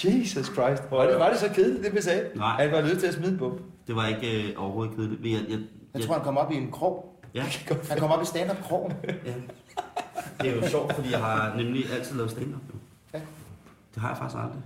Jesus 0.04 0.46
Christ. 0.46 0.84
Var 0.92 1.06
det, 1.06 1.20
var 1.20 1.30
det 1.30 1.40
så 1.40 1.50
kedeligt, 1.50 1.84
det 1.84 1.96
vi 1.96 2.02
sagde? 2.02 2.30
Nej. 2.36 2.62
Han 2.64 2.72
var 2.72 2.82
nødt 2.82 3.00
til 3.00 3.08
at 3.08 3.14
smide 3.14 3.38
en. 3.38 3.60
Det 3.88 3.96
var 3.96 4.08
ikke 4.08 4.50
øh, 4.50 4.54
overhovedet 4.64 4.96
kedeligt. 4.96 5.22
Jeg, 5.26 5.50
jeg, 5.52 5.60
Jeg 5.94 6.02
tror, 6.02 6.14
han 6.14 6.24
kom 6.24 6.38
op 6.38 6.52
i 6.52 6.56
en 6.56 6.72
krog. 6.72 7.20
ja, 7.36 7.44
Han 7.90 8.00
kom 8.00 8.12
op 8.12 8.22
i 8.22 8.26
stand-up-krogen. 8.26 8.94
ja. 9.26 9.34
Det 10.42 10.50
er 10.50 10.56
jo 10.56 10.68
sjovt, 10.68 10.94
fordi 10.96 11.12
jeg 11.12 11.20
har 11.20 11.56
nemlig 11.56 11.92
altid 11.92 12.16
lavet 12.16 12.32
stand-up. 12.32 12.62
jo. 12.74 12.80
Ja. 13.14 13.22
Det 13.94 14.02
har 14.02 14.10
jeg 14.10 14.18
faktisk 14.18 14.40
aldrig. 14.44 14.62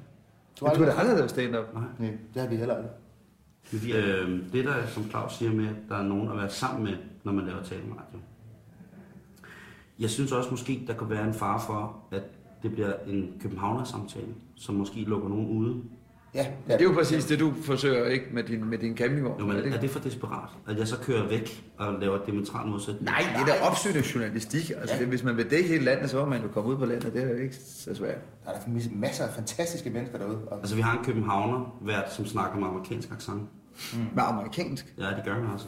Du 0.59 0.65
Men 0.65 0.75
du 0.75 0.83
har 0.83 0.91
da 0.91 0.97
aldrig 0.97 1.15
lavet 1.15 1.29
stand-up. 1.29 1.73
Nej. 1.73 1.83
Nej, 1.99 2.17
det 2.33 2.41
har 2.41 2.49
vi 2.49 2.55
heller 2.55 2.75
aldrig. 2.75 2.91
Øh, 3.95 4.53
det 4.53 4.65
der, 4.65 4.87
som 4.87 5.09
Claus 5.09 5.33
siger 5.33 5.51
med, 5.51 5.67
at 5.67 5.75
der 5.89 5.95
er 5.95 6.03
nogen 6.03 6.31
at 6.31 6.37
være 6.37 6.49
sammen 6.49 6.83
med, 6.83 6.97
når 7.23 7.31
man 7.31 7.45
laver 7.45 7.63
taleradio. 7.63 8.19
Jeg 9.99 10.09
synes 10.09 10.31
også 10.31 10.49
måske, 10.51 10.83
der 10.87 10.93
kan 10.93 11.09
være 11.09 11.27
en 11.27 11.33
fare 11.33 11.61
for, 11.67 11.97
at 12.11 12.23
det 12.63 12.71
bliver 12.71 12.93
en 13.07 13.33
københavner-samtale, 13.41 14.33
som 14.55 14.75
måske 14.75 15.01
lukker 15.01 15.29
nogen 15.29 15.47
ude. 15.47 15.81
Ja, 16.35 16.45
Ja, 16.69 16.73
det 16.73 16.81
er 16.81 16.85
jo 16.85 16.91
præcis 16.93 17.25
det, 17.25 17.39
du 17.39 17.53
forsøger 17.63 18.05
ikke 18.05 18.25
med 18.33 18.43
din, 18.43 18.65
med 18.69 18.77
din 18.77 18.97
campingvogn. 18.97 19.39
Jo, 19.39 19.45
men 19.45 19.55
er 19.57 19.61
det 19.61 19.73
er 19.73 19.79
det 19.79 19.89
for 19.89 19.99
desperat, 19.99 20.49
at 20.67 20.77
jeg 20.77 20.87
så 20.87 20.97
kører 20.99 21.27
væk 21.27 21.71
og 21.77 21.93
laver 21.99 22.25
diametralt 22.25 22.69
modsætning? 22.69 23.05
Nej, 23.05 23.21
det 23.35 23.41
er 23.41 23.45
da 23.45 23.67
opsøgende 23.69 24.03
journalistik. 24.15 24.69
Altså, 24.77 24.95
Ja. 24.95 24.99
det, 25.01 25.07
hvis 25.07 25.23
man 25.23 25.37
vil 25.37 25.49
dække 25.51 25.69
hele 25.69 25.83
landet, 25.85 26.09
så 26.09 26.17
må 26.19 26.25
man 26.25 26.41
jo 26.41 26.47
komme 26.47 26.69
ud 26.69 26.77
på 26.77 26.85
landet. 26.85 27.13
Det 27.13 27.23
er 27.23 27.29
jo 27.29 27.35
ikke 27.35 27.55
så 27.55 27.95
svært. 27.95 28.17
Der 28.45 28.51
er 28.51 28.59
der 28.59 28.89
masser 28.95 29.23
af 29.25 29.33
fantastiske 29.33 29.89
mennesker 29.89 30.17
derude. 30.17 30.37
Og 30.47 30.57
Altså, 30.59 30.75
vi 30.75 30.81
har 30.81 30.97
en 30.99 31.03
københavner 31.05 31.77
vært, 31.81 32.13
som 32.13 32.25
snakker 32.25 32.59
med 32.59 32.67
amerikansk 32.67 33.11
accent. 33.11 33.41
Med 34.15 34.23
amerikansk. 34.23 34.93
Ja, 34.97 35.03
det 35.03 35.21
gør 35.25 35.33
han 35.33 35.51
altså. 35.51 35.67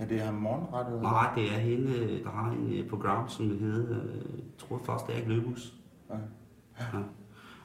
ja, 0.00 0.04
det 0.04 0.22
er 0.22 0.32
morgenrettet. 0.32 1.02
Nej, 1.02 1.28
det 1.34 1.44
er 1.44 1.58
hende, 1.58 2.20
der 2.24 2.30
har 2.30 2.50
en 2.50 2.72
øh, 2.78 2.88
program, 2.90 3.28
som 3.28 3.58
hedder, 3.60 3.90
øh, 4.02 4.14
jeg 4.16 4.44
tror 4.58 4.80
først, 4.86 5.06
det 5.06 5.12
er 5.14 5.16
ikke 5.18 5.28
Løbus. 5.32 5.72
Okay. 6.08 6.20
Ja. 6.80 6.84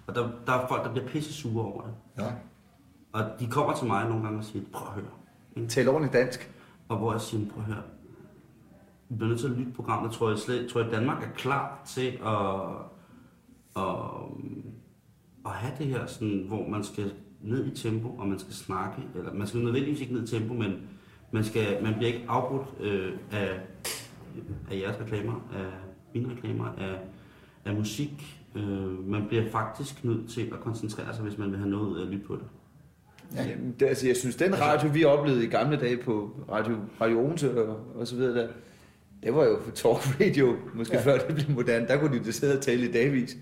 Og 0.08 0.16
der, 0.16 0.30
der 0.46 0.54
er 0.54 0.68
folk, 0.68 0.84
der 0.84 0.92
bliver 0.92 1.08
pisse 1.08 1.34
sure 1.34 1.66
over 1.66 1.82
det. 1.82 1.94
Ja. 2.18 2.32
Og 3.14 3.24
de 3.40 3.48
kommer 3.48 3.76
til 3.76 3.88
mig 3.88 4.10
nogle 4.10 4.24
gange 4.24 4.40
og 4.40 4.44
siger, 4.44 4.66
prøv 4.74 4.88
at 4.88 4.94
høre. 4.94 5.12
Ikke? 5.56 5.70
Tal 5.70 5.90
ordentligt 5.90 6.14
dansk. 6.14 6.52
Og 6.90 6.98
hvor 6.98 7.12
jeg 7.12 7.22
siger, 7.22 7.50
prøv 7.52 7.60
at 7.60 7.66
høre. 7.66 7.84
Vi 9.10 9.16
bliver 9.16 9.30
nødt 9.30 9.40
til 9.40 9.48
at 9.48 9.54
lytte 9.54 9.72
programmet. 9.72 10.12
Tror 10.12 10.30
jeg, 10.30 10.40
slet, 10.40 10.70
tror 10.70 10.82
jeg, 10.82 10.92
Danmark 10.92 11.24
er 11.24 11.30
klar 11.36 11.82
til 11.86 12.08
at, 12.26 12.56
at, 13.84 13.96
at 15.46 15.52
have 15.52 15.74
det 15.78 15.88
her, 15.88 16.06
sådan, 16.06 16.46
hvor 16.48 16.70
man 16.70 16.84
skal 16.84 17.14
ned 17.42 17.66
i 17.66 17.76
tempo, 17.76 18.10
og 18.10 18.28
man 18.28 18.40
skal 18.40 18.54
snakke. 18.54 19.02
Eller 19.16 19.34
man 19.34 19.48
skal 19.48 19.60
nødvendigvis 19.60 20.02
ikke 20.02 20.14
ned 20.14 20.24
i 20.24 20.28
tempo, 20.28 20.54
men 20.54 20.90
man, 21.32 21.44
skal, 21.44 21.84
man 21.84 21.94
bliver 21.94 22.14
ikke 22.14 22.26
afbrudt 22.28 22.68
øh, 22.80 23.14
af, 23.32 23.60
af 24.72 24.80
jeres 24.80 25.00
reklamer, 25.00 25.34
af 25.54 25.66
mine 26.14 26.32
reklamer, 26.32 26.66
af, 26.78 27.00
af 27.66 27.76
musik. 27.76 28.43
Øh, 28.56 29.10
man 29.10 29.26
bliver 29.28 29.50
faktisk 29.52 30.04
nødt 30.04 30.30
til 30.30 30.42
at 30.42 30.60
koncentrere 30.60 31.14
sig, 31.14 31.24
hvis 31.24 31.38
man 31.38 31.52
vil 31.52 31.58
have 31.58 31.70
noget 31.70 31.88
ud 31.88 31.98
af 31.98 32.02
at 32.02 32.08
lytte 32.08 32.26
på 32.28 32.36
det. 32.36 32.44
Ja. 33.36 33.44
Jamen, 33.44 33.76
det, 33.80 33.86
altså, 33.86 34.08
jeg 34.08 34.16
synes, 34.16 34.36
den 34.36 34.62
radio, 34.62 34.90
vi 34.94 35.04
oplevede 35.06 35.44
i 35.44 35.48
gamle 35.48 35.78
dage 35.78 35.98
på 35.98 36.30
Radio, 36.52 36.76
radio 37.02 37.26
Odense 37.26 37.68
og, 37.68 37.80
og 37.96 38.08
så 38.08 38.16
videre 38.16 38.42
der, 38.42 38.48
det 39.24 39.36
var 39.36 39.44
jo 39.44 39.60
for 39.62 39.72
talk 39.72 40.22
radio, 40.22 40.56
måske 40.74 40.96
ja. 40.96 41.02
Før 41.02 41.18
det 41.18 41.36
blev 41.36 41.50
moderne. 41.50 41.88
Der 41.88 41.98
kunne 41.98 42.20
de 42.20 42.26
jo 42.26 42.32
sidde 42.32 42.58
og 42.58 42.62
tale 42.62 42.90
i 42.90 42.92
dagvis. 42.92 43.38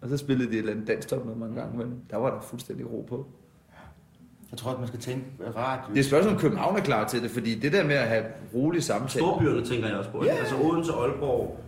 Og 0.00 0.08
så 0.08 0.16
spillede 0.16 0.50
de 0.50 0.54
et 0.54 0.58
eller 0.58 0.72
andet 0.72 0.88
danstop 0.88 1.26
med 1.26 1.34
mange 1.34 1.60
gange, 1.60 1.78
men 1.78 1.94
der 2.10 2.16
var 2.16 2.30
der 2.30 2.40
fuldstændig 2.40 2.90
ro 2.90 3.06
på. 3.08 3.26
Jeg 4.50 4.58
tror, 4.58 4.70
at 4.72 4.78
man 4.78 4.88
skal 4.88 5.00
tænke 5.00 5.24
radio. 5.56 5.88
Det 5.88 5.96
er 5.96 6.00
et 6.00 6.06
spørgsmål, 6.06 6.34
om 6.34 6.40
København 6.40 6.76
er 6.76 6.80
klar 6.80 7.08
til 7.08 7.22
det, 7.22 7.30
fordi 7.30 7.54
det 7.54 7.72
der 7.72 7.84
med 7.84 7.94
at 7.94 8.08
have 8.08 8.24
rolig 8.54 8.82
samtale... 8.82 9.24
Storbyerne 9.24 9.64
tænker 9.64 9.88
jeg 9.88 9.96
også 9.96 10.10
på. 10.10 10.24
Ja. 10.24 10.30
Altså 10.34 10.54
Odense 10.62 10.92
Aalborg. 10.92 11.60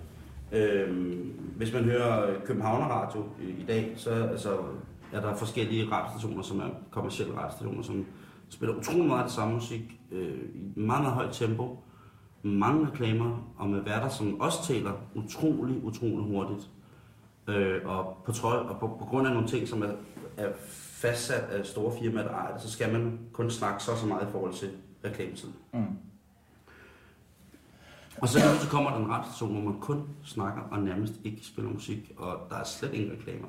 Øhm, 0.52 1.40
hvis 1.56 1.72
man 1.72 1.84
hører 1.84 2.40
Københavner 2.44 2.86
Radio 2.86 3.24
i, 3.58 3.64
dag, 3.68 3.92
så 3.96 4.10
altså, 4.10 4.56
er 5.12 5.20
der 5.20 5.34
forskellige 5.34 5.90
radiostationer, 5.92 6.42
som 6.42 6.60
er 6.60 6.68
kommersielle 6.90 7.36
radiostationer, 7.36 7.82
som 7.82 8.06
spiller 8.48 8.76
utrolig 8.76 9.06
meget 9.06 9.24
det 9.24 9.32
samme 9.32 9.54
musik 9.54 10.00
øh, 10.12 10.38
i 10.54 10.80
meget, 10.80 11.02
meget 11.02 11.14
højt 11.14 11.32
tempo. 11.32 11.78
Mange 12.42 12.86
reklamer, 12.86 13.52
og 13.56 13.68
med 13.68 13.80
værter, 13.80 14.08
som 14.08 14.40
også 14.40 14.58
taler 14.66 14.92
utrolig, 15.14 15.84
utrolig 15.84 16.26
hurtigt. 16.26 16.70
Øh, 17.48 17.80
og 17.84 18.16
på, 18.24 18.32
trøj, 18.32 18.56
og 18.56 18.80
på, 18.80 18.86
på 18.86 19.04
grund 19.04 19.26
af 19.26 19.32
nogle 19.32 19.48
ting, 19.48 19.68
som 19.68 19.82
er, 19.82 19.92
er 20.36 20.48
fastsat 21.00 21.42
af 21.42 21.66
store 21.66 21.92
firmaer, 22.02 22.24
der 22.24 22.34
ejer 22.34 22.52
det, 22.52 22.62
så 22.62 22.70
skal 22.70 22.92
man 22.92 23.18
kun 23.32 23.50
snakke 23.50 23.82
så 23.82 23.96
så 23.96 24.06
meget 24.06 24.28
i 24.28 24.30
forhold 24.30 24.52
til 24.52 24.68
reklametiden. 25.04 25.54
Mm. 25.72 25.84
Og 28.22 28.28
så, 28.28 28.38
lige 28.38 28.60
så 28.60 28.68
kommer 28.68 28.90
der 28.90 28.98
en 28.98 29.10
radiostation, 29.10 29.52
hvor 29.52 29.70
man 29.70 29.80
kun 29.80 30.02
snakker 30.24 30.62
og 30.70 30.78
nærmest 30.78 31.12
ikke 31.24 31.46
spiller 31.46 31.70
musik, 31.70 32.12
og 32.16 32.36
der 32.50 32.56
er 32.56 32.64
slet 32.64 32.94
ingen 32.94 33.12
reklamer. 33.12 33.48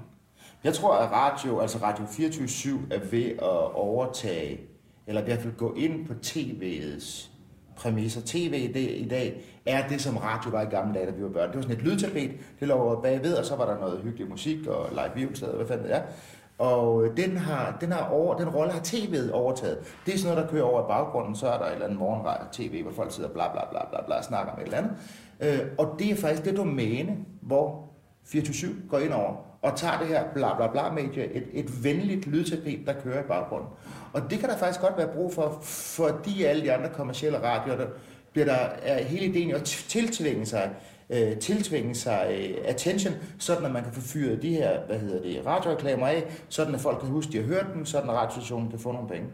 Jeg 0.63 0.74
tror, 0.74 0.95
at 0.95 1.11
radio, 1.11 1.59
altså 1.59 1.78
Radio 1.82 2.05
24 2.05 2.80
er 2.91 2.99
ved 3.11 3.26
at 3.26 3.74
overtage, 3.74 4.59
eller 5.07 5.22
i 5.22 5.24
hvert 5.26 5.39
fald 5.39 5.53
gå 5.57 5.74
ind 5.74 6.07
på 6.07 6.13
tv'ets 6.26 7.30
præmisser. 7.76 8.22
TV 8.26 8.53
i, 8.69 8.74
det, 8.74 8.91
i 8.91 9.07
dag 9.09 9.41
er 9.65 9.88
det, 9.88 10.01
som 10.01 10.17
radio 10.17 10.49
var 10.49 10.61
i 10.61 10.65
gamle 10.65 10.93
dage, 10.93 11.05
da 11.05 11.11
vi 11.11 11.24
var 11.24 11.30
børn. 11.30 11.47
Det 11.47 11.55
var 11.55 11.61
sådan 11.61 11.78
et 11.78 11.84
lydtapet, 11.84 12.32
det 12.59 12.67
lå 12.67 13.01
bagved, 13.01 13.34
og 13.34 13.45
så 13.45 13.55
var 13.55 13.65
der 13.65 13.80
noget 13.80 14.01
hyggelig 14.03 14.30
musik 14.30 14.67
og 14.67 14.89
live 14.91 15.11
views, 15.15 15.39
hvad 15.39 15.67
fanden 15.67 15.86
det 15.86 15.95
er. 15.95 16.01
Og 16.62 17.05
øh, 17.05 17.18
den, 17.18 17.38
har, 17.38 17.78
den, 17.82 17.91
har 17.91 18.09
over, 18.09 18.38
den 18.38 18.49
rolle 18.49 18.72
har 18.72 18.80
tv'et 18.80 19.32
overtaget. 19.32 19.78
Det 20.05 20.14
er 20.14 20.18
sådan 20.18 20.36
noget, 20.36 20.45
der 20.45 20.51
kører 20.51 20.64
over 20.64 20.82
i 20.82 20.88
baggrunden, 20.88 21.36
så 21.36 21.47
er 21.47 21.57
der 21.57 21.66
et 21.66 21.74
eller 21.74 21.86
andet 21.86 21.99
morgenradio 21.99 22.45
tv, 22.51 22.84
hvor 22.84 22.91
folk 22.91 23.12
sidder 23.12 23.30
bla 23.30 23.51
bla 23.51 23.62
bla 23.72 23.80
bla 23.89 24.05
bla 24.05 24.16
og 24.16 24.24
snakker 24.24 24.53
om 24.53 24.59
et 24.59 24.66
eller 24.66 24.78
andet. 24.78 24.91
Øh, 25.39 25.59
og 25.78 25.95
det 25.99 26.12
er 26.12 26.16
faktisk 26.16 26.45
det 26.45 26.57
domæne, 26.57 27.18
hvor 27.41 27.89
24 28.26 28.72
går 28.89 28.99
ind 28.99 29.14
over 29.14 29.36
og 29.62 29.76
tager 29.76 29.99
det 29.99 30.07
her 30.07 30.24
bla 30.34 30.55
bla 30.55 30.68
bla 30.68 30.91
medie, 30.91 31.34
et, 31.34 31.43
et 31.53 31.84
venligt 31.84 32.28
lydtapet, 32.28 32.80
der 32.86 32.93
kører 33.03 33.20
i 33.20 33.28
baggrunden. 33.28 33.70
Og 34.14 34.22
det 34.30 34.39
kan 34.39 34.49
der 34.49 34.57
faktisk 34.57 34.82
godt 34.82 34.97
være 34.97 35.07
brug 35.07 35.34
for, 35.34 35.59
fordi 35.62 36.43
alle 36.43 36.64
de 36.64 36.74
andre 36.74 36.89
kommercielle 36.89 37.43
radioer, 37.43 37.78
der 37.78 37.88
bliver 38.32 38.45
der 38.45 38.57
er 38.82 39.03
hele 39.03 39.26
ideen 39.26 39.51
at 39.51 39.64
tiltvinge 39.64 40.45
sig 40.45 40.70
øh, 41.12 41.38
tiltvinge 41.38 41.95
sig 41.95 42.28
øh, 42.39 42.57
attention, 42.66 43.14
sådan 43.39 43.66
at 43.66 43.72
man 43.72 43.84
kan 43.84 43.93
få 43.93 44.01
fyret 44.01 44.41
de 44.41 44.49
her, 44.49 44.80
hvad 44.88 44.99
hedder 44.99 45.22
det, 45.22 45.45
radioreklamer 45.45 46.07
af, 46.07 46.24
sådan 46.49 46.76
at 46.76 46.82
folk 46.82 46.99
kan 46.99 47.09
huske, 47.09 47.30
at 47.30 47.34
de 47.34 47.38
har 47.38 47.45
hørt 47.45 47.68
dem, 47.74 47.86
sådan 47.86 48.09
at 48.09 48.16
radiostationen 48.16 48.70
kan 48.70 48.80
få 48.80 48.91
nogle 48.91 49.09
penge. 49.09 49.28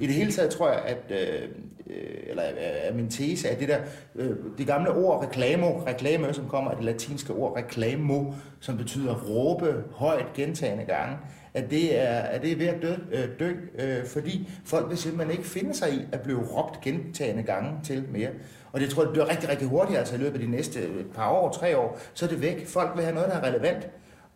I 0.00 0.06
det 0.06 0.14
hele 0.14 0.32
taget 0.32 0.50
tror 0.50 0.70
jeg, 0.70 0.82
at, 0.86 0.98
øh, 1.10 1.48
øh 1.86 2.16
eller 2.26 2.42
øh, 2.48 2.56
er 2.58 2.94
min 2.94 3.08
tese, 3.08 3.48
at 3.48 3.60
det 3.60 3.68
der, 3.68 3.78
øh, 4.14 4.36
det 4.58 4.66
gamle 4.66 4.90
ord 4.90 5.24
reklamo, 5.24 5.66
reklame, 5.86 6.34
som 6.34 6.48
kommer 6.48 6.70
af 6.70 6.76
det 6.76 6.84
latinske 6.84 7.32
ord 7.32 7.56
reklamo, 7.56 8.32
som 8.60 8.76
betyder 8.76 9.14
råbe 9.14 9.84
højt 9.92 10.32
gentagende 10.34 10.84
gange, 10.84 11.16
at 11.54 11.70
det 11.70 11.98
er, 11.98 12.18
at 12.18 12.42
det 12.42 12.52
er 12.52 12.56
ved 12.56 12.66
at 12.66 12.82
dø, 12.82 12.94
øh, 13.12 13.28
dø 13.38 13.52
øh, 13.78 14.06
fordi 14.06 14.48
folk 14.64 14.88
vil 14.88 14.98
simpelthen 14.98 15.38
ikke 15.38 15.48
finde 15.48 15.74
sig 15.74 15.92
i 15.92 16.00
at 16.12 16.20
blive 16.20 16.42
råbt 16.42 16.80
gentagende 16.80 17.42
gange 17.42 17.70
til 17.84 18.04
mere. 18.12 18.30
Og 18.72 18.80
det 18.80 18.90
tror 18.90 19.02
jeg, 19.02 19.06
det 19.06 19.12
bliver 19.12 19.28
rigtig, 19.28 19.48
rigtig 19.48 19.68
hurtigt, 19.68 19.98
altså 19.98 20.14
i 20.14 20.18
løbet 20.18 20.34
af 20.34 20.46
de 20.46 20.50
næste 20.50 20.80
et 20.80 21.06
par 21.14 21.30
år, 21.30 21.52
tre 21.52 21.78
år, 21.78 21.98
så 22.14 22.24
er 22.24 22.28
det 22.28 22.42
væk. 22.42 22.66
Folk 22.66 22.90
vil 22.94 23.04
have 23.04 23.14
noget, 23.14 23.30
der 23.30 23.36
er 23.36 23.48
relevant. 23.48 23.88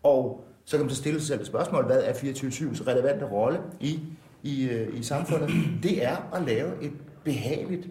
Og 0.02 0.44
så 0.64 0.76
kan 0.76 0.86
man 0.86 0.90
så 0.90 0.96
stille 0.96 1.20
sig 1.20 1.28
selv 1.28 1.40
et 1.40 1.46
spørgsmål, 1.46 1.86
hvad 1.86 2.02
er 2.02 2.12
24-7's 2.12 2.86
relevante 2.86 3.24
rolle 3.24 3.60
i, 3.80 4.00
i, 4.42 4.68
øh, 4.68 4.98
i 4.98 5.02
samfundet? 5.02 5.50
Det 5.82 6.04
er 6.04 6.34
at 6.34 6.42
lave 6.42 6.82
et 6.82 6.92
behageligt 7.24 7.88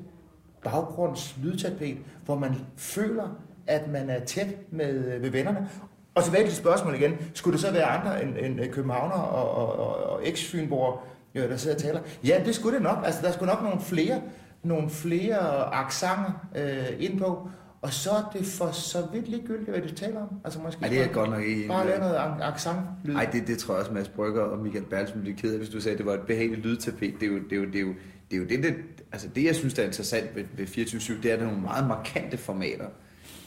baggrundslydtapet, 0.64 1.98
hvor 2.26 2.36
man 2.36 2.56
føler, 2.78 3.38
at 3.68 3.92
man 3.92 4.10
er 4.10 4.20
tæt 4.20 4.48
med, 4.72 4.94
øh, 4.94 5.22
med 5.22 5.30
vennerne. 5.30 5.70
Og 6.16 6.24
tilbage 6.24 6.48
til 6.48 6.56
spørgsmålet 6.56 7.00
igen. 7.00 7.18
Skulle 7.34 7.54
det 7.54 7.62
så 7.62 7.72
være 7.72 7.86
andre 7.86 8.24
end, 8.24 8.38
end 8.38 8.72
københavner 8.72 9.16
og, 9.16 9.52
og, 9.52 9.80
og, 9.80 10.04
og 10.14 10.28
eks-fynborger, 10.28 11.06
jo, 11.36 11.42
der 11.42 11.58
sidder 11.58 11.76
og 11.76 11.82
taler? 11.82 12.00
Ja, 12.24 12.42
det 12.46 12.56
skulle 12.56 12.76
det 12.76 12.84
nok. 12.84 12.98
Altså, 13.06 13.22
der 13.22 13.32
skulle 13.32 13.54
nok 13.54 13.64
nogle 13.64 13.82
flere, 13.82 14.22
nogle 14.64 14.90
flere 14.90 15.74
accenter 15.76 16.48
øh, 16.56 16.86
ind 17.00 17.20
på. 17.20 17.50
Og 17.82 17.94
så 17.94 18.10
er 18.10 18.30
det 18.34 18.46
for 18.46 18.72
så 18.72 18.98
vidt 19.14 19.28
ligegyldigt, 19.28 19.70
hvad 19.70 19.82
du 19.82 19.96
taler 19.96 20.22
om. 20.22 20.28
Altså 20.44 20.60
måske 20.60 20.82
Ej, 20.82 20.90
det 20.90 20.98
er 20.98 21.02
jeg 21.02 21.12
godt 21.12 21.30
nok 21.30 21.44
ikke 21.44 21.68
Bare 21.68 21.86
lave 21.88 22.00
noget 22.00 22.16
ac- 22.16 22.44
accent. 22.44 22.78
Nej, 23.04 23.30
det, 23.34 23.48
det 23.48 23.58
tror 23.58 23.74
jeg 23.74 23.80
også, 23.82 23.94
Mads 23.94 24.10
Brygger 24.10 24.42
og 24.42 24.60
Michael 24.60 24.84
Bertelsen 24.86 25.22
blev 25.22 25.36
ked 25.36 25.52
af, 25.52 25.58
hvis 25.58 25.70
du 25.70 25.82
sagde, 25.82 25.94
at 25.94 25.98
det 25.98 26.06
var 26.06 26.14
et 26.14 26.22
behageligt 26.22 26.62
lydtapet. 26.66 27.14
Det 27.20 27.24
er 27.24 27.32
jo 27.32 27.40
det, 27.50 27.54
er 27.54 27.56
jo, 27.58 27.66
det, 27.66 27.76
er 27.76 27.82
jo, 27.82 27.94
det, 28.32 28.36
er 28.36 28.38
jo 28.38 28.46
det, 28.46 28.64
det, 28.64 28.76
altså 29.12 29.28
det, 29.36 29.44
jeg 29.44 29.56
synes, 29.56 29.74
der 29.74 29.82
er 29.82 29.86
interessant 29.88 30.36
ved, 30.36 30.44
ved 30.58 30.66
24-7, 30.68 31.22
det 31.24 31.30
er, 31.30 31.34
at 31.34 31.40
der 31.40 31.46
er 31.46 31.50
nogle 31.50 31.62
meget 31.62 31.88
markante 31.88 32.38
formater. 32.38 32.86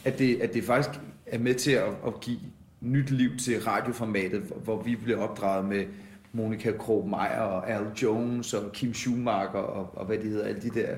At 0.05 0.19
det, 0.19 0.41
at 0.41 0.53
det 0.53 0.63
faktisk 0.63 0.99
er 1.25 1.39
med 1.39 1.55
til 1.55 1.71
at, 1.71 1.89
at 2.07 2.19
give 2.21 2.39
nyt 2.81 3.09
liv 3.09 3.37
til 3.37 3.59
radioformatet, 3.63 4.41
hvor, 4.41 4.55
hvor 4.57 4.83
vi 4.83 4.95
bliver 4.95 5.19
opdraget 5.19 5.65
med 5.65 5.83
Monika 6.31 6.71
Krog 6.71 7.09
Meyer 7.09 7.41
og 7.41 7.69
Al 7.69 7.85
Jones 8.03 8.53
og 8.53 8.71
Kim 8.71 8.93
Schumacher 8.93 9.59
og, 9.59 9.89
og 9.93 10.05
hvad 10.05 10.17
de 10.17 10.23
hedder, 10.23 10.45
alle 10.45 10.61
de 10.61 10.69
der 10.69 10.95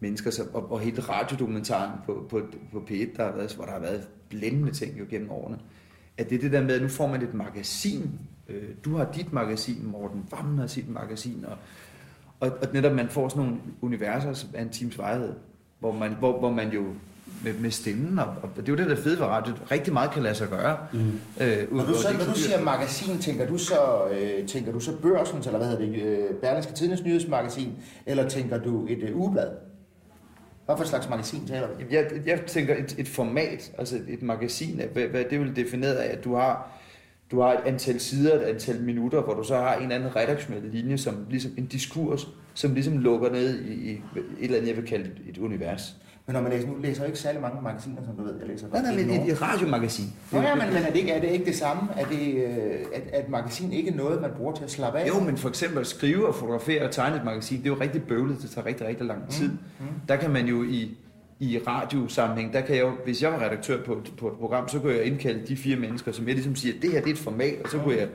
mennesker, 0.00 0.30
så, 0.30 0.42
og, 0.52 0.72
og 0.72 0.80
hele 0.80 1.02
radiodokumentaren 1.02 1.90
på, 2.06 2.26
på, 2.30 2.40
på 2.72 2.84
P1, 2.90 3.16
der 3.16 3.24
har 3.24 3.32
været, 3.32 3.54
hvor 3.54 3.64
der 3.64 3.72
har 3.72 3.80
været 3.80 4.08
blændende 4.28 4.72
ting 4.72 4.98
jo 4.98 5.04
gennem 5.10 5.30
årene. 5.30 5.58
At 6.18 6.30
det 6.30 6.36
er 6.36 6.40
det 6.40 6.52
der 6.52 6.62
med, 6.62 6.74
at 6.74 6.82
nu 6.82 6.88
får 6.88 7.06
man 7.06 7.22
et 7.22 7.34
magasin. 7.34 8.10
Øh, 8.48 8.68
Du 8.84 8.96
har 8.96 9.12
dit 9.12 9.32
magasin, 9.32 9.86
Morten 9.86 10.24
Vammen 10.30 10.58
har 10.58 10.66
sit 10.66 10.88
magasin, 10.88 11.44
og, 11.44 11.56
og, 12.40 12.58
og 12.62 12.68
netop 12.72 12.92
man 12.92 13.08
får 13.08 13.28
sådan 13.28 13.44
nogle 13.44 13.60
universer 13.80 14.46
af 14.54 14.62
en 14.62 14.70
times 14.70 14.98
vejhed, 14.98 15.34
hvor 15.78 15.92
man, 15.92 16.12
hvor, 16.12 16.38
hvor 16.38 16.50
man 16.50 16.72
jo 16.72 16.84
med, 17.44 17.52
med 17.54 17.70
stemmen, 17.70 18.18
og, 18.18 18.26
og 18.26 18.50
det 18.56 18.68
er 18.68 18.72
jo 18.72 18.76
det, 18.76 18.86
der 18.86 18.96
er 18.96 19.00
fedt 19.00 19.20
ved 19.20 19.26
radio, 19.26 19.54
rigtig 19.70 19.92
meget 19.92 20.10
kan 20.10 20.22
lade 20.22 20.34
sig 20.34 20.48
gøre. 20.48 20.76
Mm. 20.92 20.98
Øh, 21.40 21.76
Når 21.76 21.84
du, 21.84 21.94
så, 21.94 22.08
når 22.18 22.24
du 22.32 22.38
siger 22.38 22.62
magasin, 22.62 23.18
tænker 23.18 23.46
du 23.46 23.58
så, 23.58 23.74
øh, 24.12 24.46
tænker 24.46 24.72
du 24.72 24.80
så 24.80 24.92
børsen, 25.02 25.38
eller 25.38 25.58
hvad 25.58 25.68
hedder 25.68 25.84
det, 25.84 26.02
øh, 26.02 26.34
Berlingske 26.42 26.72
Tidens 26.72 27.02
nyhedsmagasin, 27.04 27.72
eller 28.06 28.28
tænker 28.28 28.58
du 28.58 28.86
et 28.86 28.98
øh, 29.02 29.16
ugeblad? 29.16 29.48
Hvad 30.66 30.76
for 30.76 30.82
et 30.82 30.88
slags 30.88 31.08
magasin 31.08 31.46
taler 31.46 31.68
vi? 31.78 31.96
Jeg, 31.96 32.10
jeg 32.26 32.40
tænker 32.46 32.76
et, 32.76 32.94
et 32.98 33.08
format, 33.08 33.72
altså 33.78 33.98
et 34.08 34.22
magasin, 34.22 34.80
hvad, 34.92 35.02
hvad 35.02 35.24
det 35.30 35.40
vil 35.40 35.56
definere 35.56 35.96
af, 35.96 36.12
at 36.16 36.24
du 36.24 36.34
har 36.34 36.70
du 37.30 37.40
har 37.40 37.52
et 37.52 37.60
antal 37.66 38.00
sider, 38.00 38.34
et 38.34 38.42
antal 38.42 38.82
minutter, 38.82 39.22
hvor 39.22 39.34
du 39.34 39.44
så 39.44 39.56
har 39.56 39.74
en 39.74 39.82
eller 39.82 39.94
anden 39.94 40.16
redaktionel 40.16 40.62
linje, 40.72 40.98
som 40.98 41.26
ligesom 41.30 41.52
en 41.56 41.66
diskurs, 41.66 42.28
som 42.54 42.74
ligesom 42.74 42.98
lukker 42.98 43.30
ned 43.30 43.60
i, 43.64 43.72
i 43.72 43.92
et 43.92 44.22
eller 44.40 44.56
andet, 44.56 44.68
jeg 44.68 44.76
vil 44.76 44.86
kalde 44.86 45.04
et, 45.04 45.20
et 45.28 45.38
univers. 45.38 45.96
Men 46.26 46.34
når 46.34 46.40
man 46.40 46.52
læser, 46.52 46.68
nu 46.68 46.74
læser 46.80 47.02
jeg 47.02 47.08
ikke 47.08 47.18
særlig 47.18 47.40
mange 47.40 47.62
magasiner, 47.62 48.02
som 48.04 48.16
du 48.16 48.22
ved, 48.22 48.34
jeg 48.38 48.48
læser 48.48 48.68
Nej, 48.68 48.82
nej, 48.82 48.94
men 48.94 49.10
et, 49.10 49.32
et 49.32 49.42
radiomagasin. 49.42 50.12
Nå 50.32 50.40
ja, 50.40 50.54
men, 50.54 50.66
men 50.66 50.82
er, 50.82 50.90
det 50.90 50.96
ikke, 50.96 51.12
er 51.12 51.20
det 51.20 51.30
ikke 51.30 51.44
det 51.44 51.54
samme? 51.54 51.82
Er 51.96 52.06
det, 52.06 52.34
øh, 52.34 52.86
at, 52.94 53.02
at 53.12 53.28
magasin 53.28 53.72
ikke 53.72 53.90
er 53.90 53.94
noget, 53.94 54.20
man 54.20 54.30
bruger 54.36 54.54
til 54.54 54.64
at 54.64 54.70
slappe 54.70 54.98
af? 54.98 55.08
Jo, 55.08 55.20
men 55.20 55.36
for 55.36 55.48
eksempel 55.48 55.80
at 55.80 55.86
skrive 55.86 56.28
og 56.28 56.34
fotografere 56.34 56.84
og 56.84 56.90
tegne 56.90 57.16
et 57.16 57.24
magasin, 57.24 57.58
det 57.58 57.66
er 57.66 57.70
jo 57.70 57.80
rigtig 57.80 58.02
bøvlet, 58.02 58.42
det 58.42 58.50
tager 58.50 58.66
rigtig, 58.66 58.86
rigtig 58.86 59.06
lang 59.06 59.28
tid. 59.30 59.48
Mm, 59.48 59.56
mm. 59.80 59.86
Der 60.08 60.16
kan 60.16 60.30
man 60.30 60.46
jo 60.46 60.62
i, 60.62 60.96
i 61.40 61.58
radiosammenhæng, 61.66 62.52
der 62.52 62.60
kan 62.60 62.76
jeg 62.76 62.82
jo, 62.82 62.92
hvis 63.04 63.22
jeg 63.22 63.32
var 63.32 63.44
redaktør 63.44 63.84
på, 63.84 64.02
på 64.18 64.28
et 64.28 64.34
program, 64.34 64.68
så 64.68 64.78
kunne 64.78 64.92
jeg 64.92 65.04
indkalde 65.04 65.46
de 65.46 65.56
fire 65.56 65.76
mennesker, 65.76 66.12
som 66.12 66.26
jeg 66.26 66.34
ligesom 66.34 66.56
siger, 66.56 66.80
det 66.82 66.92
her 66.92 67.00
det 67.00 67.08
er 67.08 67.12
et 67.12 67.18
format, 67.18 67.62
og 67.64 67.70
så 67.70 67.78
kunne 67.78 67.96
jeg 67.96 68.08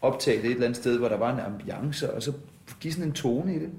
optage 0.00 0.36
det 0.36 0.44
et 0.44 0.50
eller 0.50 0.66
andet 0.66 0.76
sted, 0.76 0.98
hvor 0.98 1.08
der 1.08 1.16
var 1.16 1.34
en 1.34 1.40
ambiance, 1.40 2.14
og 2.14 2.22
så 2.22 2.32
give 2.80 2.92
sådan 2.92 3.08
en 3.08 3.12
tone 3.12 3.54
i 3.54 3.58
det. 3.58 3.70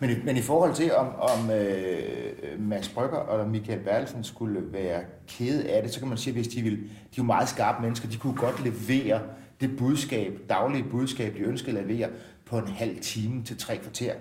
Men, 0.00 0.10
i- 0.10 0.24
men 0.24 0.36
i 0.36 0.40
forhold 0.40 0.74
til, 0.74 0.94
om, 0.94 1.06
om 1.18 1.50
øh, 1.50 2.58
Max 2.58 2.88
Brygger 2.94 3.16
og 3.16 3.48
Michael 3.50 3.78
Bertelsen 3.80 4.24
skulle 4.24 4.72
være 4.72 5.00
kede 5.28 5.68
af 5.70 5.82
det, 5.82 5.92
så 5.92 5.98
kan 6.00 6.08
man 6.08 6.18
sige, 6.18 6.30
at 6.32 6.36
hvis 6.36 6.48
de 6.48 6.62
vil, 6.62 6.72
de 6.72 6.78
er 6.82 6.88
jo 7.18 7.22
meget 7.22 7.48
skarpe 7.48 7.82
mennesker, 7.82 8.08
de 8.08 8.16
kunne 8.16 8.36
godt 8.36 8.64
levere 8.64 9.20
det 9.60 9.76
budskab, 9.78 10.38
daglige 10.48 10.84
budskab, 10.90 11.34
de 11.34 11.38
ønskede 11.40 11.78
at 11.78 11.86
levere 11.86 12.08
på 12.46 12.58
en 12.58 12.68
halv 12.68 13.00
time 13.00 13.42
til 13.44 13.58
tre 13.58 13.76
kvarter. 13.76 14.12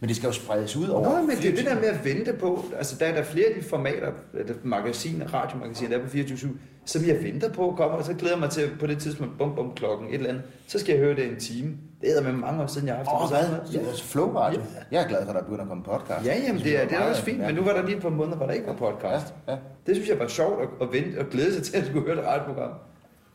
Men 0.00 0.08
det 0.08 0.16
skal 0.16 0.26
jo 0.26 0.32
spredes 0.32 0.76
ud 0.76 0.88
over 0.88 1.18
Nå, 1.20 1.26
men 1.26 1.36
det 1.36 1.50
er 1.50 1.56
det 1.56 1.64
der 1.64 1.74
med 1.74 1.84
at 1.84 2.04
vente 2.04 2.32
på, 2.32 2.64
altså 2.76 2.96
der 3.00 3.06
er 3.06 3.14
der 3.14 3.22
flere 3.22 3.46
af 3.46 3.54
de 3.54 3.62
formater, 3.62 4.12
eller 4.34 4.54
magasiner, 4.64 5.34
radiomagasiner, 5.34 5.90
der 5.90 5.98
er 5.98 6.02
på 6.04 6.10
24 6.10 6.50
som 6.84 7.06
jeg 7.06 7.22
venter 7.22 7.52
på 7.52 7.74
kommer, 7.76 7.98
og 7.98 8.04
så 8.04 8.14
glæder 8.14 8.34
jeg 8.34 8.40
mig 8.40 8.50
til 8.50 8.70
på 8.80 8.86
det 8.86 8.98
tidspunkt, 8.98 9.38
bum 9.38 9.54
bum 9.54 9.72
klokken, 9.76 10.08
et 10.08 10.14
eller 10.14 10.28
andet, 10.28 10.42
så 10.66 10.78
skal 10.78 10.92
jeg 10.92 11.04
høre 11.04 11.16
det 11.16 11.22
i 11.22 11.28
en 11.28 11.40
time. 11.40 11.76
Det 12.00 12.18
er 12.18 12.22
med 12.22 12.32
mange 12.32 12.62
år 12.62 12.66
siden, 12.66 12.88
jeg 12.88 12.96
har 12.96 13.04
haft 13.04 13.32
Åh, 13.32 13.38
det. 13.38 13.48
hvad? 13.72 13.82
Ja. 13.82 13.88
Flow 14.02 14.32
Radio. 14.32 14.60
Jeg 14.90 15.02
er 15.04 15.08
glad 15.08 15.22
for, 15.24 15.30
at 15.30 15.36
der 15.36 15.42
begynder 15.42 15.62
at 15.62 15.68
komme 15.68 15.84
podcast. 15.84 16.26
Ja, 16.26 16.34
jamen 16.46 16.62
det 16.62 16.82
er, 16.82 16.88
det 16.88 16.96
er 16.96 17.00
også 17.00 17.22
fint, 17.22 17.38
men 17.38 17.54
nu 17.54 17.62
var 17.62 17.72
der 17.72 17.82
lige 17.86 17.96
et 17.96 18.02
par 18.02 18.08
måneder, 18.08 18.36
hvor 18.36 18.46
der 18.46 18.52
ikke 18.52 18.66
var 18.66 18.74
podcast. 18.74 19.34
Ja, 19.48 19.52
ja. 19.52 19.58
Det 19.86 19.96
synes 19.96 20.08
jeg 20.08 20.18
var 20.18 20.28
sjovt 20.28 20.62
at, 20.62 20.68
at 20.82 20.92
vente 20.92 21.18
og 21.18 21.26
glæde 21.30 21.54
sig 21.54 21.62
til 21.62 21.76
at 21.76 21.86
skulle 21.86 22.06
høre 22.06 22.16
det 22.16 22.24
radioprogram. 22.26 22.70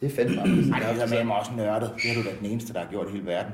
Det 0.02 0.12
er 0.12 0.16
fandme 0.16 0.36
meget. 0.36 0.72
Ej, 0.72 0.94
det 0.94 1.04
er 1.04 1.08
med 1.18 1.24
mig 1.24 1.36
også 1.40 1.52
nørdet. 1.58 1.92
Det 1.96 2.10
har 2.12 2.22
du 2.22 2.30
da 2.30 2.34
den 2.40 2.46
eneste, 2.52 2.74
der 2.74 2.80
har 2.80 2.88
gjort 2.92 3.08
i 3.10 3.12
hele 3.12 3.26
verden. 3.26 3.52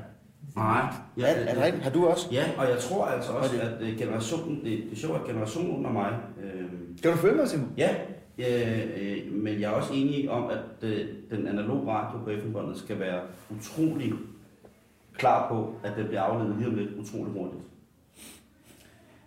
Nej. 0.56 0.94
Ja, 1.18 1.34
er 1.34 1.54
det 1.54 1.62
rigtigt? 1.62 1.82
Har 1.84 1.90
du 1.90 2.06
også? 2.06 2.28
Ja, 2.32 2.44
og 2.58 2.68
jeg 2.70 2.78
tror 2.78 3.04
altså 3.06 3.32
også, 3.32 3.56
er 3.60 3.68
at 3.68 3.82
øh, 3.82 3.98
generationen, 3.98 4.56
det, 4.56 4.64
det 4.64 4.92
er 4.92 4.96
sjovt, 4.96 5.20
at 5.20 5.26
generationen 5.26 5.76
under 5.76 5.90
mig, 5.92 6.18
øh, 6.42 6.64
Kan 7.02 7.10
du 7.12 7.16
følge 7.16 7.36
mig, 7.36 7.48
Simon? 7.48 7.72
ja, 7.78 7.96
øh, 8.38 8.90
øh, 8.96 9.32
men 9.32 9.60
jeg 9.60 9.72
er 9.72 9.74
også 9.76 9.92
enig 9.94 10.30
om, 10.30 10.50
at 10.50 10.88
øh, 10.88 11.08
den 11.30 11.46
analoge 11.46 11.92
radio 11.92 12.18
på 12.18 12.30
FM-båndet 12.42 12.76
skal 12.78 12.98
være 13.00 13.20
utrolig 13.50 14.12
klar 15.14 15.48
på, 15.48 15.74
at 15.84 15.92
den 15.96 16.06
bliver 16.06 16.22
afledet 16.22 16.56
lige 16.56 16.68
om 16.68 16.74
lidt 16.74 16.90
utrolig 16.98 17.32
hurtigt. 17.32 17.62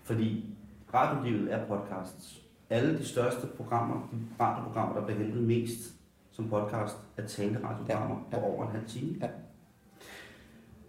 Fordi 0.04 0.46
radiolivet 0.94 1.54
er 1.54 1.66
podcasts. 1.68 2.42
Alle 2.70 2.98
de 2.98 3.06
største 3.06 3.48
programmer, 3.58 4.10
de 4.12 4.44
radioprogrammer, 4.44 4.96
der 5.00 5.06
bliver 5.06 5.20
hentet 5.20 5.44
mest 5.44 5.80
som 6.32 6.50
podcast, 6.50 6.98
er 7.18 7.28
taleradioprogrammer 7.28 8.16
Ja, 8.32 8.38
ja. 8.38 8.42
på 8.44 8.46
over 8.48 8.66
en 8.66 8.72
halv 8.72 8.88
time. 8.88 9.16
Ja. 9.22 9.28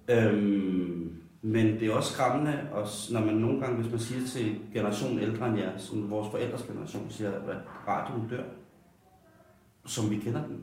Øhm, 0.09 1.13
men 1.43 1.67
det 1.67 1.83
er 1.89 1.93
også 1.95 2.13
skræmmende, 2.13 2.59
også, 2.73 3.15
når 3.15 3.21
man 3.21 3.35
nogle 3.35 3.61
gange, 3.61 3.77
hvis 3.83 3.91
man 3.91 4.01
siger 4.01 4.27
til 4.29 4.55
generationen 4.75 5.19
ældre 5.19 5.49
end 5.49 5.59
jer, 5.59 5.71
som 5.77 6.11
vores 6.11 6.29
forældres 6.31 6.63
generation 6.63 7.07
siger, 7.11 7.31
at 7.31 7.57
radioen 7.89 8.29
dør, 8.31 8.43
som 9.87 10.11
vi 10.11 10.17
kender 10.17 10.45
den. 10.47 10.57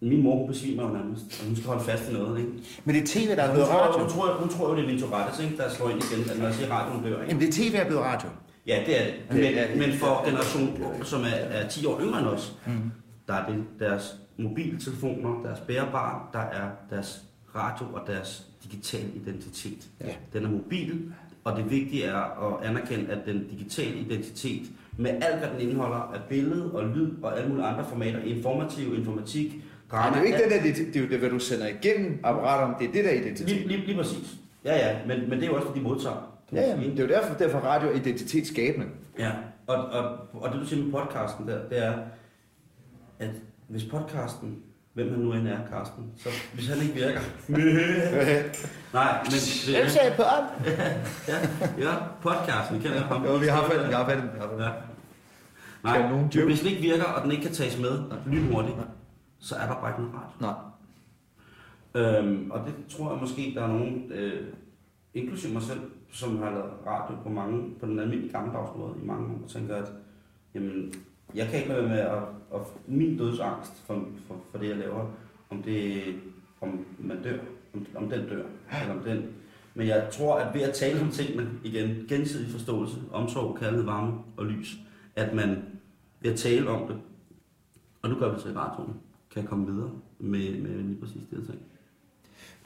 Min 0.00 0.22
mor 0.22 0.46
besvimer 0.46 0.82
jo 0.88 0.94
nærmest, 0.94 1.24
og 1.40 1.46
hun 1.46 1.56
skal 1.56 1.68
holde 1.68 1.84
fast 1.84 2.10
i 2.10 2.12
noget, 2.12 2.38
ikke? 2.38 2.52
Men 2.84 2.94
det 2.94 3.02
er 3.02 3.06
tv, 3.06 3.36
der 3.36 3.42
er 3.42 3.52
blevet 3.52 3.68
radio. 3.68 4.00
hun, 4.00 4.08
tror, 4.10 4.32
hun 4.40 4.48
tror 4.48 4.70
jo, 4.70 4.76
det 4.76 5.02
er 5.02 5.12
Rettes, 5.12 5.44
ikke? 5.44 5.56
Der 5.56 5.68
slår 5.70 5.88
ind 5.90 6.02
igen, 6.12 6.30
at 6.30 6.38
når 6.38 6.44
jeg 6.44 6.54
siger, 6.54 6.70
radioen 6.74 7.02
dør, 7.04 7.08
ikke? 7.20 7.26
Jamen, 7.28 7.40
det 7.40 7.48
er 7.48 7.52
tv, 7.52 7.72
der 7.72 7.80
er 7.80 7.86
blevet 7.86 8.02
radio. 8.04 8.28
Ja, 8.66 8.82
det 8.86 9.00
er 9.00 9.04
det. 9.04 9.14
Det 9.30 9.36
Men, 9.36 9.58
er 9.58 9.66
det. 9.66 9.78
men 9.78 9.92
for 9.92 10.24
generation, 10.26 10.68
som 11.04 11.20
er, 11.22 11.26
er 11.58 11.68
10 11.68 11.86
år 11.86 12.00
yngre 12.00 12.18
end 12.18 12.26
os, 12.28 12.56
Mm. 12.66 12.72
der 13.28 13.34
er 13.34 13.46
det 13.52 13.64
deres 13.78 14.16
mobiltelefoner, 14.38 15.42
deres 15.42 15.60
bærbare, 15.60 16.20
der 16.32 16.38
er 16.38 16.68
deres 16.90 17.24
radio 17.58 17.86
og 17.92 18.00
deres 18.06 18.46
digitale 18.64 19.08
identitet. 19.14 19.88
Ja. 20.00 20.14
Den 20.32 20.44
er 20.44 20.50
mobil, 20.50 21.12
og 21.44 21.56
det 21.56 21.70
vigtige 21.70 22.04
er 22.04 22.14
at 22.46 22.68
anerkende, 22.68 23.10
at 23.10 23.18
den 23.26 23.48
digitale 23.48 23.94
identitet, 23.96 24.62
med 24.96 25.10
alt 25.10 25.38
hvad 25.38 25.48
den 25.50 25.60
indeholder 25.68 25.96
af 25.96 26.20
billede 26.28 26.72
og 26.72 26.88
lyd 26.88 27.10
og 27.22 27.38
alle 27.38 27.48
mulige 27.48 27.66
andre 27.66 27.84
formater, 27.88 28.18
informativ, 28.22 28.94
informatik, 28.98 29.52
drama, 29.90 30.08
det 30.08 30.16
er 30.16 30.20
jo 30.20 30.26
ikke 30.26 30.38
alt- 30.38 30.52
det 30.64 30.76
der, 30.76 30.84
det, 30.84 30.94
det 30.94 31.04
er 31.04 31.08
det, 31.08 31.18
hvad 31.18 31.30
du 31.30 31.38
sender 31.38 31.66
igennem 31.66 32.20
apparaterne, 32.24 32.74
det 32.78 32.88
er 32.88 32.92
det 32.92 33.04
der 33.04 33.10
identitet. 33.10 33.48
Lige, 33.48 33.68
lige, 33.68 33.86
lige 33.86 33.96
præcis. 33.96 34.34
Ja, 34.64 34.76
ja, 34.76 34.98
men, 35.06 35.20
men 35.20 35.38
det 35.38 35.42
er 35.42 35.46
jo 35.46 35.54
også, 35.56 35.68
hvad 35.68 35.76
de 35.76 35.88
modtager. 35.88 36.34
Ja, 36.52 36.68
ja, 36.68 36.76
men 36.76 36.90
det 36.90 36.98
er 36.98 37.02
jo 37.02 37.08
derfor, 37.08 37.34
derfor 37.34 37.58
radio 37.58 37.88
er 37.88 37.92
identitetsskabende. 37.94 38.86
Ja, 39.18 39.30
og, 39.66 39.76
og, 39.84 40.18
og 40.32 40.52
det 40.52 40.60
du 40.60 40.66
siger 40.66 40.84
med 40.84 40.92
podcasten 40.92 41.48
der, 41.48 41.68
det 41.68 41.84
er, 41.84 41.94
at 43.18 43.30
hvis 43.68 43.84
podcasten, 43.84 44.58
hvem 44.98 45.10
han 45.10 45.18
nu 45.18 45.32
end 45.32 45.48
er, 45.48 45.58
Carsten, 45.70 46.04
så 46.16 46.28
hvis 46.54 46.68
han 46.68 46.82
ikke 46.82 46.94
virker... 46.94 47.20
Nej, 48.98 49.18
men... 49.24 49.40
Hvem 49.74 49.88
sagde 49.88 50.12
på 50.16 50.22
om? 50.22 50.44
ja, 51.30 51.38
ja, 51.78 51.94
podcasten, 52.22 52.76
vi 52.76 52.82
kender 52.82 53.00
ham. 53.00 53.24
Jo, 53.24 53.36
vi 53.36 53.46
har 53.46 53.62
fat, 53.70 53.88
vi 53.88 53.92
har 53.92 54.04
fat, 54.08 54.22
vi 54.22 54.38
har 54.38 54.48
fat. 54.48 54.64
Ja. 54.64 54.70
Nej, 55.82 56.08
nogen 56.10 56.30
men 56.34 56.46
hvis 56.46 56.60
den 56.60 56.68
ikke 56.68 56.82
virker, 56.82 57.04
og 57.04 57.22
den 57.22 57.32
ikke 57.32 57.42
kan 57.42 57.52
tages 57.52 57.80
med 57.80 58.02
lynhurtigt, 58.26 58.76
så 59.38 59.54
er 59.54 59.66
der 59.66 59.74
bare 59.74 59.90
ikke 59.90 60.02
noget 60.02 60.16
rart. 60.16 60.40
Nej. 60.40 60.56
Øhm, 61.94 62.50
og 62.50 62.60
det 62.66 62.74
tror 62.88 63.10
jeg 63.12 63.20
måske, 63.20 63.52
der 63.54 63.62
er 63.62 63.68
nogen, 63.68 64.12
øh, 64.12 64.46
inklusive 65.14 65.52
mig 65.52 65.62
selv, 65.62 65.80
som 66.12 66.38
har 66.42 66.50
lavet 66.50 66.72
radio 66.86 67.14
på 67.22 67.28
mange, 67.28 67.74
på 67.80 67.86
den 67.86 67.98
almindelige 67.98 68.32
gammeldags 68.32 68.70
måde 68.76 68.94
i 69.02 69.06
mange 69.06 69.26
år, 69.26 69.40
og 69.44 69.50
tænker, 69.50 69.76
at 69.76 69.92
jamen, 70.54 70.92
jeg 71.34 71.48
kan 71.48 71.58
ikke 71.58 71.68
lade 71.68 71.80
være 71.80 71.88
med 71.88 71.98
at, 71.98 72.22
at 72.54 72.60
min 72.86 73.18
dødsangst 73.18 73.72
for, 73.86 74.04
for, 74.26 74.36
for 74.50 74.58
det, 74.58 74.68
jeg 74.68 74.76
laver, 74.76 75.06
om 75.50 75.62
det 75.62 76.02
om 76.60 76.86
man 76.98 77.22
dør, 77.22 77.38
om, 77.74 77.86
om 77.94 78.10
den 78.10 78.28
dør, 78.28 78.44
eller 78.82 78.94
om 78.94 79.00
den. 79.00 79.26
Men 79.74 79.86
jeg 79.86 80.08
tror, 80.12 80.38
at 80.38 80.54
ved 80.54 80.62
at 80.62 80.74
tale 80.74 81.00
om 81.00 81.10
tingene 81.10 81.50
igen, 81.64 82.06
gensidig 82.08 82.50
forståelse, 82.50 82.96
omsorg, 83.12 83.58
kærlighed, 83.58 83.84
varme 83.84 84.12
og 84.36 84.46
lys, 84.46 84.76
at 85.16 85.34
man 85.34 85.62
ved 86.20 86.32
at 86.32 86.38
tale 86.38 86.70
om 86.70 86.88
det, 86.88 86.96
og 88.02 88.10
nu 88.10 88.16
gør 88.18 88.28
vi 88.28 88.34
det 88.34 88.42
så 88.42 88.48
i 88.48 88.52
radioen, 88.52 88.94
kan 89.34 89.46
komme 89.46 89.66
videre 89.66 89.90
med, 90.18 90.58
med 90.58 90.70
lige 90.70 91.00
præcis 91.00 91.22
det 91.30 91.38
her 91.38 91.44
ting. 91.44 91.62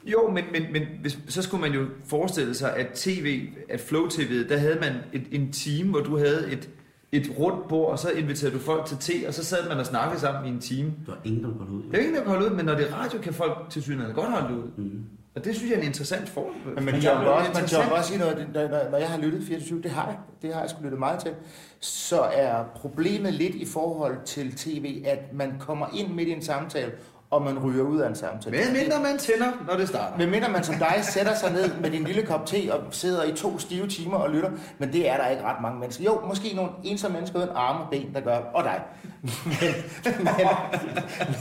Jo, 0.05 0.29
men, 0.29 0.43
men, 0.51 0.71
men 0.71 0.81
hvis, 1.01 1.19
så 1.27 1.41
skulle 1.41 1.61
man 1.61 1.73
jo 1.73 1.85
forestille 2.05 2.53
sig, 2.53 2.75
at 2.75 2.87
tv, 2.95 3.49
at 3.69 3.79
Flow 3.79 4.07
TV, 4.07 4.49
der 4.49 4.57
havde 4.57 4.79
man 4.79 4.93
et, 5.13 5.27
en 5.31 5.51
time, 5.51 5.89
hvor 5.89 5.99
du 5.99 6.17
havde 6.17 6.51
et, 6.51 6.69
et 7.15 7.31
rundt 7.39 7.67
bord, 7.67 7.91
og 7.91 7.99
så 7.99 8.09
inviterede 8.09 8.53
du 8.55 8.59
folk 8.59 8.85
til 8.85 8.97
te, 8.97 9.27
og 9.27 9.33
så 9.33 9.43
sad 9.43 9.69
man 9.69 9.77
og 9.77 9.85
snakkede 9.85 10.19
sammen 10.19 10.45
i 10.45 10.49
en 10.55 10.59
time. 10.61 10.93
Der 11.05 11.11
er 11.11 11.17
ingen, 11.25 11.43
der 11.43 11.49
vil 11.49 11.57
holde 11.57 11.71
ud. 11.73 11.83
Det 11.83 11.93
er 11.93 11.97
jo 11.97 11.99
ingen, 12.03 12.15
der 12.15 12.21
kan 12.21 12.31
holde 12.31 12.45
ud, 12.51 12.55
men 12.55 12.65
når 12.65 12.75
det 12.75 12.89
er 12.89 12.93
radio, 12.95 13.19
kan 13.19 13.33
folk 13.33 13.57
til 13.69 13.81
synligheden 13.83 14.15
godt 14.15 14.31
holde 14.31 14.47
det 14.47 14.61
ud. 14.63 14.69
Mm. 14.83 15.03
Og 15.35 15.45
det 15.45 15.55
synes 15.55 15.69
jeg 15.71 15.77
er 15.77 15.81
en 15.81 15.87
interessant 15.87 16.29
form. 16.29 16.45
Men 16.75 16.85
man 16.85 17.03
jeg- 17.03 17.11
også, 17.13 17.49
man 17.53 17.63
interessant. 17.63 17.91
også 17.91 18.09
sige 18.09 18.19
noget, 18.19 18.47
når, 18.53 18.61
når, 18.67 18.89
når 18.91 18.97
jeg 18.97 19.09
har 19.09 19.17
lyttet 19.17 19.43
24 19.43 19.81
det 19.81 19.91
har 19.91 20.05
jeg, 20.07 20.17
det 20.41 20.53
har 20.53 20.61
jeg 20.61 20.69
sgu 20.69 20.83
lyttet 20.83 20.99
meget 20.99 21.19
til, 21.19 21.31
så 21.79 22.21
er 22.21 22.63
problemet 22.75 23.33
lidt 23.33 23.55
i 23.55 23.65
forhold 23.65 24.15
til 24.25 24.55
tv, 24.55 25.03
at 25.05 25.33
man 25.33 25.53
kommer 25.59 25.85
ind 25.93 26.13
midt 26.13 26.27
i 26.27 26.31
en 26.31 26.41
samtale, 26.41 26.91
og 27.33 27.41
man 27.41 27.59
ryger 27.59 27.83
ud 27.83 27.99
af 27.99 28.09
en 28.09 28.15
samtale. 28.15 28.57
Men 28.57 28.73
mindre 28.73 28.99
man 28.99 29.17
tænder, 29.17 29.51
når 29.67 29.77
det 29.77 29.87
starter. 29.87 30.17
Men 30.17 30.31
mindre 30.31 30.49
man 30.49 30.63
som 30.63 30.75
dig 30.75 30.95
sætter 31.01 31.35
sig 31.35 31.51
ned 31.51 31.71
med 31.81 31.91
din 31.91 32.03
lille 32.03 32.21
kop 32.21 32.45
te 32.45 32.73
og 32.73 32.79
sidder 32.91 33.23
i 33.23 33.31
to 33.31 33.59
stive 33.59 33.87
timer 33.87 34.17
og 34.17 34.29
lytter, 34.29 34.49
men 34.77 34.93
det 34.93 35.09
er 35.09 35.17
der 35.17 35.27
ikke 35.27 35.43
ret 35.43 35.61
mange 35.61 35.79
mennesker. 35.79 36.03
Jo, 36.03 36.21
måske 36.27 36.53
nogle 36.55 36.71
ensomme 36.83 37.17
mennesker 37.17 37.39
uden 37.39 37.49
arme 37.55 37.79
og 37.79 37.87
ben, 37.91 38.13
der 38.13 38.21
gør, 38.21 38.37
og 38.53 38.63
dig. 38.63 38.81
Men, 39.23 39.53
men, 40.05 40.47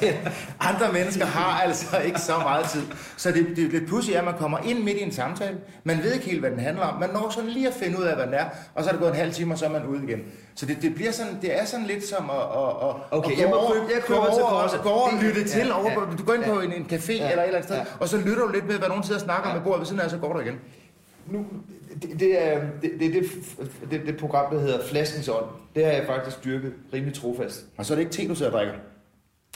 men 0.01 0.15
andre 0.61 0.93
mennesker 0.93 1.25
har 1.27 1.61
altså 1.61 1.99
ikke 1.99 2.21
så 2.21 2.39
meget 2.39 2.67
tid. 2.67 2.83
Så 3.17 3.31
det, 3.33 3.47
det 3.57 3.65
er 3.65 3.69
lidt 3.71 3.89
pudsigt, 3.89 4.17
at 4.17 4.25
man 4.25 4.35
kommer 4.39 4.59
ind 4.59 4.79
midt 4.85 4.97
i 4.97 5.03
en 5.03 5.13
samtale. 5.13 5.59
Man 5.85 6.03
ved 6.03 6.13
ikke 6.13 6.27
helt, 6.27 6.41
hvad 6.41 6.51
den 6.51 6.59
handler 6.59 6.83
om. 6.83 7.01
Man 7.01 7.11
når 7.11 7.31
sådan 7.31 7.51
lige 7.51 7.69
at 7.69 7.75
finde 7.75 7.99
ud 7.99 8.05
af, 8.05 8.15
hvad 8.17 8.27
den 8.27 8.35
er, 8.35 8.45
og 8.75 8.83
så 8.85 8.89
er 8.91 8.93
det 8.93 9.01
gået 9.01 9.11
en 9.11 9.17
halv 9.17 9.33
time, 9.33 9.55
og 9.55 9.59
så 9.59 9.65
er 9.65 9.71
man 9.71 9.87
ude 9.87 10.05
igen. 10.05 10.19
Så 10.55 10.67
det, 10.67 10.83
det, 10.83 10.95
bliver 10.95 11.13
sådan, 11.13 11.39
det 11.43 11.61
er 11.61 11.65
sådan 11.65 11.87
lidt 11.87 12.05
som 12.09 12.31
at, 12.31 12.37
at, 12.37 12.89
at, 12.89 12.95
Okay, 13.11 13.33
at 13.33 13.39
jeg 13.39 13.45
gå 13.47 13.51
må 13.51 13.57
over, 13.57 13.73
købe- 13.73 13.87
jeg 13.95 14.03
gå 14.07 14.15
køber 14.15 14.35
til 14.35 14.43
over, 14.43 14.51
korset. 14.63 14.81
gå 14.83 14.89
over 14.89 15.07
og 15.07 15.13
Det- 15.13 15.23
lytte 15.23 15.41
ja, 15.41 15.47
til. 15.47 15.73
Over, 15.73 15.91
ja, 15.91 15.95
på- 15.99 16.17
du 16.19 16.25
går 16.25 16.35
ind 16.35 16.45
på 16.45 16.61
en, 16.61 16.73
en 16.73 16.87
café 16.93 17.13
Ja, 17.13 17.31
eller 17.31 17.43
et 17.43 17.47
eller 17.47 17.59
andet 17.59 17.65
sted, 17.65 17.77
ja. 17.77 17.85
og 18.01 18.09
så 18.09 18.17
lytter 18.17 18.43
du 18.47 18.53
lidt 18.53 18.67
med, 18.69 18.79
hvad 18.79 18.89
nogen 18.89 19.03
sidder 19.03 19.21
og 19.21 19.25
snakker 19.25 19.49
om 19.51 19.57
med 19.57 19.65
bordet 19.65 19.79
ved 19.81 19.87
siden 19.87 20.01
af, 20.01 20.05
og 20.05 20.11
så 20.11 20.19
går 20.19 20.33
du 20.33 20.41
igen. 20.41 20.55
Nu, 21.27 21.47
det, 22.03 22.21
det 22.21 22.47
er 22.53 22.61
det, 22.83 22.91
det, 23.01 23.25
det, 23.91 24.07
det, 24.07 24.17
program, 24.17 24.55
der 24.55 24.61
hedder 24.61 24.85
Flaskens 24.85 25.29
Ånd. 25.29 25.45
Det 25.75 25.85
har 25.85 25.93
jeg 25.93 26.07
faktisk 26.07 26.45
dyrket 26.45 26.73
rimelig 26.93 27.15
trofast. 27.15 27.67
Og 27.77 27.87
så 27.87 27.95
er 27.95 27.97
det 27.97 28.03
ikke 28.03 28.13
te, 28.13 28.29
du 28.29 28.35
sidder 28.35 28.53
og 28.53 28.59
drikker. 28.59 28.75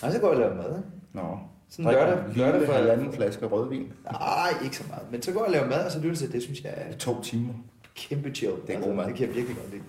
Og 0.03 0.13
så 0.13 0.19
går 0.21 0.33
jeg 0.33 0.37
og 0.37 0.41
laver 0.41 0.55
mad. 0.71 0.83
Nå. 1.13 1.39
Sådan 1.69 1.93
lørdag, 1.93 2.19
en 2.27 2.33
lørdag 2.37 2.67
for 2.67 2.73
halvanden 2.73 3.13
flaske 3.13 3.47
rødvin. 3.47 3.93
Nej, 4.13 4.51
ikke 4.65 4.77
så 4.77 4.85
meget. 4.89 5.03
Men 5.11 5.23
så 5.23 5.33
går 5.33 5.41
jeg 5.41 5.47
og 5.47 5.53
laver 5.53 5.67
mad, 5.69 5.85
og 5.85 5.93
så 5.93 5.99
lytter 6.01 6.17
til 6.17 6.27
det. 6.27 6.35
Det 6.35 6.43
synes 6.43 6.65
jeg 6.65 6.73
er 6.77 6.97
To 6.97 7.23
timer. 7.23 7.55
kæmpe 7.95 8.31
chill. 8.35 8.53
Altså, 8.53 8.67
Det 8.67 8.77
er 8.77 8.81
god 8.81 8.95
mad. 8.95 9.07
Det 9.07 9.15
kan 9.15 9.27
jeg 9.27 9.35
virkelig 9.35 9.57
godt 9.57 9.71
lide. 9.71 9.83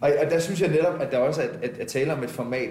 Og, 0.00 0.10
og 0.24 0.30
der 0.30 0.38
synes 0.38 0.60
jeg 0.60 0.70
netop, 0.70 1.00
at 1.00 1.10
der 1.12 1.18
også 1.18 1.42
er 1.42 1.46
at, 1.46 1.70
at, 1.70 1.78
at 1.78 1.86
tale 1.86 2.12
om 2.12 2.22
et 2.22 2.30
format, 2.30 2.70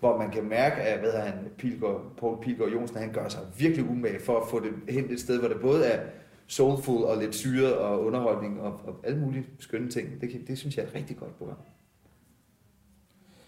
hvor 0.00 0.18
man 0.18 0.30
kan 0.30 0.44
mærke, 0.48 0.76
at 0.76 1.00
hvad 1.00 1.12
han, 1.12 1.32
Pilgaard, 1.58 2.00
Paul 2.20 2.42
Pilgaard 2.42 2.70
Jonsen, 2.70 2.96
han 2.96 3.12
gør 3.12 3.28
sig 3.28 3.40
virkelig 3.58 3.90
umage 3.90 4.20
for 4.24 4.40
at 4.40 4.48
få 4.50 4.60
det 4.60 4.94
hen 4.94 5.10
et 5.12 5.20
sted, 5.20 5.38
hvor 5.38 5.48
det 5.48 5.60
både 5.60 5.84
er 5.86 6.00
soulful 6.48 7.02
og 7.04 7.18
lidt 7.18 7.34
syret 7.34 7.76
og 7.76 8.04
underholdning 8.04 8.60
og, 8.60 8.72
og 8.84 9.00
alle 9.04 9.20
mulige 9.20 9.46
skønne 9.58 9.90
ting. 9.90 10.20
Det, 10.20 10.44
det 10.48 10.58
synes 10.58 10.76
jeg 10.76 10.82
er 10.84 10.88
et 10.88 10.94
rigtig 10.94 11.16
godt 11.16 11.38
program. 11.38 11.56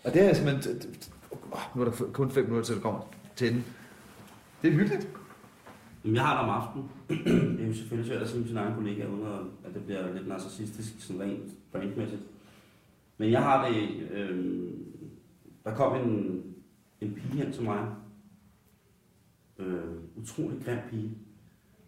Og 0.05 0.14
det 0.14 0.22
er 0.30 0.32
simpelthen... 0.34 0.76
Oh, 1.53 1.59
Nu 1.76 1.80
er 1.82 1.84
der 1.84 1.92
kun 2.12 2.30
5 2.30 2.44
minutter 2.44 2.64
til, 2.64 2.74
det 2.74 2.82
kommer 2.82 3.01
til 3.36 3.53
den. 3.53 3.64
Det 4.62 4.68
er 4.68 4.72
hyggeligt. 4.74 5.09
Jamen, 6.05 6.16
jeg 6.16 6.24
har 6.26 6.42
det 6.42 6.51
om 6.51 6.61
aftenen. 6.62 6.88
det 7.59 7.64
er 7.64 7.68
jo 7.68 7.74
selvfølgelig 7.74 8.11
svært 8.12 8.22
at 8.22 8.28
sige 8.28 8.46
sin 8.46 8.57
egen 8.57 8.74
kollega, 8.74 9.07
uden 9.07 9.26
at- 9.26 9.68
at 9.68 9.74
det 9.74 9.84
bliver 9.84 10.14
lidt 10.14 10.28
narcissistisk, 10.28 11.01
sådan 11.07 11.22
rent 11.22 11.53
brandmæssigt. 11.72 12.22
Men 13.18 13.30
jeg 13.30 13.42
har 13.42 13.68
det... 13.68 13.88
Øh, 14.11 14.70
der 15.64 15.74
kom 15.74 15.96
en, 16.09 16.42
en 17.01 17.14
pige 17.14 17.42
hen 17.44 17.53
til 17.53 17.62
mig. 17.62 17.88
Øh, 19.59 19.84
utrolig 20.16 20.64
grim 20.64 20.78
pige. 20.90 21.11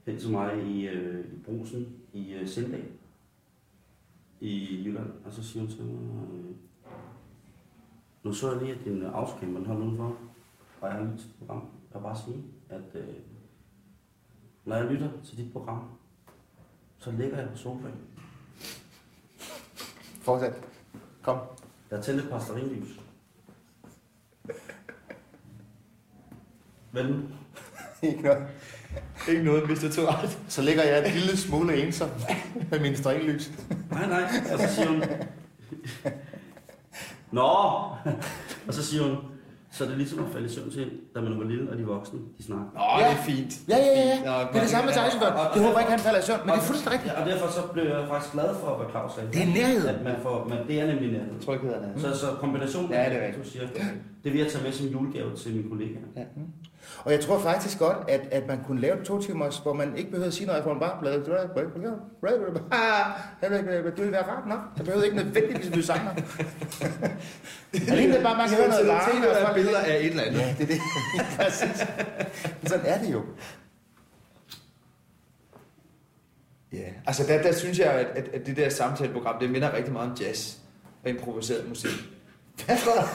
Hen 0.06 0.18
til 0.18 0.30
mig 0.30 0.66
i, 0.66 0.88
øh, 0.88 1.24
i 1.34 1.38
brusen 1.38 1.96
i 2.12 2.32
øh, 2.32 2.48
Sindal. 2.48 2.84
I 4.40 4.82
Jylland. 4.84 5.12
Og 5.24 5.32
så 5.32 5.42
siger 5.42 5.62
hun 5.62 5.70
til 5.70 5.84
mig... 5.84 6.28
Øh, 6.34 6.54
nu 8.22 8.32
så 8.32 8.52
jeg 8.52 8.62
lige, 8.62 8.74
at 8.74 8.84
din 8.84 9.02
autocamper 9.02 9.58
den 9.58 9.66
holdt 9.66 9.84
udenfor. 9.84 10.16
Og 10.80 10.88
jeg 10.88 10.96
har 10.96 11.04
lyttet 11.04 11.18
til 11.20 11.30
et 11.30 11.36
program. 11.38 11.62
Jeg 11.92 12.00
vil 12.00 12.02
bare 12.02 12.16
sige, 12.16 12.44
at... 12.68 12.94
Øh, 12.94 13.14
når 14.64 14.76
jeg 14.76 14.86
lytter 14.86 15.10
til 15.24 15.36
dit 15.36 15.52
program, 15.52 15.84
så 16.98 17.10
ligger 17.10 17.38
jeg 17.38 17.48
på 17.50 17.56
sofaen. 17.56 17.94
Fortsæt. 20.20 20.52
Kom. 21.22 21.38
Jeg 21.90 21.98
har 21.98 22.02
tændt 22.02 22.24
et 22.24 22.30
par 22.30 22.38
stearinlys. 22.38 23.00
Hvad 26.92 27.04
nu? 27.04 27.20
Ikke 28.02 28.22
noget. 28.22 28.48
Ikke 29.28 29.42
noget, 29.44 29.68
Mr. 29.70 29.88
Tourette. 29.94 30.28
Så 30.48 30.62
ligger 30.62 30.82
jeg 30.82 31.06
en 31.06 31.12
lille 31.12 31.36
smule 31.36 31.86
ensom 31.86 32.08
med 32.70 32.80
mine 32.80 32.96
stringlys. 32.96 33.50
Nej, 33.90 34.08
nej. 34.08 34.22
Og 34.52 34.58
så 34.58 34.74
siger 34.74 34.88
hun... 34.88 35.02
Nå! 37.30 37.42
Og 38.68 38.74
så 38.74 38.82
siger 38.86 39.02
hun, 39.02 39.16
så 39.70 39.84
er 39.84 39.88
det 39.88 39.96
ligesom 39.98 40.18
at 40.24 40.32
falde 40.32 40.46
i 40.46 40.50
søvn 40.50 40.70
til, 40.70 40.90
da 41.14 41.20
man 41.20 41.38
var 41.38 41.44
lille, 41.44 41.70
og 41.70 41.78
de 41.78 41.84
voksne, 41.84 42.18
de 42.38 42.42
snakker. 42.44 42.66
Nå, 42.74 42.82
Ja. 43.00 43.08
det 43.10 43.18
er 43.18 43.22
fint. 43.22 43.52
Ja, 43.68 43.76
ja, 43.78 43.92
ja. 44.10 44.16
Nå, 44.24 44.32
Det 44.48 44.56
er 44.56 44.60
det 44.60 44.70
samme 44.70 44.86
med 44.86 44.94
Tyson 44.98 45.20
Børn. 45.20 45.34
Jeg 45.56 45.62
håber 45.66 45.78
ikke, 45.82 45.90
han 45.90 46.00
falder 46.06 46.20
i 46.20 46.22
søvn, 46.22 46.40
men 46.44 46.48
det 46.54 46.58
er 46.62 46.66
fuldstændig 46.70 46.92
rigtigt. 46.96 47.14
Ja, 47.14 47.20
og 47.20 47.26
derfor 47.30 47.46
så 47.58 47.62
blev 47.74 47.84
jeg 47.84 48.04
faktisk 48.12 48.32
glad 48.32 48.50
for, 48.62 48.70
hvad 48.78 48.86
Claus 48.92 49.10
sagde. 49.14 49.28
Det 49.36 49.42
er 49.48 49.50
nærhed. 49.60 49.86
At 49.94 50.00
man 50.04 50.16
får, 50.22 50.36
man, 50.50 50.58
det 50.68 50.80
er 50.80 50.86
nemlig 50.92 51.08
nærhed. 51.16 51.34
Tryghederne. 51.46 51.88
Så, 52.02 52.08
så 52.22 52.26
kombinationen 52.42 52.90
Ja, 52.92 53.04
det 53.10 53.16
er 53.20 53.26
rigtigt. 53.26 53.44
du 53.44 53.50
siger, 53.50 53.64
det 54.24 54.28
vil 54.32 54.40
jeg 54.40 54.48
tage 54.52 54.64
med 54.64 54.72
som 54.72 54.86
julegave 54.86 55.30
til 55.36 55.48
mine 55.56 55.68
kollegaer. 55.70 56.06
Ja. 56.16 56.24
Og 57.04 57.12
jeg 57.12 57.20
tror 57.20 57.38
faktisk 57.38 57.78
godt, 57.78 58.10
at, 58.10 58.20
at 58.30 58.46
man 58.46 58.64
kunne 58.66 58.80
lave 58.80 59.04
to 59.04 59.22
timers, 59.22 59.58
hvor 59.58 59.72
man 59.72 59.96
ikke 59.96 60.10
behøvede 60.10 60.28
at 60.28 60.34
sige 60.34 60.46
noget, 60.46 60.62
for 60.62 60.70
man 60.70 60.80
bare 60.80 60.98
blev... 61.00 61.12
Det 61.12 61.24
ville 63.98 64.12
være 64.12 64.22
rart 64.22 64.46
nok. 64.48 64.58
Der 64.78 64.84
behøvede 64.84 65.06
ikke 65.06 65.16
nødvendigvis 65.16 65.70
blive 65.70 65.84
sanger. 65.84 66.10
Alene 67.88 68.14
det 68.14 68.22
bare, 68.22 68.36
man 68.36 68.48
kan 68.48 68.56
høre 68.56 68.68
noget 68.68 68.86
larme. 68.86 69.28
og 69.28 69.34
der 69.34 69.48
er 69.48 69.54
billeder 69.54 69.78
af 69.78 69.96
et 69.96 70.06
eller 70.06 70.22
andet. 70.22 70.40
Ja, 70.40 70.54
det 70.58 70.62
er 70.62 70.66
det. 70.66 70.80
Præcis. 71.38 71.86
Sådan 72.66 72.86
er 72.86 72.98
det 72.98 73.12
jo. 73.12 73.22
Ja, 76.72 76.84
altså 77.06 77.26
der, 77.26 77.42
der 77.42 77.52
synes 77.52 77.78
jeg, 77.78 77.92
at, 77.92 78.06
at, 78.06 78.28
at 78.28 78.46
det 78.46 78.56
der 78.56 78.68
samtaleprogram, 78.68 79.38
det 79.40 79.50
minder 79.50 79.74
rigtig 79.74 79.92
meget 79.92 80.10
om 80.10 80.16
jazz 80.20 80.56
og 81.04 81.10
improviseret 81.10 81.68
musik. 81.68 81.90
Hvad 82.66 82.76
for 82.76 83.08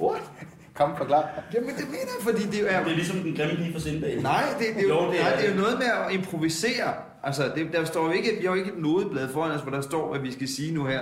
What? 0.00 0.31
Kom, 0.74 0.96
forklar. 0.96 1.28
Jamen 1.54 1.68
det 1.70 1.84
mener 1.86 2.12
jeg, 2.18 2.22
fordi 2.34 2.42
det 2.46 2.74
er... 2.74 2.82
Det 2.84 2.92
er 2.92 2.96
ligesom 2.96 3.16
den 3.16 3.36
grimme 3.36 3.56
pige 3.56 3.72
fra 3.72 3.80
Sindal. 3.80 4.22
Nej, 4.22 4.42
det, 4.58 4.66
det, 4.76 4.84
er 4.84 4.88
jo, 4.88 4.94
Jo, 5.04 5.10
det 5.12 5.20
er 5.20 5.24
nej, 5.24 5.36
det 5.36 5.48
er 5.48 5.54
jo 5.54 5.60
noget 5.60 5.78
med 5.78 5.86
at 5.86 6.12
improvisere. 6.14 6.92
Altså, 7.22 7.42
det, 7.54 7.72
der 7.72 7.84
står 7.84 8.04
jo 8.06 8.10
ikke, 8.10 8.30
vi 8.40 8.46
har 8.46 8.52
jo 8.52 8.58
ikke 8.58 8.72
et 8.72 8.78
nodeblad 8.78 9.28
foran 9.28 9.50
os, 9.50 9.60
hvor 9.60 9.70
der 9.70 9.80
står, 9.80 10.10
hvad 10.10 10.20
vi 10.20 10.32
skal 10.32 10.48
sige 10.48 10.74
nu 10.74 10.84
her, 10.84 11.00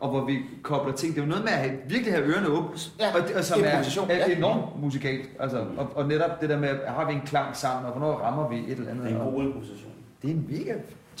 og 0.00 0.10
hvor 0.10 0.24
vi 0.24 0.38
kobler 0.62 0.92
ting. 0.94 1.14
Det 1.14 1.20
er 1.20 1.24
jo 1.24 1.28
noget 1.28 1.44
med 1.44 1.52
at 1.52 1.58
have, 1.58 1.72
virkelig 1.88 2.12
have 2.14 2.26
ørerne 2.26 2.48
åbne, 2.48 2.78
Ja, 3.00 3.06
og, 3.22 3.28
det- 3.28 3.36
og 3.36 3.44
som 3.44 3.60
er, 3.62 3.66
er 3.66 4.28
ja. 4.30 4.36
enormt 4.36 4.82
musikalt. 4.82 5.28
Altså, 5.40 5.64
og, 5.76 5.90
og, 5.94 6.08
netop 6.08 6.40
det 6.40 6.48
der 6.48 6.58
med, 6.58 6.68
har 6.86 7.06
vi 7.08 7.12
en 7.14 7.20
klang 7.26 7.56
sammen, 7.56 7.86
og 7.92 7.98
hvornår 7.98 8.12
rammer 8.18 8.48
vi 8.48 8.56
et 8.58 8.78
eller 8.78 8.90
andet. 8.90 9.04
Det 9.04 9.12
er 9.12 9.24
en 9.24 9.32
god 9.32 9.42
improvisation. 9.44 9.92
Det 10.22 10.30
er 10.30 10.34
mega 10.58 10.74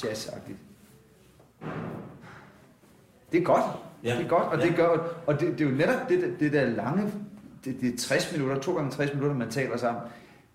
jazzagtigt. 0.04 0.58
Det 3.32 3.40
er 3.40 3.44
godt. 3.44 3.62
Ja. 4.04 4.16
Det 4.16 4.24
er 4.24 4.28
godt, 4.28 4.42
og 4.42 4.58
Ja. 4.58 4.66
det 4.66 4.76
gør, 4.76 4.88
og 5.26 5.40
det, 5.40 5.58
det 5.58 5.66
er 5.66 5.70
jo 5.70 5.76
netop 5.76 6.08
det, 6.08 6.34
det 6.40 6.52
der 6.52 6.66
lange, 6.66 7.12
det, 7.64 7.80
det 7.80 7.94
er 7.94 7.98
60 7.98 8.32
minutter, 8.32 8.60
to 8.60 8.74
gange 8.76 8.90
60 8.90 9.14
minutter, 9.14 9.36
man 9.36 9.50
taler 9.50 9.76
sammen. 9.76 10.02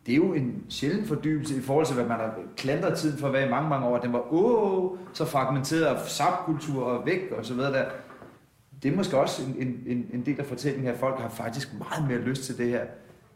Det 0.05 0.11
er 0.11 0.15
jo 0.15 0.33
en 0.33 0.63
sjælden 0.69 1.05
fordybelse 1.05 1.57
i 1.57 1.61
forhold 1.61 1.85
til, 1.85 1.95
hvad 1.95 2.05
man 2.05 2.17
har 2.17 2.35
klandret 2.57 2.97
tiden 2.97 3.17
for 3.17 3.27
at 3.27 3.33
være 3.33 3.47
i 3.47 3.49
mange, 3.49 3.69
mange 3.69 3.87
år. 3.87 3.97
Den 3.97 4.13
var 4.13 4.33
åh, 4.33 4.97
så 5.13 5.25
fragmenteret 5.25 5.83
af 5.83 6.09
subkultur 6.09 6.83
og 6.83 7.05
væk 7.05 7.31
og 7.37 7.45
så 7.45 7.53
videre 7.53 7.73
der. 7.73 7.85
Det 8.83 8.91
er 8.91 8.95
måske 8.95 9.17
også 9.17 9.43
en, 9.43 9.67
en, 9.67 9.83
en, 9.85 10.09
en 10.13 10.25
del 10.25 10.39
af 10.39 10.45
fortællingen 10.45 10.87
her. 10.87 10.97
Folk 10.99 11.19
har 11.19 11.29
faktisk 11.29 11.69
meget 11.79 12.07
mere 12.07 12.19
lyst 12.19 12.43
til 12.43 12.57
det 12.57 12.69
her. 12.69 12.81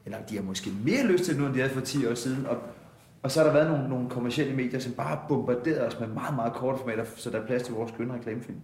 Eller 0.06 0.18
de 0.30 0.36
har 0.36 0.44
måske 0.44 0.72
mere 0.86 1.04
lyst 1.04 1.24
til 1.24 1.34
det 1.34 1.42
nu, 1.42 1.48
end 1.48 1.56
de 1.56 1.62
havde 1.62 1.74
for 1.74 1.82
10 1.82 2.08
år 2.08 2.14
siden. 2.14 2.46
Og, 2.46 2.58
og 3.24 3.32
så 3.32 3.40
har 3.40 3.48
der 3.48 3.54
været 3.54 3.72
nogle, 3.72 3.90
nogle 3.90 4.10
kommersielle 4.10 4.56
medier, 4.56 4.80
som 4.80 4.94
bare 4.94 5.20
bombarderer 5.30 5.88
os 5.88 6.00
med 6.00 6.08
meget, 6.08 6.36
meget 6.36 6.54
korte 6.54 6.78
formater, 6.78 7.06
så 7.16 7.30
der 7.30 7.42
er 7.42 7.46
plads 7.46 7.64
til 7.64 7.74
vores 7.74 7.92
skønne 7.92 8.14
reklamefilm. 8.14 8.60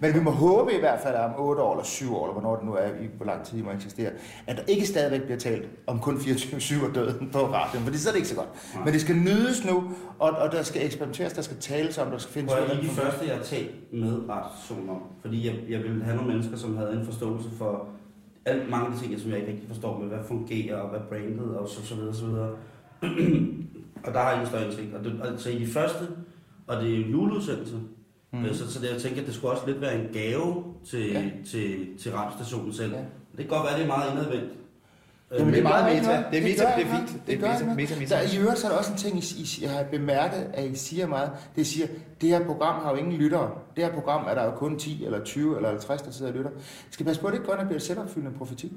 Men 0.00 0.14
vi 0.14 0.20
må 0.20 0.30
håbe 0.30 0.72
i 0.72 0.80
hvert 0.80 1.00
fald, 1.00 1.14
at 1.14 1.24
om 1.24 1.32
8 1.38 1.62
år 1.62 1.72
eller 1.72 1.84
7 1.84 2.16
år, 2.16 2.24
eller 2.26 2.40
hvornår 2.40 2.56
det 2.56 2.64
nu 2.64 2.72
er, 2.74 2.86
i 2.86 3.08
hvor 3.16 3.26
lang 3.26 3.44
tid 3.44 3.56
det 3.56 3.64
må 3.64 3.70
eksistere, 3.72 4.10
at 4.46 4.56
der 4.56 4.62
ikke 4.62 4.86
stadigvæk 4.86 5.22
bliver 5.22 5.38
talt 5.38 5.68
om 5.86 5.98
kun 5.98 6.16
24-7 6.16 6.88
og 6.88 6.94
døden 6.94 7.30
på 7.32 7.38
radioen, 7.38 7.86
for 7.86 7.94
så 7.94 8.08
er 8.08 8.12
det 8.12 8.18
ikke 8.18 8.28
så 8.28 8.36
godt. 8.36 8.48
Nej. 8.74 8.84
Men 8.84 8.92
det 8.92 9.00
skal 9.00 9.16
nydes 9.16 9.64
nu, 9.64 9.84
og, 10.18 10.30
og 10.30 10.52
der 10.52 10.62
skal 10.62 10.86
eksperimenteres, 10.86 11.32
der 11.32 11.42
skal 11.42 11.56
tales 11.56 11.98
om, 11.98 12.10
der 12.10 12.18
skal 12.18 12.32
findes... 12.32 12.52
Noget, 12.52 12.68
I 12.68 12.76
er 12.76 12.80
de 12.80 12.88
første, 12.88 13.26
jeg 13.26 13.36
har 13.36 13.42
talt 13.42 13.92
med 13.92 14.28
radiostationen 14.28 14.88
om. 14.90 15.02
Fordi 15.20 15.46
jeg, 15.46 15.54
jeg 15.68 15.82
ville 15.82 16.04
have 16.04 16.16
nogle 16.16 16.32
mennesker, 16.32 16.56
som 16.56 16.76
havde 16.76 16.92
en 16.92 17.04
forståelse 17.04 17.50
for 17.58 17.88
alt 18.44 18.70
mange 18.70 18.86
af 18.86 18.92
de 18.92 18.98
ting, 18.98 19.20
som 19.20 19.30
jeg 19.30 19.38
ikke 19.38 19.52
rigtig 19.52 19.68
forstår 19.68 19.98
med, 19.98 20.08
hvad 20.08 20.18
fungerer, 20.28 20.76
og 20.76 20.90
hvad 20.90 21.00
brandet, 21.08 21.56
og 21.56 21.68
så, 21.68 21.86
så 21.86 21.94
videre, 21.94 22.14
så 22.14 22.26
videre. 22.26 22.50
og 24.04 24.14
der 24.14 24.20
har 24.20 24.30
jeg 24.30 24.40
en 24.40 24.46
større 24.46 24.64
indsigt. 24.64 24.94
Og 24.94 25.04
det, 25.04 25.20
altså 25.24 25.50
i 25.50 25.58
de 25.58 25.66
første, 25.66 26.04
og 26.66 26.82
det 26.82 26.94
er 26.94 27.04
en 27.04 27.10
juleudsendelse, 27.10 27.76
mm. 28.34 28.54
så, 28.54 28.72
så 28.72 28.80
det, 28.80 28.92
jeg 28.92 29.00
tænker, 29.02 29.20
at 29.20 29.26
det 29.26 29.34
skulle 29.34 29.52
også 29.54 29.66
lidt 29.66 29.80
være 29.80 29.94
en 30.00 30.06
gave 30.12 30.64
til, 30.90 31.10
Ja. 31.12 31.22
til, 31.50 31.86
til 31.98 32.12
radiostationen 32.12 32.72
selv. 32.72 32.92
Ja. 32.92 32.98
Det 32.98 33.06
kan 33.38 33.46
godt 33.46 33.62
være, 33.62 33.70
at 33.72 33.76
det 33.78 33.82
er 33.84 33.86
meget 33.88 34.10
indadvendt. 34.10 34.52
Jamen, 35.38 35.52
det 35.54 35.58
er 35.58 35.62
gør 35.62 35.68
meget 35.68 35.96
meta. 35.96 36.24
Det 36.30 36.38
er 36.38 36.42
meta, 36.42 36.62
det 36.62 36.62
er 36.62 36.76
fint. 36.76 36.90
noget. 36.90 37.22
Det 37.26 37.34
er 37.34 37.64
meta, 37.64 37.74
meta, 37.74 37.94
meta. 37.98 38.14
Der, 38.14 38.20
I 38.20 38.38
øvrigt 38.40 38.58
så 38.58 38.66
er 38.66 38.70
der 38.70 38.78
også 38.78 38.92
en 38.92 38.98
ting, 38.98 39.18
I, 39.18 39.24
I, 39.38 39.46
jeg 39.62 39.70
har 39.70 39.84
bemærket, 39.90 40.50
at 40.54 40.64
I 40.70 40.74
siger 40.74 41.06
meget. 41.06 41.30
Det 41.56 41.66
siger, 41.66 41.86
det 42.20 42.28
her 42.28 42.44
program 42.46 42.82
har 42.82 42.90
jo 42.90 42.96
ingen 42.96 43.12
lyttere. 43.12 43.50
Det 43.76 43.84
her 43.84 43.92
program 43.92 44.26
er 44.28 44.34
der 44.34 44.44
jo 44.44 44.50
kun 44.50 44.78
10 44.78 45.04
eller 45.04 45.24
20 45.24 45.56
eller 45.56 45.68
50, 45.68 46.02
der 46.02 46.10
sidder 46.10 46.32
og 46.32 46.36
lytter. 46.38 46.50
I 46.50 46.90
skal 46.90 47.06
passe 47.06 47.20
på, 47.20 47.26
at 47.26 47.32
det 47.32 47.38
ikke 47.38 47.52
og 47.52 47.66
bliver 47.66 47.76
et 47.76 47.82
selvopfyldende 47.82 48.38
profeti. 48.38 48.72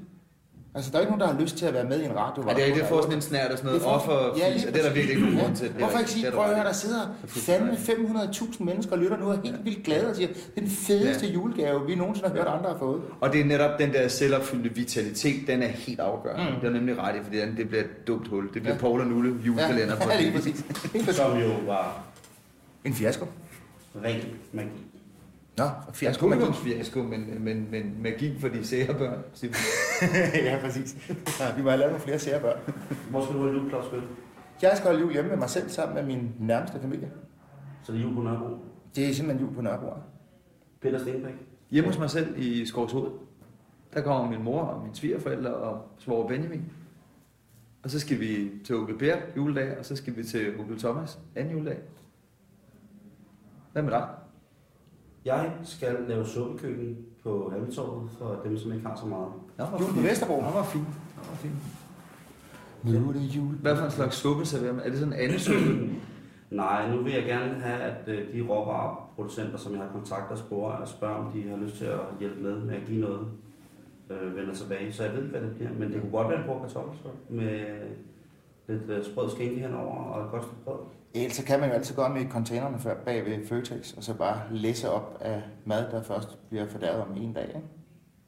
Altså, 0.78 0.90
der 0.90 0.96
er 0.96 1.00
ikke 1.00 1.12
nogen, 1.12 1.20
der 1.28 1.34
har 1.34 1.40
lyst 1.40 1.56
til 1.56 1.66
at 1.66 1.74
være 1.74 1.84
med 1.84 2.00
i 2.00 2.04
en 2.04 2.16
radio. 2.16 2.44
Ja, 2.48 2.54
det, 2.54 2.62
er, 2.64 2.68
der 2.68 2.74
det 2.74 2.84
får 2.88 3.00
sådan 3.02 3.16
en 3.16 3.22
snært 3.22 3.50
og 3.50 3.58
sådan 3.58 3.66
noget 3.68 3.80
Det 3.82 3.90
offer, 3.90 4.12
Ja, 4.38 4.48
ja, 4.48 4.54
lige 4.54 4.68
og 4.68 4.72
det 4.74 4.80
er 4.80 4.86
der 4.86 4.94
virkelig 4.94 5.16
ikke 5.16 5.26
nogen 5.28 5.40
grund 5.44 5.56
til. 5.56 5.68
Det 5.68 5.76
Hvorfor 5.76 5.98
ikke 5.98 6.10
sige, 6.10 6.26
det 6.26 6.32
er 6.32 6.36
prøv 6.36 6.44
at 6.44 6.50
der 6.50 6.56
høre, 6.56 6.66
der 6.66 6.72
sidder 6.72 7.00
fandme 7.26 7.72
500.000 7.72 8.64
mennesker 8.64 8.92
og 8.92 8.98
lytter 8.98 9.16
nu 9.16 9.24
og 9.28 9.34
er 9.34 9.38
helt 9.44 9.64
vildt 9.64 9.82
glade 9.84 10.08
og 10.10 10.16
siger, 10.16 10.26
det 10.28 10.36
er 10.56 10.60
den 10.60 10.70
fedeste 10.70 11.26
Ja. 11.26 11.32
julegave, 11.32 11.86
vi 11.86 11.94
nogensinde 11.94 12.28
har 12.28 12.36
hørt 12.36 12.46
andre 12.46 12.70
har 12.70 12.78
fået. 12.78 13.00
Og 13.20 13.32
det 13.32 13.40
er 13.40 13.44
netop 13.44 13.78
den 13.78 13.92
der 13.92 14.08
selvopfyldte 14.08 14.74
vitalitet, 14.74 15.46
den 15.46 15.62
er 15.62 15.66
helt 15.68 16.00
afgørende. 16.00 16.50
Mm. 16.54 16.60
Det 16.60 16.66
er 16.68 16.72
nemlig 16.72 16.98
ret 16.98 17.16
i, 17.16 17.18
fordi 17.24 17.38
det 17.56 17.68
bliver 17.68 17.84
et 17.84 18.06
dumt 18.06 18.28
hul. 18.28 18.44
Det 18.44 18.50
bliver 18.52 18.66
Ja. 18.68 18.72
ja. 18.74 18.78
Paul 18.80 19.00
og 19.00 19.06
Nulle 19.06 19.34
julekalender 19.46 19.96
for 20.00 20.10
ja, 20.10 20.16
lige 20.20 20.26
det. 20.26 20.34
præcis. 20.36 20.64
Helt 20.92 21.04
præcis. 21.06 21.16
Som 21.16 21.38
jo 21.38 21.48
var 21.66 22.00
En 22.84 22.94
fiasko. 22.94 23.26
ren 24.04 24.20
magi. 24.52 24.68
Nå, 25.58 25.92
fiasko. 25.92 26.18
skulle 26.18 26.38
magi. 26.38 26.52
fiasko, 26.52 27.02
men, 27.02 27.44
men, 27.44 27.70
men 27.70 28.02
magi 28.02 28.38
for 28.38 28.48
de 28.48 28.66
sære 28.66 28.94
børn. 28.94 29.22
ja, 30.46 30.58
præcis. 30.62 31.10
Ja, 31.40 31.56
vi 31.56 31.62
må 31.62 31.68
have 31.68 31.78
lavet 31.78 31.92
nogle 31.92 32.04
flere 32.04 32.18
sære 32.18 32.40
børn. 32.40 32.58
Hvor 33.10 33.24
skal 33.24 33.36
du 33.36 33.42
have 33.42 33.52
jul, 33.52 33.68
Claus? 33.68 33.84
Jeg 34.62 34.72
skal 34.74 34.86
holde 34.86 35.00
jul 35.00 35.12
hjemme 35.12 35.30
med 35.30 35.38
mig 35.38 35.50
selv 35.50 35.68
sammen 35.68 35.94
med 35.94 36.16
min 36.16 36.34
nærmeste 36.38 36.80
familie. 36.80 37.10
Så 37.82 37.92
det 37.92 37.98
er 37.98 38.02
jul 38.02 38.14
på 38.14 38.22
Nørrebro. 38.22 38.56
Det 38.96 39.08
er 39.08 39.14
simpelthen 39.14 39.46
jul 39.46 39.54
på 39.54 39.62
Nørrebro. 39.62 39.92
Peter 40.80 40.98
Stenbæk. 40.98 41.34
Hjemme 41.70 41.90
hos 41.90 41.98
mig 41.98 42.10
selv 42.10 42.38
i 42.38 42.66
Skovshoved, 42.66 43.10
der 43.94 44.02
kommer 44.02 44.30
min 44.30 44.44
mor 44.44 44.60
og 44.62 44.82
mine 44.82 44.94
svigerforældre 44.94 45.54
og 45.54 45.82
svoger 45.98 46.28
Benjamin. 46.28 46.64
Og 47.82 47.90
så 47.90 48.00
skal 48.00 48.20
vi 48.20 48.50
til 48.64 48.76
onkel 48.76 48.98
Per 48.98 49.16
juledag, 49.36 49.78
og 49.78 49.84
så 49.84 49.96
skal 49.96 50.16
vi 50.16 50.24
til 50.24 50.60
onkel 50.60 50.78
Thomas 50.78 51.18
anden 51.36 51.56
juledag. 51.56 51.78
Hvad 53.72 53.82
med 53.82 53.90
dig? 53.90 54.08
Jeg 55.24 55.52
skal 55.64 55.96
lave 56.08 56.26
suppekøkken 56.26 56.96
på 57.22 57.52
Halvtorvet 57.52 58.10
for 58.18 58.40
dem, 58.44 58.58
som 58.58 58.72
ikke 58.72 58.86
har 58.86 58.96
så 58.96 59.06
meget. 59.06 59.28
Jul 59.80 59.94
på. 59.94 60.00
Vesterbro. 60.00 60.40
Nå, 60.40 60.48
hvor 60.48 60.62
fint. 60.62 60.84
Nå, 61.16 61.22
hvor 61.22 61.36
fint. 61.36 61.54
Nu 62.84 63.08
er 63.08 63.12
det 63.12 63.20
jul. 63.20 63.54
Hvad 63.54 63.76
for 63.76 63.84
en 63.84 63.90
slags 63.90 64.16
suppe 64.16 64.44
serverer 64.46 64.72
man? 64.72 64.84
Er 64.84 64.90
det 64.90 64.98
sådan 64.98 65.12
en 65.14 65.18
anden 65.20 65.38
suppe? 65.38 65.90
Nej, 66.50 66.90
nu 66.90 67.02
vil 67.02 67.12
jeg 67.12 67.24
gerne 67.24 67.54
have, 67.54 67.80
at 67.80 68.08
øh, 68.08 68.34
de 68.34 68.48
råvareproducenter, 68.48 69.56
som 69.58 69.72
jeg 69.72 69.80
har 69.80 69.88
kontaktet 69.92 70.32
og 70.32 70.38
spore, 70.38 70.72
og 70.72 70.88
spørge, 70.88 71.14
om 71.16 71.32
de 71.32 71.48
har 71.48 71.56
lyst 71.56 71.76
til 71.76 71.84
at 71.84 72.00
hjælpe 72.20 72.42
med 72.42 72.60
med 72.60 72.74
at 72.74 72.82
give 72.86 73.00
noget 73.00 73.20
øh, 74.10 74.36
vender 74.36 74.54
tilbage. 74.54 74.92
Så 74.92 75.04
jeg 75.04 75.12
ved 75.12 75.22
ikke, 75.22 75.38
hvad 75.38 75.48
det 75.48 75.56
bliver, 75.56 75.70
men 75.78 75.92
det 75.92 76.00
kunne 76.00 76.12
godt 76.12 76.28
være 76.28 76.38
en 76.38 76.46
brug 76.46 76.60
kartoffelsuppe 76.60 77.18
med 77.28 77.66
lidt 78.68 78.90
øh, 78.90 79.04
sprød 79.04 79.30
skinke 79.30 79.60
henover 79.60 79.96
og 80.04 80.24
et 80.24 80.30
godt 80.30 80.44
stykke 80.44 80.64
brød. 80.64 80.78
Ellers 81.14 81.36
så 81.36 81.44
kan 81.44 81.60
man 81.60 81.68
jo 81.68 81.74
altid 81.74 81.94
gå 81.94 82.08
med 82.08 82.30
containerne 82.30 82.78
før 82.78 82.94
bag 83.04 83.24
ved 83.24 83.46
Føtex, 83.46 83.92
og 83.92 84.04
så 84.04 84.14
bare 84.14 84.40
læse 84.50 84.90
op 84.90 85.18
af 85.20 85.42
mad, 85.64 85.90
der 85.90 86.02
først 86.02 86.38
bliver 86.48 86.68
fordærvet 86.68 87.02
om 87.02 87.16
en 87.16 87.32
dag. 87.32 87.46
Ikke? 87.48 87.60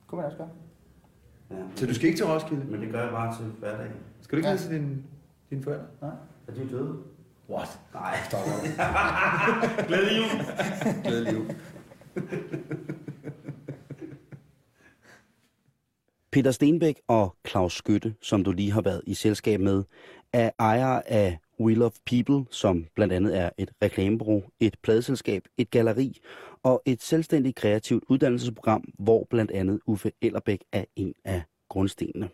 Kunne 0.06 0.16
man 0.16 0.24
også 0.26 0.36
gøre. 0.38 0.48
Ja. 1.50 1.56
Så 1.76 1.86
du 1.86 1.94
skal 1.94 2.06
ikke 2.06 2.18
til 2.18 2.26
Roskilde? 2.26 2.64
Men 2.64 2.80
det 2.80 2.90
gør 2.92 3.02
jeg 3.02 3.10
bare 3.10 3.36
til 3.36 3.44
hverdag. 3.44 3.90
Skal 4.20 4.36
du 4.36 4.38
ikke 4.38 4.48
Ja. 4.48 4.54
hilse 4.54 4.74
dine, 4.74 4.96
dine 5.50 5.62
forældre? 5.62 5.86
Nej? 6.00 6.10
Er 6.48 6.52
de 6.54 6.68
døde? 6.70 6.96
What? 7.50 7.80
Nej. 7.94 8.16
Stop 8.28 8.40
op. 8.40 8.62
Glædelig 9.88 10.16
jul. 10.18 10.44
Glædelig 11.04 11.32
jul. 11.32 11.46
Peter 16.32 16.50
Stenbæk 16.50 17.00
og 17.08 17.36
Claus 17.48 17.72
Skytte, 17.76 18.14
som 18.22 18.44
du 18.44 18.52
lige 18.52 18.72
har 18.72 18.80
været 18.82 19.02
i 19.06 19.14
selskab 19.14 19.60
med, 19.60 19.84
er 20.32 20.50
ejere 20.58 21.10
af 21.10 21.38
We 21.60 21.74
Love 21.74 21.92
People, 22.06 22.44
som 22.50 22.86
blandt 22.94 23.12
andet 23.12 23.38
er 23.38 23.50
et 23.58 23.70
reklamebureau, 23.82 24.42
et 24.60 24.76
pladeselskab, 24.82 25.42
et 25.58 25.70
galleri 25.70 26.18
og 26.62 26.82
et 26.86 27.02
selvstændigt 27.02 27.56
kreativt 27.56 28.04
uddannelsesprogram, 28.08 28.84
hvor 28.98 29.26
blandt 29.30 29.50
andet 29.50 29.80
Uffe 29.86 30.12
Ellerbæk 30.22 30.64
er 30.72 30.84
en 30.96 31.14
af 31.24 31.42
grundstenene. 31.68 32.28